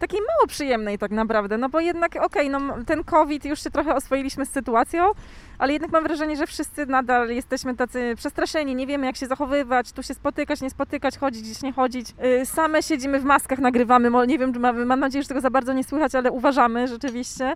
takiej 0.00 0.20
mało 0.20 0.46
przyjemnej 0.46 0.98
tak 0.98 1.10
naprawdę, 1.10 1.58
no 1.58 1.68
bo 1.68 1.80
jednak 1.80 2.16
okej, 2.16 2.26
okay, 2.26 2.48
no 2.48 2.84
ten 2.84 3.04
COVID, 3.04 3.44
już 3.44 3.62
się 3.62 3.70
trochę 3.70 3.94
oswoiliśmy 3.94 4.46
z 4.46 4.50
sytuacją, 4.50 5.10
ale 5.58 5.72
jednak 5.72 5.92
mam 5.92 6.04
wrażenie, 6.04 6.36
że 6.36 6.46
wszyscy 6.46 6.86
nadal 6.86 7.28
jesteśmy 7.28 7.76
tacy 7.76 8.14
przestraszeni, 8.16 8.74
nie 8.74 8.86
wiemy 8.86 9.06
jak 9.06 9.16
się 9.16 9.26
zachowywać, 9.26 9.92
tu 9.92 10.02
się 10.02 10.14
spotykać, 10.14 10.60
nie 10.60 10.70
spotykać, 10.70 11.18
chodzić, 11.18 11.42
gdzieś 11.42 11.62
nie 11.62 11.72
chodzić. 11.72 12.14
Y, 12.42 12.46
same 12.46 12.82
siedzimy 12.82 13.20
w 13.20 13.24
maskach, 13.24 13.58
nagrywamy, 13.58 14.26
nie 14.26 14.38
wiem, 14.38 14.52
mam 14.86 15.00
nadzieję, 15.00 15.22
że 15.22 15.28
tego 15.28 15.40
za 15.40 15.50
bardzo 15.50 15.72
nie 15.72 15.84
słychać, 15.84 16.14
ale 16.14 16.30
uważamy 16.30 16.88
rzeczywiście. 16.88 17.52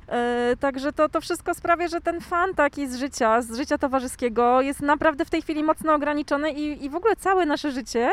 Y, 0.53 0.57
także 0.57 0.93
to, 0.93 1.09
to 1.09 1.21
wszystko 1.21 1.55
sprawia, 1.55 1.89
że 1.89 2.01
ten 2.01 2.21
fan 2.21 2.55
taki 2.55 2.89
z 2.89 2.97
życia, 2.97 3.43
z 3.43 3.57
życia 3.57 3.79
towarzyskiego 3.79 4.61
jest 4.61 4.83
naprawdę 4.83 5.25
w 5.25 5.31
tej 5.31 5.43
chwili 5.43 5.63
mocno 5.63 5.95
ograniczony 5.95 6.51
i, 6.51 6.85
i 6.85 6.91
w 6.91 6.95
ogóle 6.95 7.17
całe 7.25 7.47
nasze 7.47 7.73
życie 7.73 8.11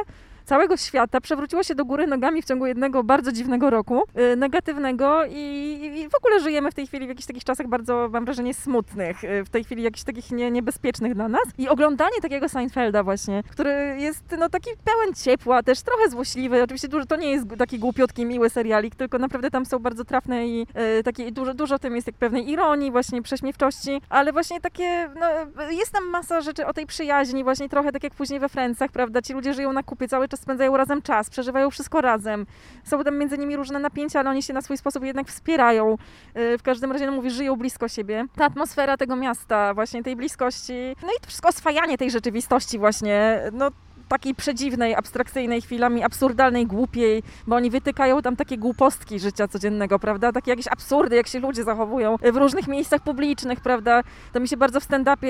całego 0.52 0.78
świata 0.78 1.22
przewróciło 1.22 1.64
się 1.64 1.76
do 1.76 1.86
góry 1.86 2.08
nogami 2.08 2.42
w 2.42 2.46
ciągu 2.46 2.66
jednego 2.66 3.04
bardzo 3.04 3.32
dziwnego 3.32 3.70
roku, 3.70 4.04
yy, 4.16 4.36
negatywnego 4.36 5.26
i, 5.26 5.44
i, 5.84 6.10
w 6.10 6.16
ogóle 6.16 6.40
żyjemy 6.40 6.72
w 6.72 6.74
tej 6.74 6.88
chwili 6.88 7.06
w 7.06 7.10
jakichś 7.10 7.28
takich 7.28 7.44
czasach 7.44 7.68
bardzo, 7.68 8.10
mam 8.12 8.26
wrażenie, 8.26 8.54
smutnych, 8.54 9.24
yy, 9.24 9.46
w 9.46 9.50
tej 9.50 9.64
chwili 9.64 9.84
jakichś 9.84 10.04
takich 10.04 10.32
nie, 10.32 10.52
niebezpiecznych 10.52 11.14
dla 11.14 11.28
nas. 11.28 11.42
I 11.58 11.70
oglądanie 11.70 12.22
takiego 12.22 12.50
Seinfelda 12.50 13.04
właśnie, 13.04 13.44
który 13.50 13.96
jest 13.98 14.24
no 14.40 14.50
taki 14.50 14.70
pełen 14.86 15.14
ciepła, 15.16 15.64
też 15.64 15.82
trochę 15.82 16.10
złośliwy, 16.10 16.64
oczywiście 16.64 16.88
dużo, 16.88 17.06
to 17.06 17.16
nie 17.16 17.32
jest 17.32 17.46
taki 17.58 17.80
głupiutki, 17.80 18.26
miły 18.26 18.50
serialik, 18.50 18.96
tylko 18.96 19.18
naprawdę 19.18 19.52
tam 19.52 19.66
są 19.66 19.80
bardzo 19.80 20.06
trafne 20.06 20.48
i 20.48 20.58
yy, 20.60 21.04
takie, 21.04 21.32
dużo, 21.32 21.54
dużo 21.54 21.80
tym 21.80 21.96
jest 21.96 22.08
jak 22.08 22.16
pewnej 22.16 22.50
ironii, 22.50 22.92
właśnie 22.92 23.22
prześmiewczości, 23.22 24.02
ale 24.10 24.32
właśnie 24.32 24.62
takie, 24.62 25.10
no, 25.20 25.26
jest 25.70 25.92
tam 25.92 26.10
masa 26.10 26.42
rzeczy 26.42 26.66
o 26.66 26.74
tej 26.74 26.86
przyjaźni, 26.86 27.44
właśnie 27.44 27.70
trochę 27.70 27.92
tak 27.92 28.04
jak 28.04 28.16
później 28.16 28.40
we 28.40 28.50
Francach, 28.50 28.92
prawda, 28.92 29.22
ci 29.22 29.34
ludzie 29.34 29.54
żyją 29.54 29.74
na 29.74 29.84
kupie 29.84 30.08
cały 30.08 30.28
czas 30.28 30.41
spędzają 30.42 30.78
razem 30.78 31.02
czas, 31.02 31.30
przeżywają 31.30 31.70
wszystko 31.70 32.02
razem. 32.02 32.46
Są 32.84 33.04
tam 33.04 33.18
między 33.18 33.38
nimi 33.38 33.56
różne 33.56 33.80
napięcia, 33.80 34.20
ale 34.20 34.30
oni 34.30 34.44
się 34.44 34.54
na 34.54 34.62
swój 34.62 34.78
sposób 34.78 35.04
jednak 35.04 35.28
wspierają. 35.28 35.98
Y, 36.38 36.58
w 36.58 36.64
każdym 36.64 36.92
razie, 36.92 37.06
no 37.06 37.12
mówię, 37.12 37.30
żyją 37.30 37.56
blisko 37.56 37.88
siebie. 37.88 38.26
Ta 38.36 38.46
atmosfera 38.46 38.98
tego 38.98 39.16
miasta, 39.16 39.74
właśnie 39.74 40.04
tej 40.04 40.16
bliskości, 40.16 40.96
no 41.04 41.10
i 41.18 41.22
to 41.22 41.28
wszystko 41.28 41.50
oswajanie 41.50 41.98
tej 41.98 42.12
rzeczywistości 42.12 42.80
właśnie, 42.80 43.40
no 43.54 43.72
takiej 44.12 44.36
przedziwnej, 44.36 44.96
abstrakcyjnej, 44.96 45.62
chwilami 45.62 46.04
absurdalnej, 46.04 46.68
głupiej, 46.68 47.24
bo 47.48 47.56
oni 47.56 47.70
wytykają 47.70 48.22
tam 48.22 48.36
takie 48.36 48.58
głupostki 48.58 49.20
życia 49.20 49.48
codziennego, 49.48 50.00
prawda? 50.00 50.32
Takie 50.32 50.52
jakieś 50.52 50.68
absurdy, 50.68 51.16
jak 51.16 51.28
się 51.28 51.40
ludzie 51.40 51.64
zachowują 51.64 52.18
w 52.18 52.36
różnych 52.36 52.68
miejscach 52.68 53.02
publicznych, 53.02 53.60
prawda? 53.60 54.04
To 54.34 54.40
mi 54.40 54.48
się 54.48 54.58
bardzo 54.58 54.80
w 54.80 54.84
stand-upie 54.84 55.28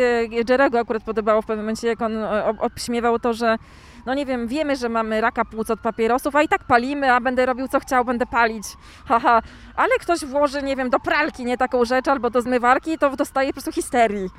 Jerego 0.50 0.80
akurat 0.80 1.04
podobało 1.04 1.42
w 1.42 1.46
pewnym 1.46 1.66
momencie, 1.66 1.88
jak 1.88 2.02
on 2.02 2.18
e, 2.18 2.46
obśmiewał 2.60 3.20
to, 3.20 3.34
że 3.34 3.58
no 4.06 4.14
nie 4.14 4.26
wiem, 4.26 4.48
wiemy, 4.48 4.76
że 4.76 4.90
mamy 4.90 5.22
raka 5.22 5.46
płuc 5.46 5.70
od 5.70 5.80
papierosów, 5.80 6.36
a 6.36 6.42
i 6.42 6.48
tak 6.48 6.64
palimy, 6.64 7.14
a 7.14 7.22
będę 7.22 7.46
robił 7.46 7.68
co 7.68 7.80
chciał, 7.80 8.06
będę 8.06 8.26
palić, 8.26 8.64
haha. 9.06 9.42
Ale 9.76 9.96
ktoś 10.00 10.26
włoży, 10.26 10.64
nie 10.64 10.76
wiem, 10.76 10.90
do 10.90 11.00
pralki 11.00 11.46
nie 11.46 11.58
taką 11.58 11.86
rzecz 11.86 12.08
albo 12.08 12.30
do 12.30 12.42
zmywarki, 12.42 12.98
to 12.98 13.16
dostaje 13.16 13.50
po 13.50 13.54
prostu 13.54 13.72
histerii 13.72 14.30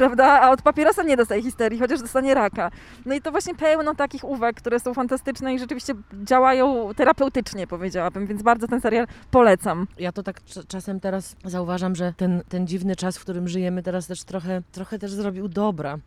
prawda? 0.00 0.40
A 0.40 0.50
od 0.50 0.62
papierosa 0.62 1.02
nie 1.02 1.16
dostaje 1.16 1.42
histerii, 1.42 1.78
chociaż 1.78 2.00
dostanie 2.00 2.34
raka. 2.34 2.70
No 3.06 3.14
i 3.14 3.20
to 3.20 3.30
właśnie 3.30 3.54
pełno 3.54 3.94
takich 3.94 4.24
uwag, 4.24 4.56
które 4.56 4.80
są 4.80 4.94
fantastyczne 4.94 5.54
i 5.54 5.58
rzeczywiście 5.58 5.94
działają 6.24 6.94
terapeutycznie, 6.96 7.66
powiedziałabym, 7.66 8.26
więc 8.26 8.42
bardzo 8.42 8.68
ten 8.68 8.80
serial 8.80 9.06
polecam. 9.30 9.86
Ja 9.98 10.12
to 10.12 10.22
tak 10.22 10.40
czasem 10.68 11.00
teraz 11.00 11.36
zauważam, 11.44 11.94
że 11.96 12.12
ten, 12.16 12.42
ten 12.48 12.66
dziwny 12.66 12.96
czas, 12.96 13.18
w 13.18 13.20
którym 13.20 13.48
żyjemy 13.48 13.82
teraz 13.82 14.06
też 14.06 14.24
trochę, 14.24 14.62
trochę 14.72 14.98
też 14.98 15.12
zrobił 15.12 15.48
dobra 15.48 15.98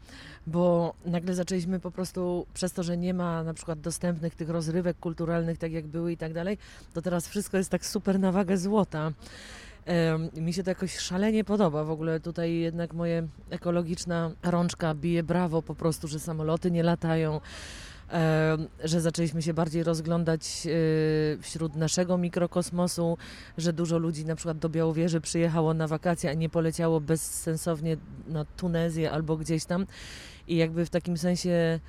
bo 0.47 0.93
nagle 1.05 1.33
zaczęliśmy 1.33 1.79
po 1.79 1.91
prostu 1.91 2.45
przez 2.53 2.73
to, 2.73 2.83
że 2.83 2.97
nie 2.97 3.13
ma 3.13 3.43
na 3.43 3.53
przykład 3.53 3.79
dostępnych 3.79 4.35
tych 4.35 4.49
rozrywek 4.49 4.99
kulturalnych, 4.99 5.57
tak 5.57 5.71
jak 5.71 5.87
były 5.87 6.11
i 6.11 6.17
tak 6.17 6.33
dalej, 6.33 6.57
to 6.93 7.01
teraz 7.01 7.27
wszystko 7.27 7.57
jest 7.57 7.69
tak 7.69 7.85
super 7.85 8.19
na 8.19 8.31
wagę 8.31 8.57
złota. 8.57 9.11
Mi 10.35 10.53
się 10.53 10.63
to 10.63 10.71
jakoś 10.71 10.97
szalenie 10.97 11.43
podoba. 11.43 11.83
W 11.83 11.91
ogóle 11.91 12.19
tutaj 12.19 12.55
jednak 12.55 12.93
moje 12.93 13.27
ekologiczna 13.49 14.31
rączka 14.43 14.95
bije 14.95 15.23
brawo 15.23 15.61
po 15.61 15.75
prostu, 15.75 16.07
że 16.07 16.19
samoloty 16.19 16.71
nie 16.71 16.83
latają, 16.83 17.41
że 18.83 19.01
zaczęliśmy 19.01 19.41
się 19.41 19.53
bardziej 19.53 19.83
rozglądać 19.83 20.67
e, 20.67 21.41
wśród 21.41 21.75
naszego 21.75 22.17
mikrokosmosu, 22.17 23.17
że 23.57 23.73
dużo 23.73 23.97
ludzi 23.97 24.25
na 24.25 24.35
przykład 24.35 24.57
do 24.57 24.69
Białowieży 24.69 25.21
przyjechało 25.21 25.73
na 25.73 25.87
wakacje, 25.87 26.29
a 26.29 26.33
nie 26.33 26.49
poleciało 26.49 27.01
bezsensownie 27.01 27.97
na 28.27 28.45
Tunezję 28.45 29.11
albo 29.11 29.37
gdzieś 29.37 29.65
tam. 29.65 29.85
I 30.47 30.55
jakby 30.55 30.85
w 30.85 30.89
takim 30.89 31.17
sensie 31.17 31.79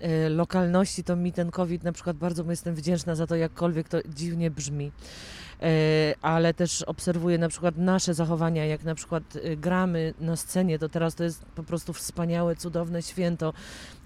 e, 0.00 0.28
lokalności, 0.28 1.04
to 1.04 1.16
mi 1.16 1.32
ten 1.32 1.50
COVID 1.50 1.84
na 1.84 1.92
przykład 1.92 2.16
bardzo 2.16 2.50
jestem 2.50 2.74
wdzięczna 2.74 3.14
za 3.14 3.26
to, 3.26 3.36
jakkolwiek 3.36 3.88
to 3.88 3.98
dziwnie 4.08 4.50
brzmi. 4.50 4.92
E, 5.62 6.14
ale 6.22 6.54
też 6.54 6.82
obserwuję 6.82 7.38
na 7.38 7.48
przykład 7.48 7.76
nasze 7.76 8.14
zachowania, 8.14 8.66
jak 8.66 8.84
na 8.84 8.94
przykład 8.94 9.22
e, 9.36 9.56
gramy 9.56 10.14
na 10.20 10.36
scenie, 10.36 10.78
to 10.78 10.88
teraz 10.88 11.14
to 11.14 11.24
jest 11.24 11.44
po 11.44 11.62
prostu 11.62 11.92
wspaniałe, 11.92 12.56
cudowne 12.56 13.02
święto, 13.02 13.52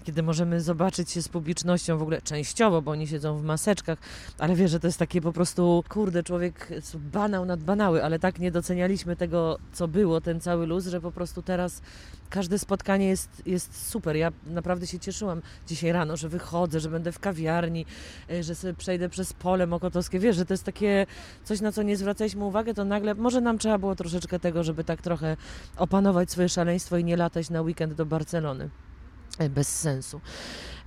kiedy 0.03 0.23
możemy 0.23 0.61
zobaczyć 0.61 1.11
się 1.11 1.21
z 1.21 1.29
publicznością 1.29 1.97
w 1.97 2.01
ogóle 2.01 2.21
częściowo, 2.21 2.81
bo 2.81 2.91
oni 2.91 3.07
siedzą 3.07 3.37
w 3.37 3.43
maseczkach, 3.43 3.99
ale 4.37 4.55
wiesz, 4.55 4.71
że 4.71 4.79
to 4.79 4.87
jest 4.87 4.99
takie 4.99 5.21
po 5.21 5.33
prostu, 5.33 5.83
kurde, 5.89 6.23
człowiek 6.23 6.69
banał 6.95 7.45
nad 7.45 7.63
banały, 7.63 8.03
ale 8.03 8.19
tak 8.19 8.39
nie 8.39 8.51
docenialiśmy 8.51 9.15
tego, 9.15 9.57
co 9.73 9.87
było, 9.87 10.21
ten 10.21 10.41
cały 10.41 10.67
luz, 10.67 10.87
że 10.87 11.01
po 11.01 11.11
prostu 11.11 11.41
teraz 11.41 11.81
każde 12.31 12.59
spotkanie 12.59 13.07
jest, 13.07 13.41
jest 13.45 13.89
super. 13.89 14.15
Ja 14.15 14.31
naprawdę 14.45 14.87
się 14.87 14.99
cieszyłam 14.99 15.41
dzisiaj 15.67 15.91
rano, 15.91 16.17
że 16.17 16.29
wychodzę, 16.29 16.79
że 16.79 16.89
będę 16.89 17.11
w 17.11 17.19
kawiarni, 17.19 17.85
e, 18.29 18.43
że 18.43 18.55
sobie 18.55 18.73
przejdę 18.73 19.09
przez 19.09 19.33
pole 19.33 19.67
mokotowskie. 19.67 20.19
Wiesz, 20.19 20.35
że 20.35 20.45
to 20.45 20.53
jest 20.53 20.63
takie 20.63 21.05
coś, 21.43 21.61
na 21.61 21.71
co 21.71 21.83
nie 21.83 21.97
zwracaliśmy 21.97 22.45
uwagi, 22.45 22.73
to 22.73 22.85
nagle 22.85 23.15
może 23.15 23.41
nam 23.41 23.57
trzeba 23.57 23.77
było 23.77 23.95
troszeczkę 23.95 24.39
tego, 24.39 24.63
żeby 24.63 24.83
tak 24.83 25.01
trochę 25.01 25.37
opanować 25.77 26.31
swoje 26.31 26.49
szaleństwo 26.49 26.97
i 26.97 27.03
nie 27.03 27.17
latać 27.17 27.49
na 27.49 27.61
weekend 27.61 27.93
do 27.93 28.05
Barcelony. 28.05 28.69
E, 29.39 29.49
bez 29.49 29.79
sensu. 29.79 30.21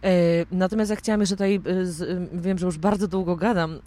E, 0.04 0.10
natomiast 0.50 0.90
ja 0.90 0.96
chciałam 0.96 1.20
jeszcze 1.20 1.36
tutaj, 1.36 1.60
wiem, 2.32 2.58
że 2.58 2.66
już 2.66 2.78
bardzo 2.78 3.08
długo 3.08 3.36
gadam, 3.36 3.80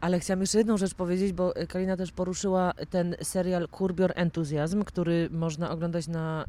ale 0.00 0.20
chciałam 0.20 0.40
jeszcze 0.40 0.58
jedną 0.58 0.76
rzecz 0.76 0.94
powiedzieć, 0.94 1.32
bo 1.32 1.54
Kalina 1.68 1.96
też 1.96 2.12
poruszyła 2.12 2.72
ten 2.90 3.16
serial 3.22 3.68
Kurbior 3.68 4.12
Entuzjazm, 4.14 4.84
który 4.84 5.28
można 5.30 5.70
oglądać 5.70 6.08
na 6.08 6.44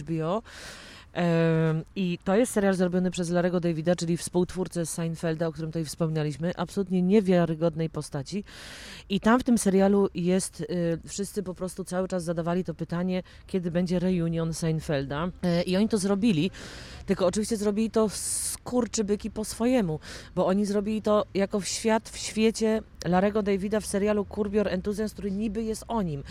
HBO. 0.00 0.42
I 1.96 2.18
to 2.24 2.36
jest 2.36 2.52
serial 2.52 2.74
zrobiony 2.74 3.10
przez 3.10 3.30
Larego 3.30 3.60
Davida, 3.60 3.96
czyli 3.96 4.16
współtwórcę 4.16 4.86
Seinfelda, 4.86 5.46
o 5.46 5.52
którym 5.52 5.70
tutaj 5.70 5.84
wspomnieliśmy, 5.84 6.52
absolutnie 6.56 7.02
niewiarygodnej 7.02 7.90
postaci. 7.90 8.44
I 9.08 9.20
tam 9.20 9.40
w 9.40 9.44
tym 9.44 9.58
serialu 9.58 10.08
jest, 10.14 10.60
y, 10.60 10.98
wszyscy 11.08 11.42
po 11.42 11.54
prostu 11.54 11.84
cały 11.84 12.08
czas 12.08 12.24
zadawali 12.24 12.64
to 12.64 12.74
pytanie, 12.74 13.22
kiedy 13.46 13.70
będzie 13.70 13.98
reunion 13.98 14.54
Seinfelda. 14.54 15.28
E, 15.42 15.62
I 15.62 15.76
oni 15.76 15.88
to 15.88 15.98
zrobili, 15.98 16.50
tylko 17.06 17.26
oczywiście 17.26 17.56
zrobili 17.56 17.90
to 17.90 18.08
skurczybyki 18.08 19.30
po 19.30 19.44
swojemu, 19.44 20.00
bo 20.34 20.46
oni 20.46 20.66
zrobili 20.66 21.02
to 21.02 21.26
jako 21.34 21.60
w 21.60 21.68
świat, 21.68 22.08
w 22.08 22.16
świecie 22.16 22.82
Larego 23.04 23.42
Davida 23.42 23.80
w 23.80 23.86
serialu 23.86 24.24
Kurbior 24.24 24.68
Entuzjazm, 24.68 25.12
który 25.12 25.30
niby 25.30 25.62
jest 25.62 25.84
o 25.88 26.02
nim. 26.02 26.22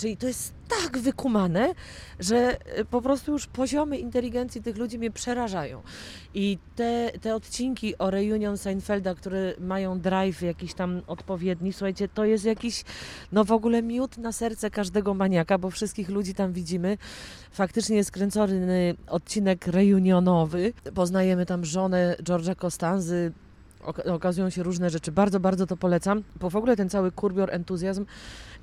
Czyli 0.00 0.16
to 0.16 0.26
jest 0.26 0.52
tak 0.68 0.98
wykumane, 0.98 1.74
że 2.20 2.36
e, 2.76 2.84
po 2.84 3.02
prostu 3.02 3.32
już 3.32 3.46
poziomy 3.46 3.98
inteligencji 3.98 4.62
tych 4.62 4.76
ludzi 4.76 4.98
mnie 4.98 5.10
przerażają. 5.10 5.82
I 6.34 6.58
te, 6.76 7.10
te 7.20 7.34
odcinki 7.34 7.98
o 7.98 8.10
reunion 8.10 8.58
Seinfelda, 8.58 9.14
które 9.14 9.54
mają 9.58 10.00
drive 10.00 10.42
jakiś 10.42 10.74
tam 10.74 11.02
odpowiedni, 11.06 11.72
słuchajcie, 11.72 12.08
to 12.08 12.24
jest 12.24 12.44
jakiś, 12.44 12.84
no 13.32 13.44
w 13.44 13.52
ogóle 13.52 13.82
miód 13.82 14.18
na 14.18 14.32
serce 14.32 14.70
każdego 14.70 15.14
maniaka, 15.14 15.58
bo 15.58 15.70
wszystkich 15.70 16.08
ludzi 16.08 16.34
tam 16.34 16.52
widzimy. 16.52 16.98
Faktycznie 17.52 17.96
jest 17.96 18.10
kręcony 18.10 18.94
odcinek 19.06 19.66
reunionowy. 19.66 20.72
Poznajemy 20.94 21.46
tam 21.46 21.64
żonę 21.64 22.16
George'a 22.22 22.56
Costanzy, 22.56 23.32
okazują 24.06 24.50
się 24.50 24.62
różne 24.62 24.90
rzeczy. 24.90 25.12
Bardzo, 25.12 25.40
bardzo 25.40 25.66
to 25.66 25.76
polecam, 25.76 26.22
bo 26.40 26.50
w 26.50 26.56
ogóle 26.56 26.76
ten 26.76 26.88
cały 26.88 27.12
kurbior 27.12 27.54
entuzjazm 27.54 28.04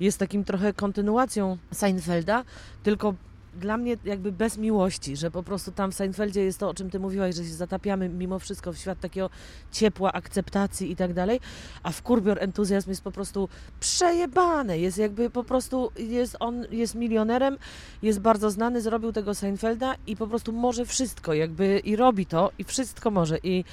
jest 0.00 0.18
takim 0.18 0.44
trochę 0.44 0.72
kontynuacją 0.72 1.58
Seinfelda, 1.72 2.44
tylko 2.82 3.14
dla 3.54 3.76
mnie 3.76 3.96
jakby 4.04 4.32
bez 4.32 4.58
miłości, 4.58 5.16
że 5.16 5.30
po 5.30 5.42
prostu 5.42 5.72
tam 5.72 5.92
w 5.92 5.94
Seinfeldzie 5.94 6.44
jest 6.44 6.58
to, 6.58 6.68
o 6.68 6.74
czym 6.74 6.90
ty 6.90 7.00
mówiłaś, 7.00 7.34
że 7.34 7.44
się 7.44 7.50
zatapiamy 7.50 8.08
mimo 8.08 8.38
wszystko 8.38 8.72
w 8.72 8.78
świat 8.78 9.00
takiego 9.00 9.30
ciepła, 9.72 10.12
akceptacji 10.12 10.90
i 10.90 10.96
tak 10.96 11.14
dalej, 11.14 11.40
a 11.82 11.92
w 11.92 12.02
Kurbior 12.02 12.38
entuzjazm 12.42 12.90
jest 12.90 13.02
po 13.02 13.10
prostu 13.10 13.48
przejebane, 13.80 14.78
jest 14.78 14.98
jakby 14.98 15.30
po 15.30 15.44
prostu, 15.44 15.90
jest 15.98 16.36
on 16.40 16.64
jest 16.70 16.94
milionerem, 16.94 17.58
jest 18.02 18.20
bardzo 18.20 18.50
znany, 18.50 18.80
zrobił 18.80 19.12
tego 19.12 19.34
Seinfelda 19.34 19.94
i 20.06 20.16
po 20.16 20.26
prostu 20.26 20.52
może 20.52 20.86
wszystko 20.86 21.34
jakby 21.34 21.78
i 21.78 21.96
robi 21.96 22.26
to 22.26 22.50
i 22.58 22.64
wszystko 22.64 23.10
może 23.10 23.38
i 23.42 23.64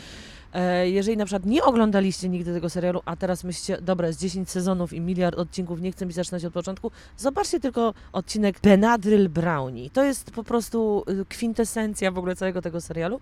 jeżeli 0.83 1.17
na 1.17 1.25
przykład 1.25 1.45
nie 1.45 1.63
oglądaliście 1.63 2.29
nigdy 2.29 2.53
tego 2.53 2.69
serialu, 2.69 3.01
a 3.05 3.15
teraz 3.15 3.43
myślicie, 3.43 3.81
dobra, 3.81 4.07
jest 4.07 4.19
10 4.19 4.49
sezonów 4.49 4.93
i 4.93 5.01
miliard 5.01 5.39
odcinków, 5.39 5.81
nie 5.81 5.91
chcę 5.91 6.05
mi 6.05 6.13
zaczynać 6.13 6.45
od 6.45 6.53
początku, 6.53 6.91
zobaczcie 7.17 7.59
tylko 7.59 7.93
odcinek 8.13 8.59
Benadryl 8.59 9.29
Brownie. 9.29 9.89
To 9.89 10.03
jest 10.03 10.31
po 10.31 10.43
prostu 10.43 11.03
y, 11.09 11.25
kwintesencja 11.25 12.11
w 12.11 12.17
ogóle 12.17 12.35
całego 12.35 12.61
tego 12.61 12.81
serialu. 12.81 13.19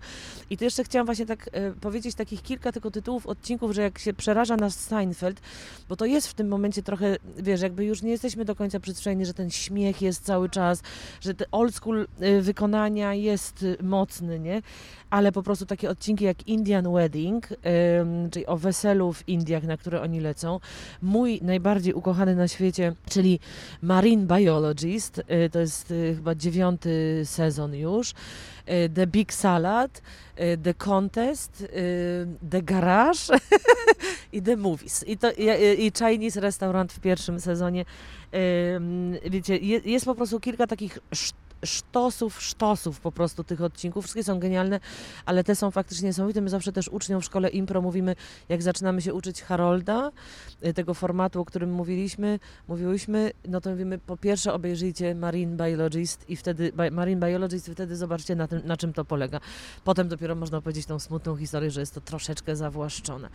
I 0.50 0.56
tu 0.56 0.64
jeszcze 0.64 0.84
chciałam 0.84 1.06
właśnie 1.06 1.26
tak 1.26 1.50
e, 1.52 1.72
powiedzieć 1.72 2.14
takich 2.14 2.42
kilka 2.42 2.72
tylko 2.72 2.90
tytułów 2.90 3.26
odcinków, 3.26 3.72
że 3.72 3.82
jak 3.82 3.98
się 3.98 4.12
przeraża 4.12 4.56
nas 4.56 4.74
Seinfeld, 4.80 5.40
bo 5.88 5.96
to 5.96 6.04
jest 6.04 6.28
w 6.28 6.34
tym 6.34 6.48
momencie 6.48 6.82
trochę, 6.82 7.16
wiesz, 7.38 7.60
jakby 7.60 7.84
już 7.84 8.02
nie 8.02 8.10
jesteśmy 8.10 8.44
do 8.44 8.54
końca 8.54 8.80
przyzwyczajeni, 8.80 9.26
że 9.26 9.34
ten 9.34 9.50
śmiech 9.50 10.02
jest 10.02 10.24
cały 10.24 10.48
czas, 10.48 10.82
że 11.20 11.34
te 11.34 11.44
old 11.52 11.74
school 11.74 12.06
y, 12.22 12.42
wykonania 12.42 13.14
jest 13.14 13.62
y, 13.62 13.76
mocny, 13.82 14.40
nie? 14.40 14.62
Ale 15.14 15.32
po 15.32 15.42
prostu 15.42 15.66
takie 15.66 15.90
odcinki 15.90 16.24
jak 16.24 16.48
Indian 16.48 16.92
Wedding, 16.92 17.48
czyli 18.30 18.46
o 18.46 18.56
weselu 18.56 19.12
w 19.12 19.28
Indiach, 19.28 19.62
na 19.62 19.76
które 19.76 20.02
oni 20.02 20.20
lecą. 20.20 20.60
Mój 21.02 21.40
najbardziej 21.42 21.94
ukochany 21.94 22.36
na 22.36 22.48
świecie, 22.48 22.94
czyli 23.10 23.40
Marine 23.82 24.26
Biologist, 24.26 25.18
y, 25.18 25.50
to 25.50 25.58
jest 25.58 25.90
y, 25.90 26.14
chyba 26.16 26.34
dziewiąty 26.34 27.22
sezon 27.24 27.74
już. 27.74 28.10
Y, 28.10 28.14
The 28.94 29.06
Big 29.06 29.32
Salad, 29.32 30.02
The 30.62 30.74
Contest, 30.74 31.66
The 32.50 32.62
Garage 32.62 33.38
i 34.32 34.42
The 34.42 34.56
Movies. 34.56 35.04
I, 35.06 35.18
to, 35.18 35.32
i, 35.78 35.92
Chinese 35.98 36.40
Restaurant 36.40 36.92
w 36.92 37.00
pierwszym 37.00 37.40
sezonie. 37.40 37.84
Wiecie, 39.30 39.56
je, 39.56 39.80
jest 39.84 40.04
po 40.04 40.14
prostu 40.14 40.40
kilka 40.40 40.66
takich 40.66 40.98
szt- 41.10 41.43
sztosów, 41.66 42.42
sztosów 42.42 43.00
po 43.00 43.12
prostu 43.12 43.44
tych 43.44 43.62
odcinków. 43.62 44.04
Wszystkie 44.04 44.24
są 44.24 44.40
genialne, 44.40 44.80
ale 45.26 45.44
te 45.44 45.54
są 45.54 45.70
faktycznie 45.70 46.06
niesamowite. 46.06 46.40
My 46.40 46.50
zawsze 46.50 46.72
też 46.72 46.88
uczniom 46.88 47.20
w 47.20 47.24
szkole 47.24 47.48
impro 47.48 47.82
mówimy, 47.82 48.16
jak 48.48 48.62
zaczynamy 48.62 49.02
się 49.02 49.14
uczyć 49.14 49.42
Harolda, 49.42 50.10
y, 50.66 50.74
tego 50.74 50.94
formatu, 50.94 51.40
o 51.40 51.44
którym 51.44 51.72
mówiliśmy, 51.72 52.38
mówiłyśmy, 52.68 53.32
no 53.48 53.60
to 53.60 53.70
mówimy, 53.70 53.98
po 53.98 54.16
pierwsze 54.16 54.52
obejrzyjcie 54.52 55.14
Marine 55.14 55.56
Biologist 55.56 56.30
i 56.30 56.36
wtedy, 56.36 56.72
Marine 56.90 57.26
Biologist 57.26 57.70
wtedy 57.70 57.96
zobaczcie 57.96 58.36
na, 58.36 58.48
tym, 58.48 58.60
na 58.64 58.76
czym 58.76 58.92
to 58.92 59.04
polega. 59.04 59.40
Potem 59.84 60.08
dopiero 60.08 60.34
można 60.34 60.58
opowiedzieć 60.58 60.86
tą 60.86 60.98
smutną 60.98 61.36
historię, 61.36 61.70
że 61.70 61.80
jest 61.80 61.94
to 61.94 62.00
troszeczkę 62.00 62.56
zawłaszczone. 62.56 63.28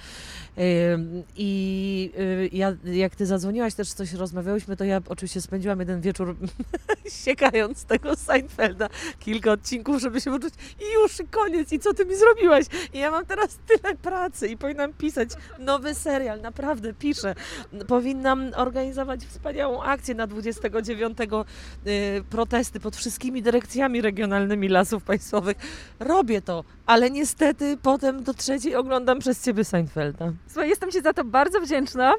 I 1.36 2.12
y, 2.20 2.50
ja, 2.54 2.74
jak 2.84 3.16
ty 3.16 3.26
zadzwoniłaś, 3.26 3.74
też 3.74 3.94
coś 3.94 4.14
rozmawiałyśmy, 4.14 4.78
to 4.78 4.84
ja 4.84 5.02
oczywiście 5.10 5.42
spędziłam 5.42 5.80
jeden 5.80 6.02
wieczór 6.02 6.36
siekając 7.26 7.86
tego 7.86 8.16
Seinfelda, 8.20 8.90
kilka 9.20 9.52
odcinków, 9.52 10.02
żeby 10.02 10.22
się 10.22 10.32
uczyć 10.32 10.54
i 10.80 10.94
już, 10.94 11.12
koniec, 11.32 11.74
i 11.74 11.80
co 11.80 11.94
ty 11.94 12.06
mi 12.06 12.16
zrobiłaś? 12.16 12.66
I 12.94 13.00
ja 13.00 13.12
mam 13.12 13.26
teraz 13.26 13.60
tyle 13.68 13.96
pracy 13.96 14.48
i 14.48 14.58
powinnam 14.58 14.94
pisać 14.94 15.30
nowy 15.60 15.96
serial, 15.96 16.42
naprawdę 16.42 16.94
piszę. 16.94 17.36
Powinnam 17.88 18.52
organizować 18.56 19.26
wspaniałą 19.26 19.84
akcję 19.84 20.16
na 20.16 20.28
29 20.28 21.18
y, 21.20 22.24
protesty 22.30 22.80
pod 22.80 22.96
wszystkimi 22.96 23.42
dyrekcjami 23.42 24.02
regionalnymi 24.02 24.70
lasów 24.70 25.04
państwowych. 25.04 25.58
Robię 26.00 26.42
to, 26.42 26.64
ale 26.86 27.12
niestety 27.12 27.78
potem 27.82 28.24
do 28.24 28.34
trzeciej 28.34 28.76
oglądam 28.76 29.20
przez 29.20 29.44
ciebie 29.46 29.64
Seinfelda. 29.64 30.34
Słuchaj, 30.48 30.70
jestem 30.70 30.92
Ci 30.92 31.02
za 31.02 31.14
to 31.14 31.24
bardzo 31.24 31.62
wdzięczna. 31.62 32.14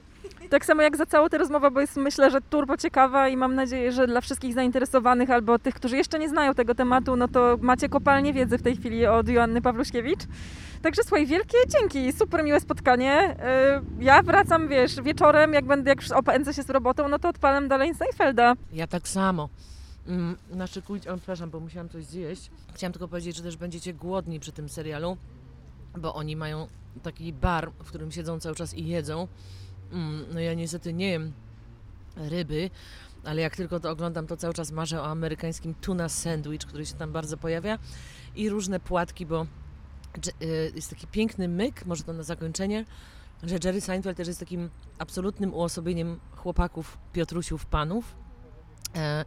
Tak 0.51 0.65
samo 0.65 0.83
jak 0.83 0.97
za 0.97 1.07
całą 1.07 1.29
tę 1.29 1.39
rozmowę, 1.39 1.71
bo 1.71 1.81
jest 1.81 1.97
myślę, 1.97 2.31
że 2.31 2.41
turbo 2.41 2.77
ciekawa 2.77 3.29
i 3.29 3.37
mam 3.37 3.55
nadzieję, 3.55 3.93
że 3.93 4.07
dla 4.07 4.21
wszystkich 4.21 4.55
zainteresowanych 4.55 5.31
albo 5.31 5.59
tych, 5.59 5.75
którzy 5.75 5.97
jeszcze 5.97 6.19
nie 6.19 6.29
znają 6.29 6.55
tego 6.55 6.75
tematu, 6.75 7.17
no 7.17 7.29
to 7.29 7.57
macie 7.61 7.89
kopalnię 7.89 8.33
wiedzy 8.33 8.59
w 8.59 8.63
tej 8.63 8.77
chwili 8.77 9.07
od 9.07 9.29
Joanny 9.29 9.63
Pawluśkiewicz. 9.63 10.21
Także 10.83 11.03
słuchaj, 11.03 11.27
wielkie 11.27 11.59
dzięki, 11.69 12.13
super 12.13 12.45
miłe 12.45 12.61
spotkanie. 12.61 13.37
Yy, 13.99 14.05
Ja 14.05 14.23
wracam, 14.23 14.69
wiesz, 14.69 15.03
wieczorem, 15.03 15.53
jak 15.53 15.65
będę, 15.65 15.91
jak 15.91 16.01
już 16.03 16.11
opędzę 16.11 16.55
się 16.55 16.63
z 16.63 16.71
robotą, 16.71 17.09
no 17.09 17.19
to 17.19 17.29
odpalam 17.29 17.69
dalej 17.69 17.95
Seinfelda. 17.95 18.55
Ja 18.73 18.87
tak 18.87 19.09
samo. 19.09 19.49
Mm, 20.07 20.37
Naszykujcie, 20.51 21.13
o, 21.13 21.17
przepraszam, 21.17 21.51
bo 21.51 21.61
musiałam 21.61 21.89
coś 21.89 22.05
zjeść. 22.05 22.51
Chciałam 22.75 22.93
tylko 22.93 23.09
powiedzieć, 23.09 23.37
że 23.37 23.43
też 23.43 23.57
będziecie 23.57 23.95
głodni 23.95 24.41
przy 24.41 24.53
tym 24.53 24.69
serialu, 24.69 25.17
bo 25.99 26.15
oni 26.15 26.37
mają 26.37 26.67
taki 27.03 27.33
bar, 27.33 27.71
w 27.85 27.89
którym 27.89 28.13
siedzą 28.13 28.41
cały 28.41 28.55
czas 28.55 28.75
i 28.75 28.87
jedzą. 28.87 29.29
Mm, 29.93 30.25
No 30.35 30.41
ja 30.41 30.55
niestety 30.55 30.93
nie 30.93 31.11
jem 31.11 31.33
ryby, 32.17 32.71
ale 33.25 33.41
jak 33.43 33.57
tylko 33.57 33.81
to 33.81 33.91
oglądam, 33.91 34.27
to 34.27 34.37
cały 34.37 34.55
czas 34.55 34.73
marzę 34.73 35.01
o 35.03 35.07
amerykańskim 35.07 35.75
tuna 35.75 36.09
sandwich, 36.09 36.61
który 36.61 36.87
się 36.87 36.95
tam 36.95 37.13
bardzo 37.13 37.37
pojawia 37.37 37.79
i 38.37 38.49
różne 38.49 38.81
płatki, 38.81 39.27
bo 39.27 39.47
y, 40.43 40.73
jest 40.75 40.91
taki 40.91 41.07
piękny 41.07 41.49
myk, 41.49 41.87
może 41.87 42.03
to 42.05 42.13
na 42.13 42.23
zakończenie, 42.23 42.85
że 43.43 43.57
Jerry 43.65 43.81
Seinfeld 43.81 44.17
też 44.17 44.29
jest 44.29 44.41
takim 44.41 44.71
absolutnym 44.99 45.55
uosobieniem 45.55 46.21
chłopaków, 46.37 46.99
Piotrusiów, 47.13 47.67
panów. 47.67 48.15
E, 48.97 49.25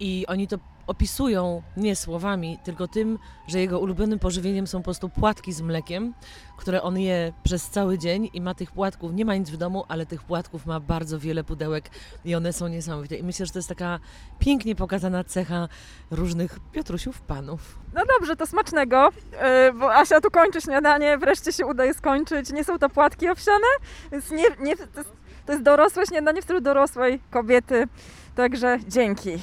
I 0.00 0.24
oni 0.28 0.48
to 0.48 0.58
opisują 0.86 1.62
nie 1.76 1.96
słowami, 1.96 2.58
tylko 2.64 2.88
tym, 2.88 3.18
że 3.46 3.60
jego 3.60 3.78
ulubionym 3.78 4.18
pożywieniem 4.18 4.66
są 4.66 4.78
po 4.78 4.84
prostu 4.84 5.08
płatki 5.08 5.52
z 5.52 5.60
mlekiem, 5.60 6.14
które 6.56 6.82
on 6.82 6.98
je 6.98 7.32
przez 7.42 7.70
cały 7.70 7.98
dzień 7.98 8.30
i 8.32 8.40
ma 8.40 8.54
tych 8.54 8.72
płatków, 8.72 9.12
nie 9.12 9.24
ma 9.24 9.36
nic 9.36 9.50
w 9.50 9.56
domu, 9.56 9.84
ale 9.88 10.06
tych 10.06 10.22
płatków 10.22 10.66
ma 10.66 10.80
bardzo 10.80 11.18
wiele 11.18 11.44
pudełek 11.44 11.90
i 12.24 12.34
one 12.34 12.52
są 12.52 12.68
niesamowite. 12.68 13.16
I 13.16 13.22
myślę, 13.22 13.46
że 13.46 13.52
to 13.52 13.58
jest 13.58 13.68
taka 13.68 14.00
pięknie 14.38 14.74
pokazana 14.74 15.24
cecha 15.24 15.68
różnych 16.10 16.58
Piotrusiów 16.72 17.20
panów. 17.20 17.78
No 17.94 18.02
dobrze, 18.18 18.36
to 18.36 18.46
smacznego, 18.46 19.08
yy, 19.32 19.72
bo 19.72 19.94
Asia 19.94 20.20
tu 20.20 20.30
kończy 20.30 20.60
śniadanie, 20.60 21.18
wreszcie 21.18 21.52
się 21.52 21.66
udaje 21.66 21.94
skończyć. 21.94 22.52
Nie 22.52 22.64
są 22.64 22.78
to 22.78 22.88
płatki 22.88 23.28
owsiane, 23.28 23.66
więc 24.12 24.30
nie, 24.30 24.44
nie, 24.60 24.76
to, 24.76 25.00
jest, 25.00 25.12
to 25.46 25.52
jest 25.52 25.64
dorosłe 25.64 26.06
śniadanie 26.06 26.40
w 26.40 26.44
stylu 26.44 26.60
dorosłej 26.60 27.20
kobiety. 27.30 27.88
Także 28.34 28.78
dzięki. 28.88 29.38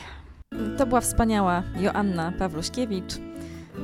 To 0.78 0.86
była 0.86 1.02
wspaniała 1.02 1.64
Joanna 1.80 2.32
Pawluśkiewicz. 2.40 3.14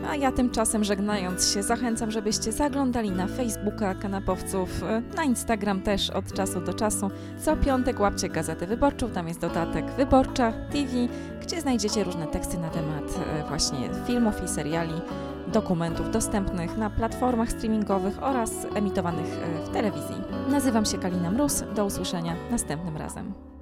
A 0.09 0.15
ja 0.15 0.31
tymczasem 0.31 0.83
żegnając 0.83 1.53
się 1.53 1.63
zachęcam, 1.63 2.11
żebyście 2.11 2.51
zaglądali 2.51 3.11
na 3.11 3.27
Facebooka 3.27 3.95
kanapowców, 3.95 4.83
na 5.15 5.23
Instagram 5.23 5.81
też 5.81 6.09
od 6.09 6.33
czasu 6.33 6.61
do 6.61 6.73
czasu. 6.73 7.09
Co 7.39 7.57
piątek 7.57 7.99
łapcie 7.99 8.29
Gazetę 8.29 8.67
Wyborczą, 8.67 9.09
tam 9.09 9.27
jest 9.27 9.39
dodatek 9.39 9.85
Wyborcza 9.91 10.51
TV, 10.51 10.91
gdzie 11.41 11.61
znajdziecie 11.61 12.03
różne 12.03 12.27
teksty 12.27 12.57
na 12.57 12.69
temat 12.69 13.03
e, 13.03 13.47
właśnie 13.47 13.89
filmów 14.07 14.43
i 14.43 14.47
seriali, 14.47 14.93
dokumentów 15.47 16.11
dostępnych 16.11 16.77
na 16.77 16.89
platformach 16.89 17.51
streamingowych 17.51 18.23
oraz 18.23 18.51
emitowanych 18.75 19.25
e, 19.25 19.65
w 19.65 19.69
telewizji. 19.69 20.15
Nazywam 20.49 20.85
się 20.85 20.97
Kalina 20.97 21.31
Mróz, 21.31 21.63
do 21.75 21.85
usłyszenia 21.85 22.35
następnym 22.51 22.97
razem. 22.97 23.56